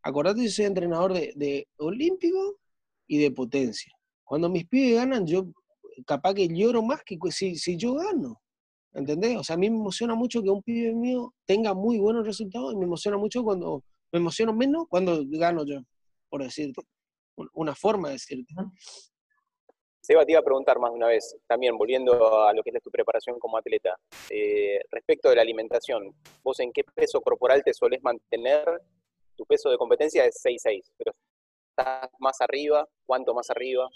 Acordate, 0.02 0.42
yo 0.42 0.50
soy 0.50 0.64
entrenador 0.66 1.12
de, 1.12 1.32
de, 1.36 1.68
olímpico 1.78 2.58
y 3.06 3.18
de 3.18 3.30
potencia. 3.30 3.92
Cuando 4.24 4.48
mis 4.48 4.66
pibes 4.66 4.96
ganan, 4.96 5.26
yo 5.26 5.46
capaz 6.06 6.34
que 6.34 6.48
lloro 6.48 6.82
más 6.82 7.02
que 7.04 7.18
si, 7.30 7.56
si 7.56 7.76
yo 7.76 7.94
gano. 7.94 8.40
¿Entendés? 8.92 9.36
O 9.36 9.44
sea, 9.44 9.54
a 9.54 9.58
mí 9.58 9.68
me 9.70 9.76
emociona 9.76 10.14
mucho 10.14 10.42
que 10.42 10.50
un 10.50 10.62
pibe 10.62 10.94
mío 10.94 11.34
tenga 11.46 11.74
muy 11.74 11.98
buenos 11.98 12.24
resultados 12.24 12.72
y 12.74 12.76
me 12.76 12.84
emociona 12.84 13.16
mucho 13.16 13.42
cuando 13.42 13.82
me 14.14 14.20
emociono 14.20 14.52
menos 14.52 14.86
cuando 14.88 15.24
gano 15.26 15.64
yo, 15.64 15.80
por 16.28 16.40
decirte. 16.40 16.82
Una 17.52 17.74
forma 17.74 18.08
de 18.08 18.14
decirte. 18.14 18.54
Seba, 20.00 20.24
te 20.24 20.30
iba 20.30 20.40
a 20.40 20.44
preguntar 20.44 20.78
más 20.78 20.92
de 20.92 20.96
una 20.96 21.08
vez, 21.08 21.36
también 21.48 21.76
volviendo 21.76 22.44
a 22.44 22.52
lo 22.52 22.62
que 22.62 22.70
es 22.72 22.80
tu 22.80 22.92
preparación 22.92 23.40
como 23.40 23.58
atleta, 23.58 23.96
eh, 24.30 24.78
respecto 24.92 25.30
de 25.30 25.36
la 25.36 25.42
alimentación, 25.42 26.14
¿vos 26.44 26.60
en 26.60 26.72
qué 26.72 26.84
peso 26.84 27.20
corporal 27.22 27.64
te 27.64 27.74
solés 27.74 28.04
mantener? 28.04 28.82
Tu 29.34 29.44
peso 29.46 29.68
de 29.68 29.78
competencia 29.78 30.24
es 30.24 30.40
6'6", 30.40 30.92
pero 30.96 31.12
¿estás 31.70 32.08
más 32.20 32.40
arriba? 32.40 32.88
¿Cuánto 33.04 33.34
más 33.34 33.50
arriba? 33.50 33.88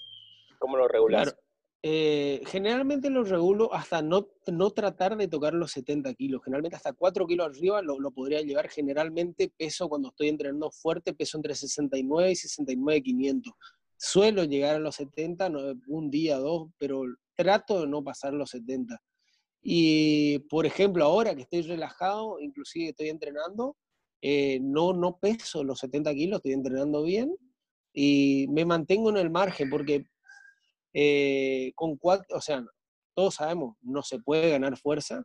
¿Cómo 0.59 0.77
lo 0.79 0.89
regulás? 0.89 1.33
Claro. 1.33 1.48
Eh, 1.81 2.43
generalmente 2.47 3.09
lo 3.09 3.23
regulo 3.23 3.73
hasta 3.73 4.03
no, 4.03 4.29
no 4.49 4.71
tratar 4.71 5.17
de 5.17 5.29
tocar 5.29 5.55
los 5.55 5.73
70 5.73 6.13
kilos. 6.15 6.43
Generalmente 6.45 6.77
hasta 6.77 6.93
4 6.93 7.27
kilos 7.27 7.47
arriba 7.47 7.83
lo, 7.83 8.01
lo, 8.01 8.11
podría 8.11 8.43
llevar. 8.43 8.69
Generalmente 8.69 9.53
peso 9.57 9.89
cuando 9.89 10.09
estoy 10.09 10.29
entrenando 10.29 10.71
fuerte, 10.71 11.15
peso 11.15 11.39
entre 11.39 11.55
69 11.55 12.33
y 12.33 12.37
69, 12.37 13.03
500. 13.03 13.53
Suelo 13.97 14.45
llegar 14.45 14.77
a 14.77 14.81
los 14.81 14.97
70, 14.97 15.49
no, 15.51 15.61
un 15.89 16.11
día, 16.11 16.39
dos, 16.39 16.69
pero 16.79 17.05
trato 17.35 17.81
de 17.83 17.87
no 17.87 18.03
pasar 18.03 18.33
los 18.35 18.51
70. 18.51 19.01
Y, 19.63 20.39
por 20.51 20.67
ejemplo, 20.67 21.05
ahora 21.05 21.35
que 21.35 21.43
estoy 21.43 21.63
relajado, 21.63 22.41
inclusive 22.41 22.91
estoy 22.91 23.09
entrenando, 23.09 23.77
eh, 24.21 24.59
no, 24.61 24.93
no 24.93 25.19
peso 25.19 25.63
los 25.63 25.81
70 25.81 26.15
kilos, 26.15 26.39
estoy 26.39 26.53
entrenando 26.53 27.03
bien 27.03 27.37
y 27.93 28.47
me 28.51 28.65
mantengo 28.65 29.11
en 29.11 29.17
el 29.17 29.31
margen 29.31 29.71
porque 29.71 30.07
eh, 30.93 31.73
con 31.75 31.97
cuatro, 31.97 32.37
o 32.37 32.41
sea, 32.41 32.65
todos 33.15 33.35
sabemos, 33.35 33.77
no 33.81 34.03
se 34.03 34.19
puede 34.21 34.51
ganar 34.51 34.77
fuerza 34.77 35.23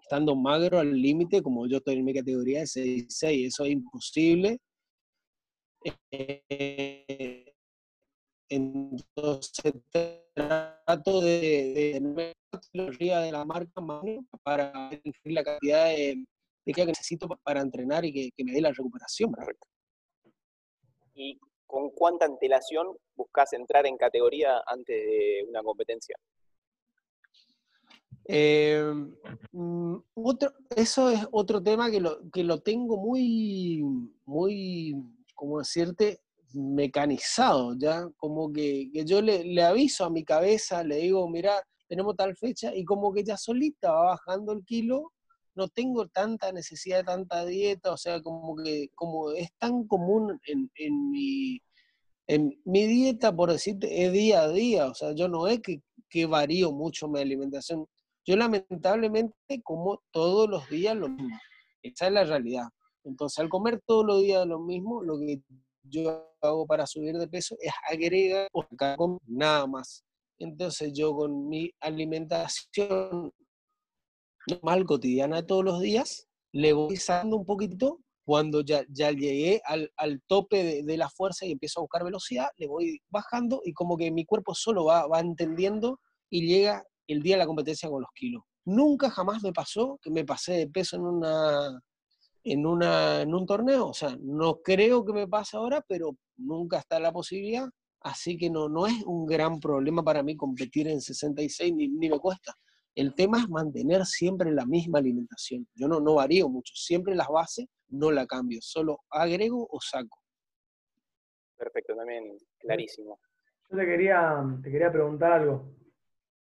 estando 0.00 0.34
magro 0.34 0.78
al 0.78 0.92
límite, 0.92 1.42
como 1.42 1.66
yo 1.66 1.78
estoy 1.78 1.96
en 1.96 2.04
mi 2.04 2.14
categoría 2.14 2.60
de 2.60 2.66
6-6, 2.66 3.46
eso 3.46 3.64
es 3.64 3.70
imposible. 3.72 4.58
Eh, 6.10 7.52
entonces 8.48 9.74
trato 10.34 11.20
de, 11.20 11.92
tener 11.92 12.34
la 13.10 13.20
de 13.20 13.32
la 13.32 13.44
marca 13.44 13.82
para 14.42 14.90
la 15.24 15.44
cantidad 15.44 15.86
de, 15.86 16.24
de 16.64 16.72
que 16.72 16.86
necesito 16.86 17.28
para 17.42 17.60
entrenar 17.60 18.04
y 18.06 18.12
que, 18.12 18.30
que 18.34 18.44
me 18.44 18.52
dé 18.52 18.62
la 18.62 18.70
recuperación. 18.70 19.32
¿Y 21.14 21.38
con 21.66 21.90
cuánta 21.90 22.24
antelación 22.24 22.96
buscas 23.18 23.52
entrar 23.52 23.86
en 23.86 23.98
categoría 23.98 24.62
antes 24.66 24.96
de 24.96 25.44
una 25.48 25.62
competencia? 25.62 26.16
Eh, 28.30 28.84
otro, 30.14 30.52
eso 30.76 31.10
es 31.10 31.26
otro 31.32 31.62
tema 31.62 31.90
que 31.90 32.00
lo, 32.00 32.30
que 32.30 32.44
lo 32.44 32.60
tengo 32.60 32.96
muy, 32.98 33.82
muy, 34.24 34.94
como 35.34 35.58
decirte, 35.58 36.20
mecanizado, 36.52 37.74
¿ya? 37.78 38.08
Como 38.16 38.52
que, 38.52 38.90
que 38.92 39.04
yo 39.04 39.20
le, 39.20 39.44
le, 39.44 39.62
aviso 39.62 40.04
a 40.04 40.10
mi 40.10 40.24
cabeza, 40.24 40.84
le 40.84 40.96
digo, 40.96 41.28
mira, 41.28 41.62
tenemos 41.88 42.16
tal 42.16 42.36
fecha, 42.36 42.74
y 42.74 42.84
como 42.84 43.12
que 43.12 43.24
ya 43.24 43.36
solita 43.36 43.92
va 43.92 44.04
bajando 44.10 44.52
el 44.52 44.64
kilo, 44.64 45.12
no 45.54 45.68
tengo 45.68 46.06
tanta 46.08 46.52
necesidad 46.52 46.98
de 46.98 47.04
tanta 47.04 47.44
dieta, 47.44 47.92
o 47.92 47.96
sea, 47.96 48.22
como 48.22 48.56
que 48.56 48.90
como 48.94 49.32
es 49.32 49.50
tan 49.58 49.86
común 49.86 50.38
en, 50.46 50.70
en 50.76 51.10
mi, 51.10 51.60
en 52.28 52.60
mi 52.64 52.86
dieta, 52.86 53.34
por 53.34 53.50
decirte, 53.50 54.04
es 54.04 54.12
día 54.12 54.42
a 54.42 54.48
día, 54.48 54.86
o 54.86 54.94
sea, 54.94 55.12
yo 55.12 55.28
no 55.28 55.48
es 55.48 55.60
que, 55.60 55.82
que 56.10 56.26
varío 56.26 56.70
mucho 56.72 57.08
mi 57.08 57.20
alimentación, 57.20 57.86
yo 58.26 58.36
lamentablemente 58.36 59.62
como 59.64 60.02
todos 60.10 60.48
los 60.48 60.68
días 60.68 60.94
lo 60.94 61.08
mismo, 61.08 61.38
esa 61.82 62.06
es 62.06 62.12
la 62.12 62.24
realidad. 62.24 62.68
Entonces, 63.04 63.38
al 63.38 63.48
comer 63.48 63.80
todos 63.86 64.04
los 64.04 64.20
días 64.20 64.46
lo 64.46 64.58
mismo, 64.60 65.02
lo 65.02 65.18
que 65.18 65.40
yo 65.82 66.30
hago 66.42 66.66
para 66.66 66.86
subir 66.86 67.16
de 67.16 67.26
peso 67.26 67.56
es 67.60 67.72
agregar 67.90 68.48
nada 69.26 69.66
más. 69.66 70.04
Entonces, 70.38 70.92
yo 70.92 71.14
con 71.14 71.48
mi 71.48 71.70
alimentación 71.80 73.32
normal, 74.46 74.84
cotidiana 74.84 75.36
de 75.36 75.42
todos 75.44 75.64
los 75.64 75.80
días, 75.80 76.28
le 76.52 76.74
voy 76.74 76.96
sacando 76.96 77.36
un 77.36 77.46
poquito 77.46 78.00
cuando 78.28 78.60
ya, 78.60 78.84
ya 78.90 79.10
llegué 79.10 79.62
al, 79.64 79.90
al 79.96 80.20
tope 80.26 80.62
de, 80.62 80.82
de, 80.82 80.96
la 80.98 81.08
fuerza 81.08 81.46
y 81.46 81.52
empiezo 81.52 81.80
a 81.80 81.84
buscar 81.84 82.04
velocidad, 82.04 82.48
le 82.58 82.66
voy 82.66 83.00
bajando 83.08 83.62
y 83.64 83.72
como 83.72 83.96
que 83.96 84.10
mi 84.10 84.26
cuerpo 84.26 84.54
solo 84.54 84.84
va, 84.84 85.06
va 85.06 85.20
entendiendo 85.20 85.98
y 86.28 86.46
llega 86.46 86.84
el 87.06 87.22
día 87.22 87.36
de 87.36 87.38
la 87.38 87.46
competencia 87.46 87.88
con 87.88 88.02
los 88.02 88.10
kilos. 88.14 88.42
Nunca 88.66 89.08
jamás 89.08 89.42
me 89.42 89.54
pasó 89.54 89.98
que 90.02 90.10
me 90.10 90.26
pasé 90.26 90.52
de 90.52 90.68
peso 90.68 90.96
en, 90.96 91.04
una, 91.04 91.80
en, 92.44 92.66
una, 92.66 93.22
en 93.22 93.32
un 93.32 93.46
torneo, 93.46 93.86
o 93.86 93.94
sea, 93.94 94.14
no 94.20 94.60
creo 94.60 95.06
que 95.06 95.14
me 95.14 95.26
pase 95.26 95.56
ahora, 95.56 95.82
pero 95.88 96.14
nunca 96.36 96.80
está 96.80 97.00
la 97.00 97.12
posibilidad, 97.12 97.66
así 98.02 98.36
que 98.36 98.50
no, 98.50 98.68
no 98.68 98.86
es 98.86 99.02
un 99.06 99.24
gran 99.24 99.58
problema 99.58 100.02
para 100.02 100.22
mí 100.22 100.36
competir 100.36 100.86
en 100.88 101.00
66, 101.00 101.74
ni, 101.74 101.88
ni 101.88 102.10
me 102.10 102.18
cuesta. 102.18 102.54
El 102.98 103.14
tema 103.14 103.38
es 103.38 103.48
mantener 103.48 104.04
siempre 104.04 104.50
la 104.50 104.66
misma 104.66 104.98
alimentación. 104.98 105.68
Yo 105.76 105.86
no, 105.86 106.00
no 106.00 106.14
varío 106.14 106.48
mucho, 106.48 106.74
siempre 106.74 107.14
las 107.14 107.28
bases 107.28 107.66
no 107.90 108.10
la 108.10 108.26
cambio, 108.26 108.58
solo 108.60 109.04
agrego 109.08 109.68
o 109.70 109.80
saco. 109.80 110.18
Perfecto, 111.56 111.94
también 111.94 112.36
clarísimo. 112.58 113.20
Yo 113.70 113.76
te 113.78 113.86
quería, 113.86 114.44
te 114.64 114.70
quería 114.72 114.90
preguntar 114.90 115.30
algo. 115.30 115.76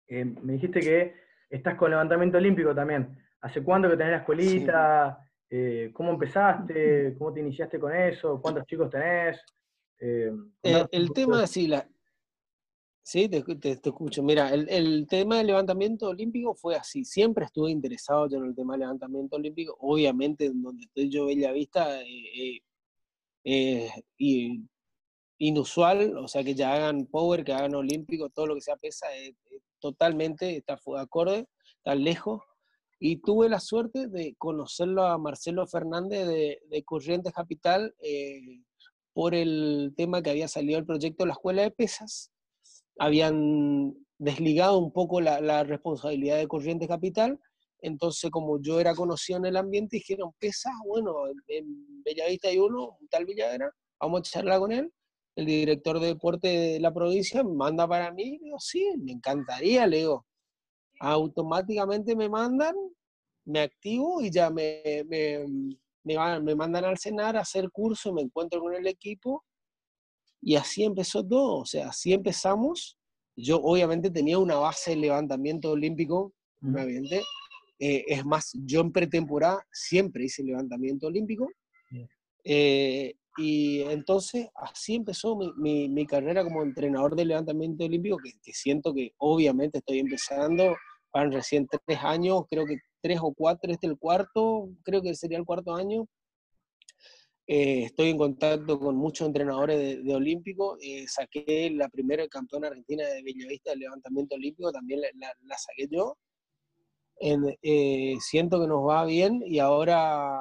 Eh, 0.06 0.26
me 0.26 0.52
dijiste 0.52 0.80
que 0.80 1.14
estás 1.48 1.74
con 1.76 1.90
levantamiento 1.90 2.36
olímpico 2.36 2.74
también. 2.74 3.16
¿Hace 3.40 3.64
cuánto 3.64 3.88
que 3.88 3.96
tenés 3.96 4.12
la 4.12 4.18
escuelita? 4.18 5.18
Sí. 5.48 5.56
Eh, 5.56 5.90
¿Cómo 5.94 6.10
empezaste? 6.10 7.14
¿Cómo 7.16 7.32
te 7.32 7.40
iniciaste 7.40 7.80
con 7.80 7.96
eso? 7.96 8.38
¿Cuántos 8.42 8.66
chicos 8.66 8.90
tenés? 8.90 9.42
Eh, 9.98 10.30
el 10.62 11.12
tema, 11.14 11.46
sí, 11.46 11.66
la, 11.66 11.88
Sí, 13.04 13.28
te, 13.28 13.42
escucho. 13.88 14.22
Mira, 14.22 14.50
el, 14.54 15.06
tema 15.08 15.38
del 15.38 15.48
levantamiento 15.48 16.08
olímpico 16.08 16.54
fue 16.54 16.76
así. 16.76 17.04
Siempre 17.04 17.44
estuve 17.46 17.70
interesado 17.70 18.28
yo 18.28 18.38
en 18.38 18.46
el 18.46 18.54
tema 18.54 18.74
del 18.74 18.80
levantamiento 18.82 19.36
olímpico. 19.36 19.76
Obviamente, 19.80 20.46
en 20.46 20.62
donde 20.62 20.84
estoy 20.84 21.10
yo, 21.10 21.26
Bella 21.26 21.50
Vista, 21.52 22.00
eh, 22.02 22.60
eh, 23.44 23.90
y, 24.18 24.62
inusual, 25.38 26.16
o 26.16 26.28
sea, 26.28 26.44
que 26.44 26.54
ya 26.54 26.74
hagan 26.74 27.06
power, 27.06 27.44
que 27.44 27.52
hagan 27.52 27.74
olímpico, 27.74 28.30
todo 28.30 28.46
lo 28.46 28.54
que 28.54 28.60
sea 28.60 28.76
pesa, 28.76 29.08
totalmente 29.80 30.56
está 30.56 30.78
acorde, 30.98 31.48
está 31.78 31.94
lejos. 31.96 32.42
Y 33.00 33.16
tuve 33.16 33.48
la 33.48 33.60
suerte 33.60 34.08
de 34.08 34.36
conocerlo 34.38 35.04
a 35.04 35.18
Marcelo 35.18 35.66
Fernández 35.66 36.26
de, 36.26 36.60
de 36.68 36.84
Corrientes 36.84 37.32
Capital 37.32 37.94
eh, 38.00 38.60
por 39.12 39.34
el 39.34 39.92
tema 39.96 40.22
que 40.22 40.30
había 40.30 40.48
salido 40.48 40.78
el 40.78 40.86
proyecto 40.86 41.24
de 41.24 41.28
la 41.28 41.34
Escuela 41.34 41.62
de 41.62 41.72
Pesas 41.72 42.31
habían 43.02 43.96
desligado 44.16 44.78
un 44.78 44.92
poco 44.92 45.20
la, 45.20 45.64
responsabilidad 45.64 46.36
de 46.36 46.46
Corriente 46.46 46.86
Capital, 46.86 47.36
entonces 47.80 48.30
como 48.30 48.62
yo 48.62 48.78
era 48.78 48.94
conocido 48.94 49.40
en 49.40 49.46
el 49.46 49.56
ambiente, 49.56 49.96
dijeron, 49.96 50.30
pesa, 50.38 50.70
bueno, 50.86 51.26
en 51.48 52.04
Bellavista 52.04 52.46
hay 52.46 52.58
uno, 52.58 52.96
un 53.00 53.08
tal 53.08 53.24
Villadera, 53.24 53.72
vamos 54.00 54.20
a 54.20 54.22
charlar 54.22 54.60
con 54.60 54.70
él, 54.70 54.92
el 55.34 55.46
director 55.46 55.98
de 55.98 56.06
deporte 56.06 56.46
de 56.46 56.78
la 56.78 56.94
provincia 56.94 57.42
manda 57.42 57.88
para 57.88 58.12
mí, 58.12 58.38
digo, 58.40 58.60
sí, 58.60 58.88
me 58.98 59.10
encantaría, 59.10 59.84
le 59.88 59.96
digo, 59.96 60.24
automáticamente 61.00 62.14
me 62.14 62.28
mandan, 62.28 62.76
me 63.46 63.62
activo 63.62 64.22
y 64.22 64.30
ya 64.30 64.48
me, 64.48 64.80
me, 65.08 65.44
me, 66.04 66.40
me 66.40 66.54
mandan 66.54 66.84
al 66.84 66.98
cenar 66.98 67.36
a 67.36 67.40
hacer 67.40 67.68
curso, 67.72 68.12
me 68.12 68.22
encuentro 68.22 68.60
con 68.60 68.74
el 68.74 68.86
equipo 68.86 69.42
y 70.42 70.56
así 70.56 70.82
empezó 70.82 71.24
todo, 71.24 71.60
o 71.60 71.64
sea, 71.64 71.88
así 71.88 72.12
empezamos. 72.12 72.98
Yo 73.36 73.58
obviamente 73.62 74.10
tenía 74.10 74.38
una 74.38 74.56
base 74.56 74.90
de 74.90 74.96
levantamiento 74.96 75.70
olímpico, 75.70 76.34
obviamente. 76.60 77.22
Eh, 77.78 78.04
es 78.08 78.24
más, 78.24 78.50
yo 78.54 78.80
en 78.80 78.92
pretemporada 78.92 79.64
siempre 79.72 80.24
hice 80.24 80.42
levantamiento 80.42 81.06
olímpico. 81.06 81.48
Eh, 82.44 83.14
y 83.38 83.80
entonces 83.82 84.48
así 84.56 84.96
empezó 84.96 85.38
mi, 85.56 85.88
mi, 85.88 86.06
carrera 86.06 86.42
como 86.42 86.62
entrenador 86.62 87.14
de 87.14 87.24
levantamiento 87.24 87.84
olímpico, 87.84 88.18
que, 88.18 88.32
que, 88.42 88.52
siento 88.52 88.92
que 88.92 89.12
obviamente 89.18 89.78
estoy 89.78 90.00
empezando, 90.00 90.74
van 91.14 91.32
recién 91.32 91.66
tres 91.86 91.98
años, 92.02 92.42
creo 92.50 92.66
que 92.66 92.76
tres 93.00 93.20
o 93.22 93.32
cuatro, 93.32 93.70
este 93.72 93.86
es 93.86 93.92
el 93.92 93.98
cuarto, 93.98 94.68
creo 94.82 95.00
que 95.02 95.14
sería 95.14 95.38
el 95.38 95.44
cuarto 95.44 95.74
año, 95.74 96.06
eh, 97.46 97.84
estoy 97.84 98.10
en 98.10 98.18
contacto 98.18 98.78
con 98.78 98.96
muchos 98.96 99.26
entrenadores 99.26 100.04
de, 100.04 100.14
olímpico. 100.14 100.76
Eh, 100.80 101.06
saqué 101.08 101.70
la 101.70 101.88
primera 101.88 102.26
campeona 102.28 102.68
argentina 102.68 103.04
de 103.06 103.22
Bellavista 103.22 103.70
de 103.70 103.78
levantamiento 103.78 104.36
olímpico, 104.36 104.70
también 104.70 105.00
la, 105.00 105.58
saqué 105.58 105.88
yo. 105.90 106.16
Eh, 107.20 108.16
siento 108.20 108.60
que 108.60 108.66
nos 108.66 108.86
va 108.86 109.04
bien 109.04 109.42
y 109.44 109.58
ahora 109.58 110.40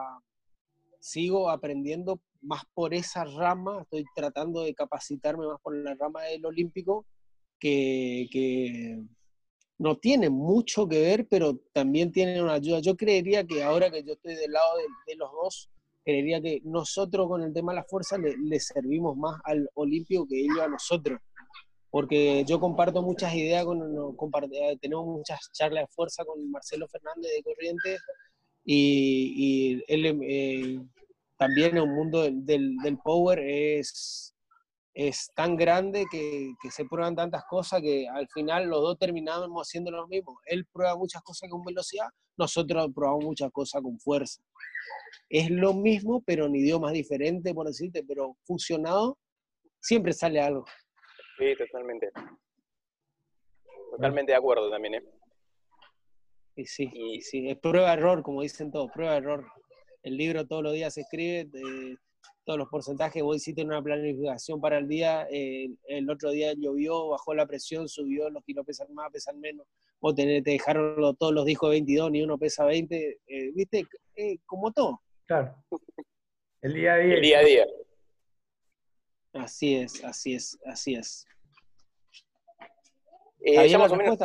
sigo 0.99 1.49
aprendiendo 1.49 2.21
más 2.41 2.63
por 2.73 2.93
esa 2.93 3.23
rama. 3.25 3.81
Estoy 3.81 4.05
tratando 4.15 4.61
de 4.63 4.73
capacitarme 4.75 5.47
más 5.47 5.59
por 5.61 5.75
la 5.75 5.95
rama 5.95 6.23
del 6.23 6.45
olímpico, 6.45 7.05
que, 7.59 8.27
que 8.31 8.99
no 9.79 9.97
tiene 9.97 10.29
mucho 10.29 10.87
que 10.87 11.01
ver, 11.01 11.27
pero 11.27 11.57
también 11.73 12.11
tiene 12.11 12.41
una 12.41 12.53
ayuda. 12.53 12.79
Yo 12.79 12.95
creería 12.95 13.43
que 13.45 13.63
ahora 13.63 13.89
que 13.89 14.03
yo 14.03 14.13
estoy 14.13 14.35
del 14.35 14.51
lado 14.51 14.77
de 15.07 15.15
los 15.15 15.31
dos, 15.31 15.70
creería 16.03 16.41
que 16.41 16.61
nosotros 16.63 17.27
con 17.27 17.41
el 17.43 17.53
tema 17.53 17.71
de 17.71 17.77
la 17.77 17.83
fuerza 17.83 18.17
le, 18.17 18.59
servimos 18.59 19.15
más 19.17 19.39
al 19.43 19.69
olímpico 19.75 20.27
que 20.27 20.39
ellos 20.39 20.59
a 20.59 20.67
nosotros. 20.67 21.19
Porque 21.89 22.45
yo 22.47 22.59
comparto 22.59 23.01
muchas 23.01 23.33
ideas, 23.35 23.65
con, 23.65 23.81
eh, 23.81 24.77
tenemos 24.79 25.05
muchas 25.05 25.39
charlas 25.51 25.83
de 25.83 25.93
fuerza 25.93 26.23
con 26.23 26.49
Marcelo 26.49 26.87
Fernández 26.87 27.31
de 27.35 27.43
Corrientes 27.43 28.01
y, 28.63 29.83
él 29.87 30.19
eh, 30.23 30.79
también 31.37 31.77
en 31.77 31.83
un 31.83 31.95
mundo 31.95 32.21
del, 32.21 32.45
del, 32.45 32.97
power 33.03 33.39
es, 33.39 34.33
es 34.93 35.31
tan 35.35 35.57
grande 35.57 36.05
que, 36.09 36.53
que, 36.61 36.71
se 36.71 36.85
prueban 36.85 37.15
tantas 37.15 37.43
cosas 37.49 37.81
que 37.81 38.07
al 38.07 38.27
final 38.29 38.69
los 38.69 38.79
dos 38.81 38.97
terminamos 38.97 39.67
haciendo 39.67 39.91
lo 39.91 40.07
mismo. 40.07 40.39
Él 40.45 40.65
prueba 40.71 40.95
muchas 40.95 41.21
cosas 41.23 41.49
con 41.49 41.61
velocidad, 41.63 42.07
nosotros 42.37 42.89
probamos 42.95 43.25
muchas 43.25 43.51
cosas 43.51 43.81
con 43.81 43.99
fuerza 43.99 44.41
es 45.31 45.49
lo 45.49 45.73
mismo, 45.73 46.21
pero 46.25 46.47
en 46.47 46.55
idiomas 46.55 46.91
diferentes, 46.91 47.53
por 47.53 47.65
decirte, 47.65 48.03
pero 48.03 48.35
fusionado, 48.43 49.17
siempre 49.79 50.11
sale 50.11 50.41
algo. 50.41 50.65
Sí, 51.37 51.55
totalmente. 51.57 52.11
Totalmente 53.91 54.33
de 54.33 54.37
acuerdo 54.37 54.69
también, 54.69 54.95
¿eh? 54.95 55.03
Y 56.57 56.65
sí, 56.65 56.91
y, 56.93 57.21
sí, 57.21 57.49
es 57.49 57.57
prueba-error, 57.57 58.23
como 58.23 58.41
dicen 58.41 58.71
todos, 58.71 58.91
prueba-error. 58.91 59.47
El 60.03 60.17
libro 60.17 60.45
todos 60.45 60.63
los 60.63 60.73
días 60.73 60.93
se 60.93 61.01
escribe, 61.01 61.49
todos 62.43 62.59
los 62.59 62.67
porcentajes, 62.67 63.23
vos 63.23 63.37
hiciste 63.37 63.63
una 63.63 63.81
planificación 63.81 64.59
para 64.59 64.79
el 64.79 64.87
día, 64.89 65.27
el 65.29 66.09
otro 66.09 66.31
día 66.31 66.53
llovió, 66.57 67.07
bajó 67.07 67.33
la 67.33 67.45
presión, 67.45 67.87
subió, 67.87 68.29
los 68.29 68.43
kilos 68.43 68.65
pesan 68.65 68.93
más, 68.93 69.11
pesan 69.11 69.39
menos, 69.39 69.65
vos 70.01 70.13
te 70.13 70.41
dejaron 70.41 71.15
todos 71.15 71.33
los 71.33 71.45
discos 71.45 71.69
de 71.69 71.75
22, 71.75 72.11
ni 72.11 72.21
uno 72.21 72.37
pesa 72.37 72.65
20, 72.65 73.19
eh, 73.25 73.51
viste, 73.53 73.85
eh, 74.15 74.37
como 74.45 74.73
todo. 74.73 74.99
Claro. 75.31 75.55
El 76.61 76.73
día 76.73 76.93
a 76.93 76.97
día. 76.97 77.15
El 77.15 77.21
día 77.21 77.39
a 77.39 77.43
día. 77.43 77.67
Así 79.33 79.77
es, 79.77 80.03
así 80.03 80.35
es, 80.35 80.59
así 80.65 80.93
es. 80.93 81.25
Eh, 83.39 83.69
ya 83.69 83.77
más 83.77 83.93
o 83.93 83.95
menos. 83.95 84.19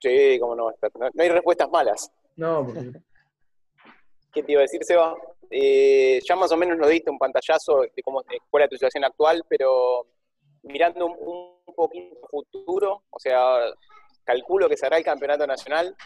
Sí, 0.00 0.36
cómo 0.40 0.56
no, 0.56 0.70
no, 0.70 1.10
no 1.14 1.22
hay 1.22 1.28
respuestas 1.28 1.70
malas. 1.70 2.10
No, 2.34 2.66
porque... 2.66 2.80
¿Qué 4.32 4.42
te 4.42 4.52
iba 4.52 4.60
a 4.60 4.62
decir, 4.62 4.82
Seba? 4.82 5.14
Eh, 5.48 6.20
ya 6.28 6.34
más 6.34 6.50
o 6.50 6.56
menos 6.56 6.76
nos 6.76 6.88
diste 6.88 7.10
un 7.10 7.18
pantallazo 7.18 7.82
de 7.82 8.02
cómo 8.02 8.24
fue 8.50 8.68
tu 8.68 8.74
situación 8.74 9.04
actual, 9.04 9.44
pero 9.48 10.08
mirando 10.64 11.06
un, 11.06 11.60
un 11.64 11.74
poquito 11.76 12.16
futuro, 12.28 13.04
o 13.08 13.20
sea, 13.20 13.60
calculo 14.24 14.68
que 14.68 14.76
será 14.76 14.98
el 14.98 15.04
campeonato 15.04 15.46
nacional 15.46 15.96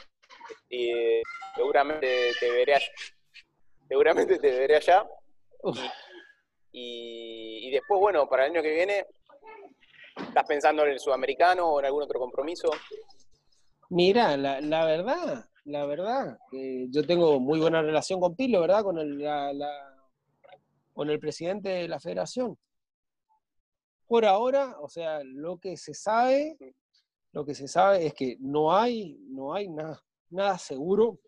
y 0.68 1.22
seguramente 1.57 2.33
te 2.39 2.51
veré 2.51 2.74
allá. 2.74 2.93
Seguramente 3.89 4.39
te 4.39 4.51
veré 4.51 4.76
allá. 4.76 5.09
Y, 6.70 7.70
después, 7.70 8.01
bueno, 8.01 8.28
para 8.28 8.45
el 8.45 8.53
año 8.53 8.62
que 8.62 8.72
viene, 8.72 9.07
¿estás 10.16 10.45
pensando 10.47 10.84
en 10.84 10.93
el 10.93 11.01
sudamericano 11.01 11.66
o 11.66 11.80
en 11.80 11.86
algún 11.86 12.03
otro 12.03 12.20
compromiso? 12.20 12.70
Mira, 13.91 14.36
la, 14.36 14.61
la 14.61 14.84
verdad, 14.84 15.49
la 15.64 15.86
verdad, 15.86 16.39
yo 16.53 17.07
tengo 17.07 17.41
muy 17.41 17.59
buena 17.59 17.82
relación 17.82 18.20
con 18.20 18.36
Pilo, 18.36 18.61
¿verdad? 18.61 18.82
Con 18.82 18.99
el, 18.99 19.26
con 20.93 21.11
el 21.11 21.18
presidente 21.18 21.70
de 21.70 21.89
la 21.89 21.99
federación. 21.99 22.57
Por 24.07 24.24
ahora, 24.24 24.76
o 24.80 24.89
sea, 24.89 25.22
lo 25.24 25.59
que 25.59 25.76
se 25.76 25.95
sabe 25.95 26.57
lo 27.32 27.45
que 27.45 27.55
se 27.55 27.68
sabe 27.68 28.07
es 28.07 28.14
que 28.14 28.36
no 28.41 28.74
hay, 28.74 29.16
no 29.28 29.55
hay 29.55 29.68
nada, 29.68 30.03
nada 30.30 30.59
seguro. 30.59 31.20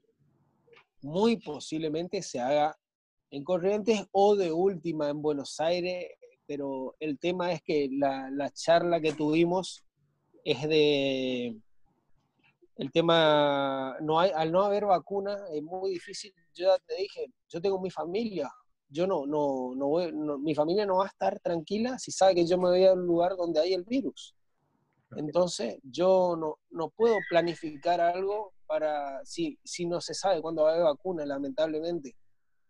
Muy 1.02 1.38
posiblemente 1.38 2.22
se 2.22 2.40
haga 2.40 2.76
en 3.30 3.44
Corrientes 3.44 4.06
o 4.12 4.36
de 4.36 4.52
última 4.52 5.08
en 5.08 5.22
Buenos 5.22 5.60
Aires, 5.60 6.06
pero 6.46 6.96
el 7.00 7.18
tema 7.18 7.52
es 7.52 7.62
que 7.62 7.88
la, 7.92 8.30
la 8.30 8.50
charla 8.50 9.00
que 9.00 9.12
tuvimos 9.12 9.84
es 10.44 10.68
de 10.68 11.56
el 12.76 12.90
tema 12.92 13.96
no 14.00 14.18
hay 14.18 14.30
al 14.34 14.50
no 14.50 14.62
haber 14.62 14.86
vacuna 14.86 15.36
es 15.52 15.62
muy 15.62 15.90
difícil 15.90 16.32
yo 16.54 16.68
ya 16.68 16.78
te 16.86 16.96
dije 16.96 17.26
yo 17.48 17.60
tengo 17.60 17.78
mi 17.78 17.90
familia 17.90 18.50
yo 18.88 19.06
no 19.06 19.26
no 19.26 19.74
no, 19.76 19.88
voy, 19.88 20.10
mi 20.12 20.54
familia 20.54 20.86
no 20.86 20.96
va 20.96 21.04
a 21.04 21.08
estar 21.08 21.38
tranquila 21.40 21.98
si 21.98 22.10
sabe 22.10 22.36
que 22.36 22.46
yo 22.46 22.56
me 22.56 22.70
voy 22.70 22.86
a 22.86 22.94
un 22.94 23.06
lugar 23.06 23.36
donde 23.36 23.60
hay 23.60 23.74
el 23.74 23.84
virus 23.84 24.34
entonces, 25.16 25.78
yo 25.82 26.36
no, 26.38 26.58
no 26.70 26.90
puedo 26.90 27.16
planificar 27.28 28.00
algo 28.00 28.52
para 28.66 29.24
si, 29.24 29.58
si 29.64 29.86
no 29.86 30.00
se 30.00 30.14
sabe 30.14 30.40
cuándo 30.40 30.62
va 30.62 30.70
a 30.70 30.74
haber 30.74 30.84
vacuna, 30.84 31.26
lamentablemente. 31.26 32.14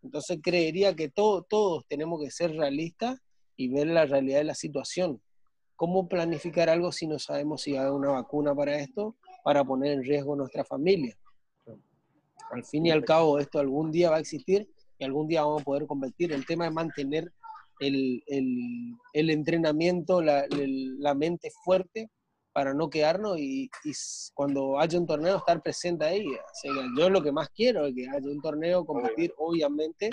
Entonces, 0.02 0.38
creería 0.42 0.94
que 0.96 1.10
todo, 1.10 1.42
todos 1.42 1.84
tenemos 1.86 2.22
que 2.22 2.30
ser 2.30 2.52
realistas 2.52 3.18
y 3.56 3.68
ver 3.68 3.88
la 3.88 4.06
realidad 4.06 4.38
de 4.38 4.44
la 4.44 4.54
situación. 4.54 5.20
¿Cómo 5.76 6.08
planificar 6.08 6.70
algo 6.70 6.92
si 6.92 7.06
no 7.06 7.18
sabemos 7.18 7.62
si 7.62 7.72
va 7.72 7.80
a 7.80 7.82
haber 7.82 7.94
una 7.94 8.12
vacuna 8.12 8.54
para 8.54 8.78
esto, 8.78 9.16
para 9.44 9.62
poner 9.62 9.92
en 9.92 10.02
riesgo 10.02 10.34
nuestra 10.34 10.64
familia? 10.64 11.16
Al 12.52 12.64
fin 12.64 12.86
y 12.86 12.90
al 12.90 13.04
cabo, 13.04 13.38
esto 13.38 13.58
algún 13.58 13.90
día 13.90 14.10
va 14.10 14.16
a 14.16 14.20
existir 14.20 14.68
y 14.98 15.04
algún 15.04 15.28
día 15.28 15.42
vamos 15.42 15.62
a 15.62 15.64
poder 15.64 15.86
competir. 15.86 16.32
El 16.32 16.46
tema 16.46 16.66
es 16.66 16.72
mantener 16.72 17.32
el, 17.80 18.22
el, 18.26 18.96
el 19.12 19.30
entrenamiento, 19.30 20.22
la, 20.22 20.46
la 20.50 21.14
mente 21.14 21.50
fuerte 21.64 22.10
para 22.52 22.74
no 22.74 22.90
quedarnos 22.90 23.38
y, 23.38 23.70
y 23.84 23.92
cuando 24.34 24.78
haya 24.80 24.98
un 24.98 25.06
torneo 25.06 25.36
estar 25.36 25.62
presente 25.62 26.04
ahí. 26.04 26.26
O 26.26 26.54
sea, 26.54 26.72
yo 26.98 27.08
lo 27.10 27.22
que 27.22 27.32
más 27.32 27.48
quiero 27.50 27.86
es 27.86 27.94
que 27.94 28.08
haya 28.08 28.28
un 28.28 28.40
torneo, 28.40 28.84
competir, 28.84 29.32
obviamente, 29.38 30.10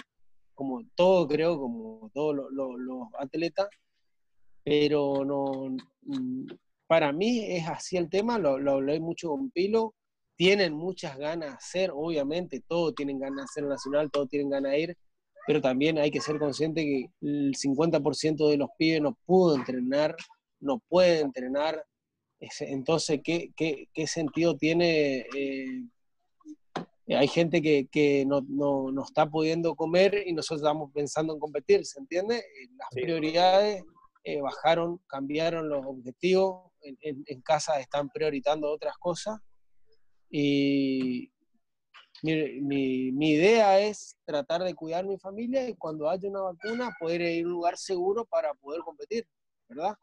como 0.53 0.83
todo 0.95 1.27
creo, 1.27 1.59
como 1.59 2.09
todos 2.13 2.35
lo- 2.35 2.49
lo- 2.49 2.77
los 2.77 3.07
atletas, 3.19 3.67
pero 4.63 5.23
no, 5.25 5.75
mm, 6.03 6.45
para 6.87 7.11
mí 7.11 7.45
es 7.45 7.67
así 7.67 7.97
el 7.97 8.09
tema, 8.09 8.37
lo, 8.37 8.57
lo 8.59 8.73
hablé 8.73 8.99
mucho 8.99 9.29
con 9.29 9.49
Pilo, 9.51 9.93
tienen 10.35 10.73
muchas 10.73 11.17
ganas 11.17 11.49
de 11.51 11.55
hacer, 11.55 11.91
obviamente, 11.93 12.61
todos 12.67 12.93
tienen 12.95 13.19
ganas 13.19 13.37
de 13.37 13.43
hacer 13.43 13.63
nacional, 13.65 14.11
todos 14.11 14.29
tienen 14.29 14.49
ganas 14.49 14.71
de 14.73 14.79
ir, 14.81 14.97
pero 15.47 15.61
también 15.61 15.97
hay 15.97 16.11
que 16.11 16.21
ser 16.21 16.37
consciente 16.37 16.83
que 16.83 17.05
el 17.21 17.55
50% 17.55 18.49
de 18.49 18.57
los 18.57 18.69
pibes 18.77 19.01
no 19.01 19.17
pudo 19.25 19.55
entrenar, 19.55 20.15
no 20.59 20.79
puede 20.89 21.21
entrenar, 21.21 21.83
entonces, 22.39 23.21
¿qué, 23.23 23.51
qué, 23.55 23.87
qué 23.93 24.07
sentido 24.07 24.55
tiene? 24.57 25.25
eh, 25.35 25.83
hay 27.09 27.27
gente 27.27 27.61
que, 27.61 27.87
que 27.87 28.25
no, 28.25 28.41
no, 28.49 28.91
no 28.91 29.03
está 29.03 29.29
pudiendo 29.29 29.75
comer 29.75 30.23
y 30.27 30.33
nosotros 30.33 30.59
estamos 30.61 30.91
pensando 30.93 31.33
en 31.33 31.39
competir, 31.39 31.85
¿se 31.85 31.99
entiende? 31.99 32.37
Eh, 32.37 32.67
Las 32.77 32.89
Sí. 32.91 33.01
prioridades 33.01 33.83
eh, 34.23 34.41
bajaron, 34.41 34.97
cambiaron 35.07 35.69
los 35.69 35.85
objetivos, 35.85 36.69
en, 36.81 36.97
en- 37.01 37.23
en 37.25 37.41
casa 37.41 37.79
están 37.79 38.09
priorizando 38.09 38.69
otras 38.69 38.97
cosas 38.97 39.39
y 40.29 41.31
mi, 42.23 42.59
mi- 42.61 43.11
mi 43.13 43.29
idea 43.31 43.79
es 43.79 44.17
tratar 44.25 44.63
de 44.63 44.73
cuidar 44.75 45.05
mi 45.05 45.17
familia 45.17 45.67
y 45.69 45.75
cuando 45.75 46.09
haya 46.09 46.27
una 46.29 46.41
vacuna 46.41 46.91
poder 46.99 47.21
ir 47.21 47.43
a 47.45 47.47
un 47.47 47.53
lugar 47.53 47.77
seguro 47.77 48.25
para 48.25 48.53
poder 48.55 48.81
competir, 48.81 49.25
¿verdad? 49.69 49.95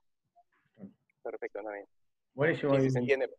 Perfecto, 1.22 1.60
también. 1.62 1.86
Buenísimo. 2.34 2.78
Sí, 2.80 2.90
se 2.90 2.98
entiende. 2.98 3.30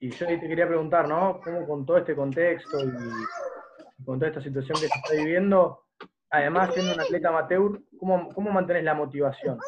Y 0.00 0.10
yo 0.10 0.26
te 0.26 0.40
quería 0.40 0.66
preguntar, 0.66 1.08
¿no? 1.08 1.40
¿Cómo 1.42 1.66
con 1.66 1.86
todo 1.86 1.98
este 1.98 2.14
contexto 2.14 2.78
y 2.80 4.04
con 4.04 4.18
toda 4.18 4.28
esta 4.28 4.42
situación 4.42 4.78
que 4.80 4.88
se 4.88 4.98
está 4.98 5.14
viviendo, 5.14 5.84
además 6.30 6.74
siendo 6.74 6.94
un 6.94 7.00
atleta 7.00 7.28
amateur, 7.28 7.80
¿cómo, 7.98 8.28
cómo 8.34 8.50
mantenés 8.50 8.84
la 8.84 8.94
motivación? 8.94 9.58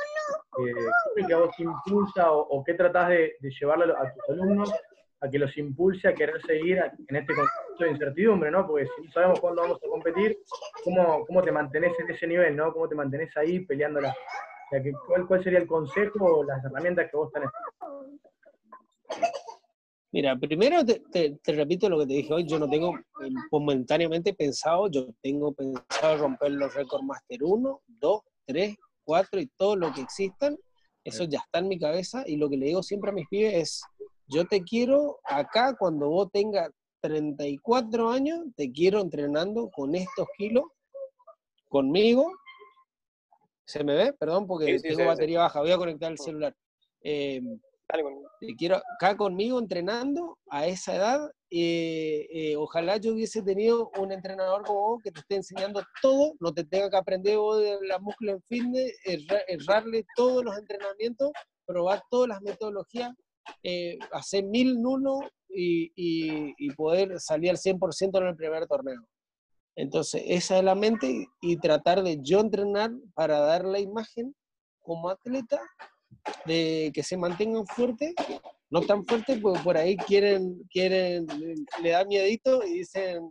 Eh, 0.58 0.74
¿Qué 1.14 1.20
es 1.20 1.26
que 1.26 1.34
a 1.34 1.38
vos 1.38 1.56
te 1.56 1.62
impulsa 1.62 2.32
o, 2.32 2.40
o 2.40 2.64
qué 2.64 2.74
tratás 2.74 3.08
de, 3.08 3.36
de 3.38 3.50
llevarle 3.50 3.92
a 3.92 4.12
tus 4.12 4.28
alumnos 4.30 4.72
a 5.20 5.30
que 5.30 5.38
los 5.38 5.56
impulse 5.56 6.08
a 6.08 6.14
querer 6.14 6.40
seguir 6.42 6.78
en 6.78 7.16
este 7.16 7.34
contexto 7.34 7.84
de 7.84 7.90
incertidumbre, 7.90 8.50
¿no? 8.50 8.66
Porque 8.66 8.86
si 8.86 9.02
no 9.02 9.12
sabemos 9.12 9.40
cuándo 9.40 9.62
vamos 9.62 9.78
a 9.82 9.88
competir, 9.88 10.38
¿cómo, 10.84 11.24
cómo 11.26 11.42
te 11.42 11.52
mantenés 11.52 11.98
en 12.00 12.10
ese 12.10 12.26
nivel, 12.26 12.54
¿no? 12.56 12.72
¿Cómo 12.72 12.88
te 12.88 12.94
mantenés 12.94 13.34
ahí 13.36 13.60
peleándola? 13.60 14.10
O 14.10 14.68
sea, 14.70 14.82
¿cuál, 15.06 15.26
¿cuál 15.26 15.42
sería 15.42 15.58
el 15.60 15.66
consejo 15.66 16.24
o 16.24 16.44
las 16.44 16.62
herramientas 16.64 17.10
que 17.10 17.16
vos 17.16 17.32
tenés? 17.32 17.50
Mira, 20.12 20.36
primero 20.36 20.84
te, 20.84 21.00
te- 21.10 21.38
te 21.42 21.52
repito 21.52 21.88
lo 21.88 21.98
que 21.98 22.06
te 22.06 22.14
dije 22.14 22.32
hoy, 22.32 22.46
yo 22.46 22.58
no 22.58 22.68
tengo 22.70 22.94
eh, 22.96 23.28
momentáneamente 23.50 24.32
pensado, 24.34 24.88
yo 24.90 25.08
tengo 25.20 25.52
pensado 25.52 26.16
romper 26.16 26.52
los 26.52 26.72
récords 26.74 27.04
Master 27.04 27.42
1, 27.42 27.82
2, 27.86 28.20
3, 28.46 28.76
4 29.04 29.40
y 29.40 29.46
todo 29.56 29.76
lo 29.76 29.92
que 29.92 30.00
existan, 30.00 30.56
eso 31.04 31.24
ya 31.24 31.40
está 31.40 31.58
en 31.58 31.68
mi 31.68 31.78
cabeza 31.78 32.24
y 32.26 32.36
lo 32.36 32.48
que 32.48 32.56
le 32.56 32.66
digo 32.66 32.82
siempre 32.82 33.10
a 33.10 33.14
mis 33.14 33.28
pibes 33.28 33.54
es, 33.54 33.82
yo 34.28 34.46
te 34.46 34.62
quiero 34.62 35.18
acá 35.24 35.76
cuando 35.78 36.08
vos 36.08 36.30
tengas 36.32 36.70
34 37.00 38.08
años, 38.10 38.44
te 38.56 38.72
quiero 38.72 39.00
entrenando 39.00 39.68
con 39.70 39.94
estos 39.94 40.26
kilos, 40.38 40.64
conmigo, 41.68 42.32
¿se 43.66 43.84
me 43.84 43.94
ve? 43.94 44.12
Perdón 44.14 44.46
porque 44.46 44.66
Sí, 44.66 44.78
sí, 44.78 44.88
tengo 44.88 45.00
ve, 45.02 45.06
batería 45.06 45.40
baja, 45.40 45.60
voy 45.60 45.72
a 45.72 45.76
conectar 45.76 46.10
el 46.10 46.18
celular. 46.18 46.54
Eh, 47.02 47.42
Dale 47.88 48.02
con- 48.02 48.14
te 48.40 48.54
quiero 48.56 48.76
acá 48.96 49.16
conmigo 49.16 49.58
entrenando 49.58 50.38
a 50.50 50.66
esa 50.66 50.94
edad. 50.96 51.30
eh, 51.48 52.26
eh, 52.32 52.56
ojalá 52.56 52.96
yo 52.96 53.12
hubiese 53.12 53.40
tenido 53.40 53.88
un 54.00 54.10
entrenador 54.10 54.64
como 54.64 54.80
vos 54.80 55.02
que 55.02 55.12
te 55.12 55.20
esté 55.20 55.36
enseñando 55.36 55.80
todo, 56.02 56.32
no 56.40 56.52
te 56.52 56.64
tenga 56.64 56.90
que 56.90 56.96
aprender 56.96 57.38
vos 57.38 57.60
de 57.62 57.78
la 57.86 58.00
músculo 58.00 58.32
en 58.32 58.42
fitness, 58.42 58.92
erra- 59.04 59.44
errarle 59.46 60.04
todos 60.16 60.44
los 60.44 60.58
entrenamientos, 60.58 61.30
probar 61.64 62.02
todas 62.10 62.28
las 62.30 62.42
metodologías, 62.42 63.12
eh, 63.62 63.96
hacer 64.10 64.42
mil 64.44 64.76
uno 64.84 65.20
y, 65.48 65.92
y- 65.94 66.52
y 66.58 66.70
poder 66.74 67.20
salir 67.20 67.50
al 67.50 67.58
100% 67.58 68.18
en 68.18 68.26
el 68.26 68.34
primer 68.36 68.66
torneo. 68.66 69.06
Entonces, 69.76 70.22
esa 70.26 70.58
es 70.58 70.64
la 70.64 70.74
mente 70.74 71.06
y, 71.08 71.26
y 71.42 71.56
tratar 71.58 72.02
de 72.02 72.18
yo 72.22 72.40
entrenar 72.40 72.90
para 73.14 73.38
dar 73.38 73.64
la 73.64 73.78
imagen 73.78 74.34
como 74.80 75.10
atleta 75.10 75.60
de 76.44 76.90
que 76.94 77.02
se 77.02 77.16
mantengan 77.16 77.66
fuertes, 77.66 78.14
no 78.70 78.82
tan 78.82 79.04
fuertes, 79.04 79.38
porque 79.40 79.60
por 79.60 79.76
ahí 79.76 79.96
quieren, 79.96 80.62
quieren, 80.70 81.26
le, 81.82 81.90
da 81.90 82.04
miedito 82.04 82.64
y 82.64 82.78
dicen, 82.78 83.30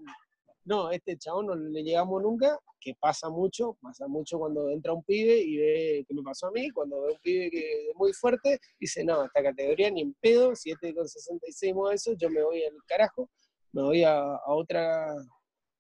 no, 0.64 0.92
este 0.92 1.18
chabón 1.18 1.48
no 1.48 1.56
le 1.56 1.84
llegamos 1.84 2.22
nunca, 2.22 2.58
que 2.80 2.94
pasa 3.00 3.30
mucho, 3.30 3.78
pasa 3.82 4.08
mucho 4.08 4.38
cuando 4.38 4.70
entra 4.70 4.94
un 4.94 5.04
pibe 5.04 5.40
y 5.40 5.58
ve 5.58 6.06
que 6.08 6.14
me 6.14 6.22
pasó 6.22 6.48
a 6.48 6.52
mí, 6.52 6.70
cuando 6.70 7.02
ve 7.02 7.14
un 7.14 7.20
pibe 7.20 7.50
que 7.50 7.90
es 7.90 7.96
muy 7.96 8.14
fuerte, 8.14 8.60
dice, 8.80 9.04
no, 9.04 9.26
esta 9.26 9.42
categoría 9.44 9.90
ni 9.90 10.02
en 10.02 10.14
pedo, 10.22 10.56
si 10.56 10.72
este 10.72 10.94
con 10.94 11.08
66 11.08 11.74
mueve 11.74 11.96
eso, 11.96 12.14
yo 12.14 12.30
me 12.30 12.44
voy 12.44 12.64
al 12.64 12.74
carajo, 12.86 13.30
me 13.72 13.82
voy 13.82 14.04
a 14.04 14.40
otra, 14.48 15.08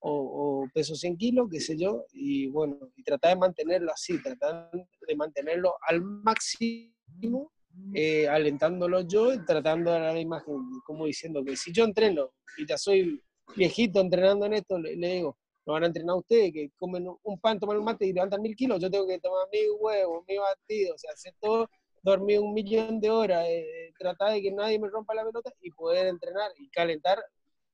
o, 0.07 0.63
o 0.63 0.69
peso 0.71 0.95
100 0.95 1.17
kilos, 1.17 1.47
qué 1.51 1.59
sé 1.59 1.75
yo, 1.75 2.05
y 2.13 2.47
bueno, 2.47 2.77
y 2.95 3.03
tratar 3.03 3.33
de 3.33 3.39
mantenerlo 3.39 3.91
así, 3.91 4.21
tratar 4.21 4.69
de 4.71 5.15
mantenerlo 5.15 5.73
al 5.87 6.01
máximo, 6.01 7.51
eh, 7.93 8.27
alentándolo 8.27 9.01
yo 9.01 9.33
y 9.33 9.43
tratando 9.43 9.91
de 9.91 9.99
la 9.99 10.19
imagen, 10.19 10.55
como 10.85 11.07
diciendo 11.07 11.43
que 11.43 11.55
si 11.55 11.73
yo 11.73 11.85
entreno 11.85 12.29
y 12.55 12.67
ya 12.67 12.77
soy 12.77 13.19
viejito 13.55 13.99
entrenando 13.99 14.45
en 14.45 14.53
esto, 14.53 14.77
le, 14.77 14.95
le 14.95 15.15
digo, 15.15 15.37
no 15.65 15.73
van 15.73 15.83
a 15.83 15.87
entrenar 15.87 16.15
ustedes 16.17 16.53
que 16.53 16.69
comen 16.77 17.07
un 17.23 17.39
pan, 17.39 17.59
toman 17.59 17.77
un 17.77 17.85
mate 17.85 18.05
y 18.05 18.13
levantan 18.13 18.43
mil 18.43 18.55
kilos, 18.55 18.79
yo 18.79 18.91
tengo 18.91 19.07
que 19.07 19.19
tomar 19.19 19.47
mi 19.51 19.67
huevo, 19.79 20.23
mi 20.27 20.37
batido, 20.37 20.93
o 20.93 20.97
sea, 20.99 21.13
hacer 21.13 21.33
todo, 21.41 21.67
dormir 22.03 22.39
un 22.39 22.53
millón 22.53 22.99
de 22.99 23.09
horas, 23.09 23.43
eh, 23.49 23.91
tratar 23.97 24.33
de 24.33 24.43
que 24.43 24.51
nadie 24.51 24.77
me 24.77 24.87
rompa 24.87 25.15
la 25.15 25.25
pelota 25.25 25.51
y 25.61 25.71
poder 25.71 26.05
entrenar 26.05 26.51
y 26.57 26.69
calentar 26.69 27.17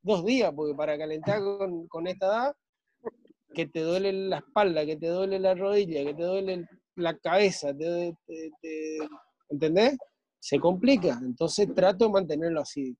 dos 0.02 0.26
días, 0.26 0.52
porque 0.56 0.76
para 0.76 0.98
calentar 0.98 1.40
con, 1.88 2.08
esta 2.08 2.26
edad, 2.28 2.56
que 3.54 3.68
te 3.68 3.82
duele 3.82 4.14
la 4.14 4.38
espalda, 4.38 4.86
que 4.86 4.96
te 4.98 5.08
duele 5.08 5.40
la 5.40 5.56
rodilla, 5.56 6.04
que 6.06 6.14
te 6.14 6.24
duele 6.24 6.66
la 6.96 7.18
cabeza, 7.18 7.76
te- 7.76 8.16
¿entendés? 9.50 9.98
Se 10.40 10.60
complica. 10.60 11.20
Entonces 11.22 11.74
trato 11.76 12.06
de 12.06 12.12
mantenerlo 12.12 12.62
así, 12.62 12.96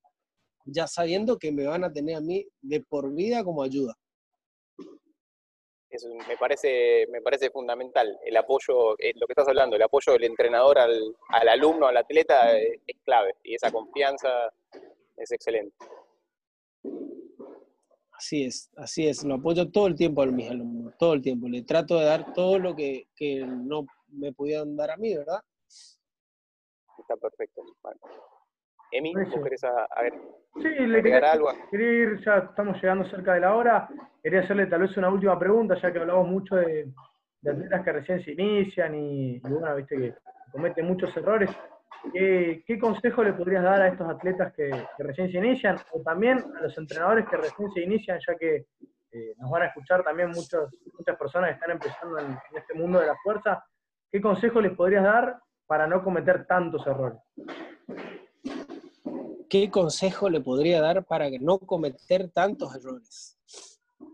ya 0.66 0.86
sabiendo 0.86 1.38
que 1.38 1.52
me 1.52 1.66
van 1.66 1.84
a 1.84 1.92
tener 1.92 2.16
a 2.16 2.20
mí 2.20 2.46
de 2.60 2.80
por 2.80 3.12
vida 3.14 3.42
como 3.42 3.62
ayuda. 3.62 3.94
Eso 5.90 6.08
me 6.26 6.36
parece, 6.38 7.06
me 7.10 7.20
parece 7.20 7.50
fundamental. 7.50 8.18
El 8.24 8.36
apoyo, 8.38 8.98
eh, 8.98 9.12
lo 9.16 9.26
que 9.26 9.32
estás 9.32 9.48
hablando, 9.48 9.76
el 9.76 9.82
apoyo 9.82 10.14
del 10.14 10.24
entrenador 10.24 10.78
al, 10.78 11.14
al 11.28 11.48
alumno, 11.48 11.86
al 11.86 11.98
atleta, 11.98 12.56
eh, 12.58 12.80
es 12.86 12.96
clave. 13.04 13.34
Y 13.42 13.56
esa 13.56 13.70
confianza 13.70 14.28
es 15.16 15.30
excelente. 15.32 15.76
Así 18.22 18.44
es, 18.44 18.70
así 18.76 19.08
es. 19.08 19.24
Lo 19.24 19.34
apoyo 19.34 19.68
todo 19.72 19.88
el 19.88 19.96
tiempo 19.96 20.22
a 20.22 20.26
mis 20.26 20.48
alumnos, 20.48 20.96
todo 20.96 21.12
el 21.14 21.22
tiempo. 21.22 21.48
Le 21.48 21.62
trato 21.62 21.98
de 21.98 22.04
dar 22.04 22.32
todo 22.32 22.56
lo 22.56 22.76
que, 22.76 23.08
que 23.16 23.44
no 23.44 23.84
me 24.12 24.32
pudieran 24.32 24.76
dar 24.76 24.92
a 24.92 24.96
mí, 24.96 25.12
¿verdad? 25.16 25.40
Está 27.00 27.16
perfecto. 27.16 27.64
Bueno. 27.82 27.98
Emi. 28.92 29.12
¿vos 29.12 29.42
querés 29.42 29.64
a- 29.64 29.86
a 29.90 30.02
ver, 30.02 30.14
Sí, 30.54 30.68
le 30.68 31.02
quería, 31.02 31.32
algo? 31.32 31.48
quería 31.68 31.92
ir, 31.92 32.24
ya 32.24 32.36
estamos 32.48 32.76
llegando 32.80 33.10
cerca 33.10 33.34
de 33.34 33.40
la 33.40 33.56
hora. 33.56 33.88
Quería 34.22 34.42
hacerle 34.42 34.66
tal 34.66 34.82
vez 34.82 34.96
una 34.96 35.08
última 35.10 35.36
pregunta, 35.36 35.74
ya 35.82 35.92
que 35.92 35.98
hablamos 35.98 36.28
mucho 36.28 36.54
de, 36.54 36.92
de 37.40 37.50
atletas 37.50 37.82
que 37.84 37.92
recién 37.92 38.24
se 38.24 38.30
inician 38.34 38.94
y, 38.94 39.32
y 39.34 39.40
bueno, 39.40 39.74
viste 39.74 39.96
que 39.96 40.14
cometen 40.52 40.86
muchos 40.86 41.10
errores. 41.16 41.50
¿Qué, 42.12 42.78
consejo 42.80 43.22
le 43.22 43.32
podrías 43.32 43.62
dar 43.62 43.80
a 43.80 43.88
estos 43.88 44.08
atletas 44.08 44.52
que, 44.54 44.70
recién 44.98 45.30
se 45.30 45.38
inician 45.38 45.78
o 45.92 46.00
también 46.00 46.38
a 46.58 46.62
los 46.62 46.76
entrenadores 46.76 47.28
que 47.28 47.36
recién 47.36 47.70
se 47.72 47.82
inician, 47.82 48.18
ya 48.26 48.34
que 48.36 48.66
eh, 49.12 49.34
nos 49.38 49.50
van 49.50 49.62
a 49.62 49.66
escuchar 49.66 50.02
también 50.02 50.30
muchas 50.30 50.68
personas 51.18 51.50
que 51.50 51.54
están 51.54 51.70
empezando 51.70 52.18
en, 52.18 52.36
este 52.56 52.74
mundo 52.74 52.98
de 52.98 53.06
la 53.06 53.16
fuerza? 53.22 53.64
¿Qué 54.10 54.20
consejo 54.20 54.60
les 54.60 54.72
podrías 54.72 55.04
dar 55.04 55.38
para 55.66 55.86
no 55.86 56.02
cometer 56.02 56.46
tantos 56.46 56.86
errores? 56.86 57.18
¿Qué 59.48 59.70
consejo 59.70 60.28
le 60.30 60.40
podría 60.40 60.80
dar 60.80 61.04
para 61.04 61.28
no 61.30 61.58
cometer 61.58 62.30
tantos 62.30 62.74
errores? 62.74 63.38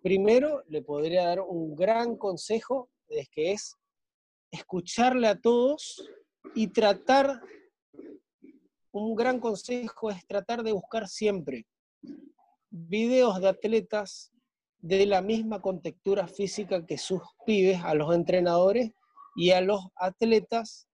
Primero, 0.03 0.62
le 0.68 0.82
podría 0.82 1.24
dar 1.24 1.41
un 1.41 1.74
gran 1.74 2.16
consejo, 2.16 2.91
es 3.09 3.28
que 3.30 3.53
es 3.53 3.76
escucharle 4.51 5.28
a 5.28 5.41
todos 5.41 6.09
y 6.55 6.68
tratar, 6.68 7.41
un 8.93 9.14
gran 9.14 9.41
consejo 9.41 10.11
es 10.11 10.26
tratar 10.26 10.62
de 10.62 10.72
buscar 10.72 11.09
siempre 11.09 11.66
videos 12.70 13.41
de 13.41 13.49
atletas 13.49 14.32
de 14.78 15.07
la 15.07 15.22
misma 15.22 15.61
contextura 15.61 16.26
física 16.28 16.84
que 16.86 16.99
sus 16.99 17.22
pibes, 17.45 17.82
a 17.82 17.95
los 17.95 18.14
entrenadores 18.14 18.93
y 19.34 19.51
a 19.51 19.61
los 19.61 19.80
atletas 19.97 20.89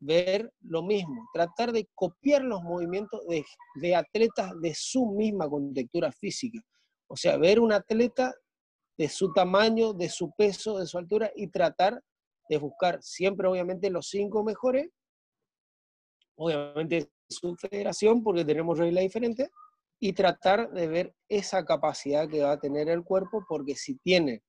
ver 0.00 0.50
lo 0.62 0.82
mismo, 0.82 1.28
tratar 1.32 1.72
de 1.72 1.88
copiar 1.94 2.42
los 2.42 2.62
movimientos 2.62 3.20
de, 3.28 3.44
de 3.76 3.94
atletas 3.94 4.52
de 4.60 4.74
su 4.74 5.06
misma 5.06 5.48
contextura 5.48 6.10
física. 6.10 6.58
O 7.06 7.16
sea, 7.16 7.36
ver 7.36 7.60
un 7.60 7.72
atleta 7.72 8.34
de 8.96 9.08
su 9.08 9.32
tamaño, 9.32 9.92
de 9.92 10.08
su 10.08 10.32
peso, 10.32 10.78
de 10.78 10.86
su 10.86 10.96
altura 10.96 11.30
y 11.34 11.48
tratar 11.48 12.02
de 12.48 12.58
buscar 12.58 13.02
siempre, 13.02 13.46
obviamente, 13.46 13.90
los 13.90 14.08
cinco 14.08 14.42
mejores, 14.42 14.90
obviamente 16.40 17.10
su 17.28 17.54
federación, 17.54 18.22
porque 18.22 18.44
tenemos 18.44 18.78
reglas 18.78 19.02
diferentes, 19.02 19.50
y 20.00 20.14
tratar 20.14 20.70
de 20.72 20.88
ver 20.88 21.14
esa 21.28 21.64
capacidad 21.64 22.28
que 22.28 22.42
va 22.42 22.52
a 22.52 22.58
tener 22.58 22.88
el 22.88 23.04
cuerpo, 23.04 23.44
porque 23.46 23.74
si 23.76 23.96
tiene 23.96 24.42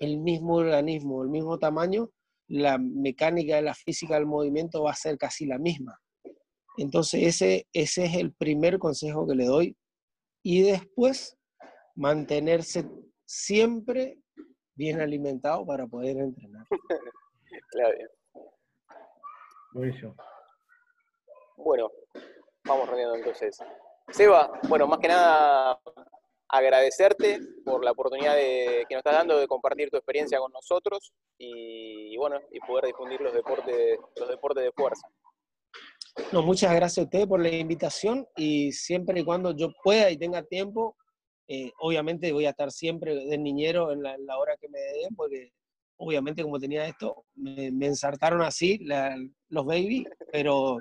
el 0.00 0.18
mismo 0.18 0.56
organismo, 0.56 1.22
el 1.22 1.28
mismo 1.28 1.58
tamaño, 1.58 2.10
la 2.48 2.78
mecánica 2.78 3.56
de 3.56 3.62
la 3.62 3.74
física 3.74 4.14
del 4.14 4.26
movimiento 4.26 4.82
va 4.82 4.90
a 4.90 4.96
ser 4.96 5.16
casi 5.16 5.46
la 5.46 5.58
misma. 5.58 5.96
Entonces 6.76 7.22
ese, 7.22 7.68
ese 7.72 8.06
es 8.06 8.16
el 8.16 8.32
primer 8.32 8.78
consejo 8.78 9.26
que 9.26 9.36
le 9.36 9.44
doy. 9.44 9.76
Y 10.42 10.62
después 10.62 11.38
mantenerse 11.94 12.88
siempre 13.24 14.18
bien 14.74 15.00
alimentado 15.00 15.64
para 15.64 15.86
poder 15.86 16.16
entrenar. 16.18 16.66
Claro. 17.72 17.96
Buenísimo. 19.72 20.14
Bueno, 21.62 21.90
vamos 22.64 22.88
rodeando 22.88 23.16
entonces. 23.16 23.58
Seba, 24.10 24.50
bueno, 24.68 24.86
más 24.86 24.98
que 24.98 25.08
nada 25.08 25.78
agradecerte 26.48 27.38
por 27.64 27.84
la 27.84 27.92
oportunidad 27.92 28.34
de, 28.34 28.84
que 28.88 28.94
nos 28.94 29.00
estás 29.00 29.14
dando 29.14 29.38
de 29.38 29.46
compartir 29.46 29.88
tu 29.90 29.96
experiencia 29.96 30.38
con 30.38 30.52
nosotros 30.52 31.12
y, 31.38 32.16
bueno, 32.16 32.40
y 32.50 32.58
poder 32.60 32.86
difundir 32.86 33.20
los 33.20 33.32
deportes, 33.32 33.98
los 34.16 34.28
deportes 34.28 34.64
de 34.64 34.72
fuerza. 34.72 35.06
No, 36.32 36.42
muchas 36.42 36.74
gracias 36.74 36.98
a 36.98 37.06
usted 37.06 37.28
por 37.28 37.40
la 37.40 37.50
invitación 37.50 38.26
y 38.36 38.72
siempre 38.72 39.20
y 39.20 39.24
cuando 39.24 39.54
yo 39.54 39.68
pueda 39.84 40.10
y 40.10 40.16
tenga 40.16 40.42
tiempo, 40.42 40.96
eh, 41.46 41.70
obviamente 41.78 42.32
voy 42.32 42.46
a 42.46 42.50
estar 42.50 42.72
siempre 42.72 43.14
de 43.14 43.38
niñero 43.38 43.92
en 43.92 44.02
la, 44.02 44.38
hora 44.38 44.56
que 44.60 44.68
me 44.68 44.80
den, 44.80 45.14
porque 45.14 45.52
obviamente 45.98 46.42
como 46.42 46.58
tenía 46.58 46.86
esto, 46.86 47.24
me, 47.34 47.70
me 47.70 47.86
ensartaron 47.86 48.42
así 48.42 48.80
los 49.48 49.66
baby, 49.66 50.04
pero 50.32 50.78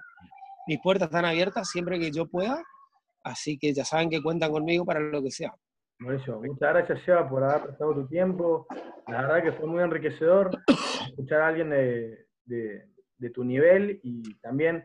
mis 0.70 0.80
puertas 0.82 1.08
están 1.08 1.26
abiertas 1.26 1.68
siempre 1.68 2.00
que 2.00 2.12
yo 2.12 2.28
pueda, 2.28 2.64
así 3.24 3.58
que 3.58 3.74
ya 3.74 3.84
saben 3.84 4.10
que 4.10 4.22
cuentan 4.22 4.52
conmigo 4.52 4.86
para 4.86 5.00
lo 5.00 5.22
que 5.22 5.32
sea. 5.32 5.52
Buenísimo. 6.00 6.40
Muchas 6.42 6.74
gracias, 6.76 7.02
Seba, 7.04 7.28
por 7.28 7.44
haber 7.44 7.64
prestado 7.64 7.94
tu 7.96 8.08
tiempo. 8.08 8.68
La 9.08 9.22
verdad 9.24 9.44
que 9.44 9.52
fue 9.54 9.68
muy 9.68 9.82
enriquecedor 9.84 10.52
escuchar 11.10 11.42
a 11.42 11.48
alguien 11.48 11.72
de, 11.72 12.28
de- 12.46 12.86
de 13.18 13.30
tu 13.32 13.44
nivel 13.44 14.00
y 14.04 14.36
también 14.36 14.82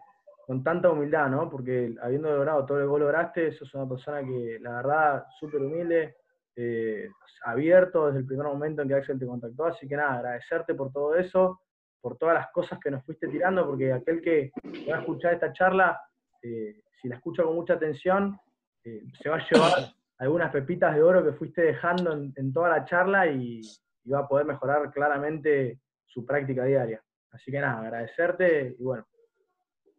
con 0.47 0.65
tanta 0.65 0.91
humildad, 0.91 1.29
¿no? 1.29 1.49
Porque 1.49 1.95
habiendo 2.03 2.35
logrado 2.35 2.65
todo 2.67 2.79
lo 2.79 2.85
que 2.85 2.89
vos 2.91 3.01
lograste, 3.01 3.53
sos 3.53 3.73
una 3.75 3.89
persona 3.89 4.25
que, 4.25 4.59
la 4.61 4.73
verdad, 4.77 5.25
súper 5.39 5.61
humilde, 5.63 6.17
eh, 6.57 7.09
abierto 7.45 8.07
desde 8.07 8.21
el 8.21 8.27
primer 8.27 8.47
momento 8.47 8.83
en 8.83 8.89
que 8.89 8.95
Axel 8.95 9.19
te 9.19 9.27
contactó. 9.27 9.67
Así 9.67 9.87
que 9.87 9.97
nada, 9.97 10.15
agradecerte 10.15 10.75
por 10.75 10.91
todo 10.93 11.15
eso, 11.15 11.61
por 12.05 12.19
todas 12.19 12.35
las 12.35 12.53
cosas 12.53 12.79
que 12.79 12.91
nos 12.91 13.03
fuiste 13.03 13.29
tirando, 13.29 13.67
porque 13.67 13.91
aquel 13.91 14.21
que 14.21 14.53
va 14.91 14.97
a 14.97 15.01
escuchar 15.01 15.33
esta 15.33 15.55
charla, 15.55 15.99
eh, 16.43 16.83
si 17.01 17.09
la 17.09 17.17
escucha 17.17 17.43
con 17.43 17.55
mucha 17.55 17.73
atención, 17.73 18.39
eh, 18.85 19.05
se 19.23 19.31
va 19.31 19.37
a 19.37 19.49
llevar 19.49 19.73
algunas 20.19 20.53
pepitas 20.53 20.95
de 20.95 21.03
oro 21.03 21.25
que 21.25 21.33
fuiste 21.33 21.63
dejando 21.63 22.13
en, 22.13 22.53
toda 22.53 22.69
la 22.69 22.85
charla 22.85 23.27
y, 23.29 23.63
y 24.05 24.11
va 24.11 24.19
a 24.19 24.29
poder 24.29 24.45
mejorar 24.45 24.93
claramente 24.93 25.81
su 26.05 26.27
práctica 26.27 26.67
diaria. 26.67 27.03
Así 27.31 27.51
que 27.51 27.59
nada, 27.59 27.81
agradecerte 27.81 28.77
y 28.79 28.85
bueno, 28.85 29.07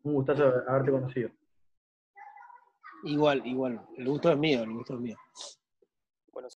un 0.03 0.13
gustazo 0.13 0.61
haberte 0.67 0.91
conocido. 0.91 1.31
Igual, 3.05 3.41
igual, 3.47 3.81
el 3.97 4.07
gusto 4.07 4.31
es 4.31 4.37
mío, 4.37 4.61
el 4.61 4.73
gusto 4.73 4.93
es 4.93 4.99
mío. 4.99 5.17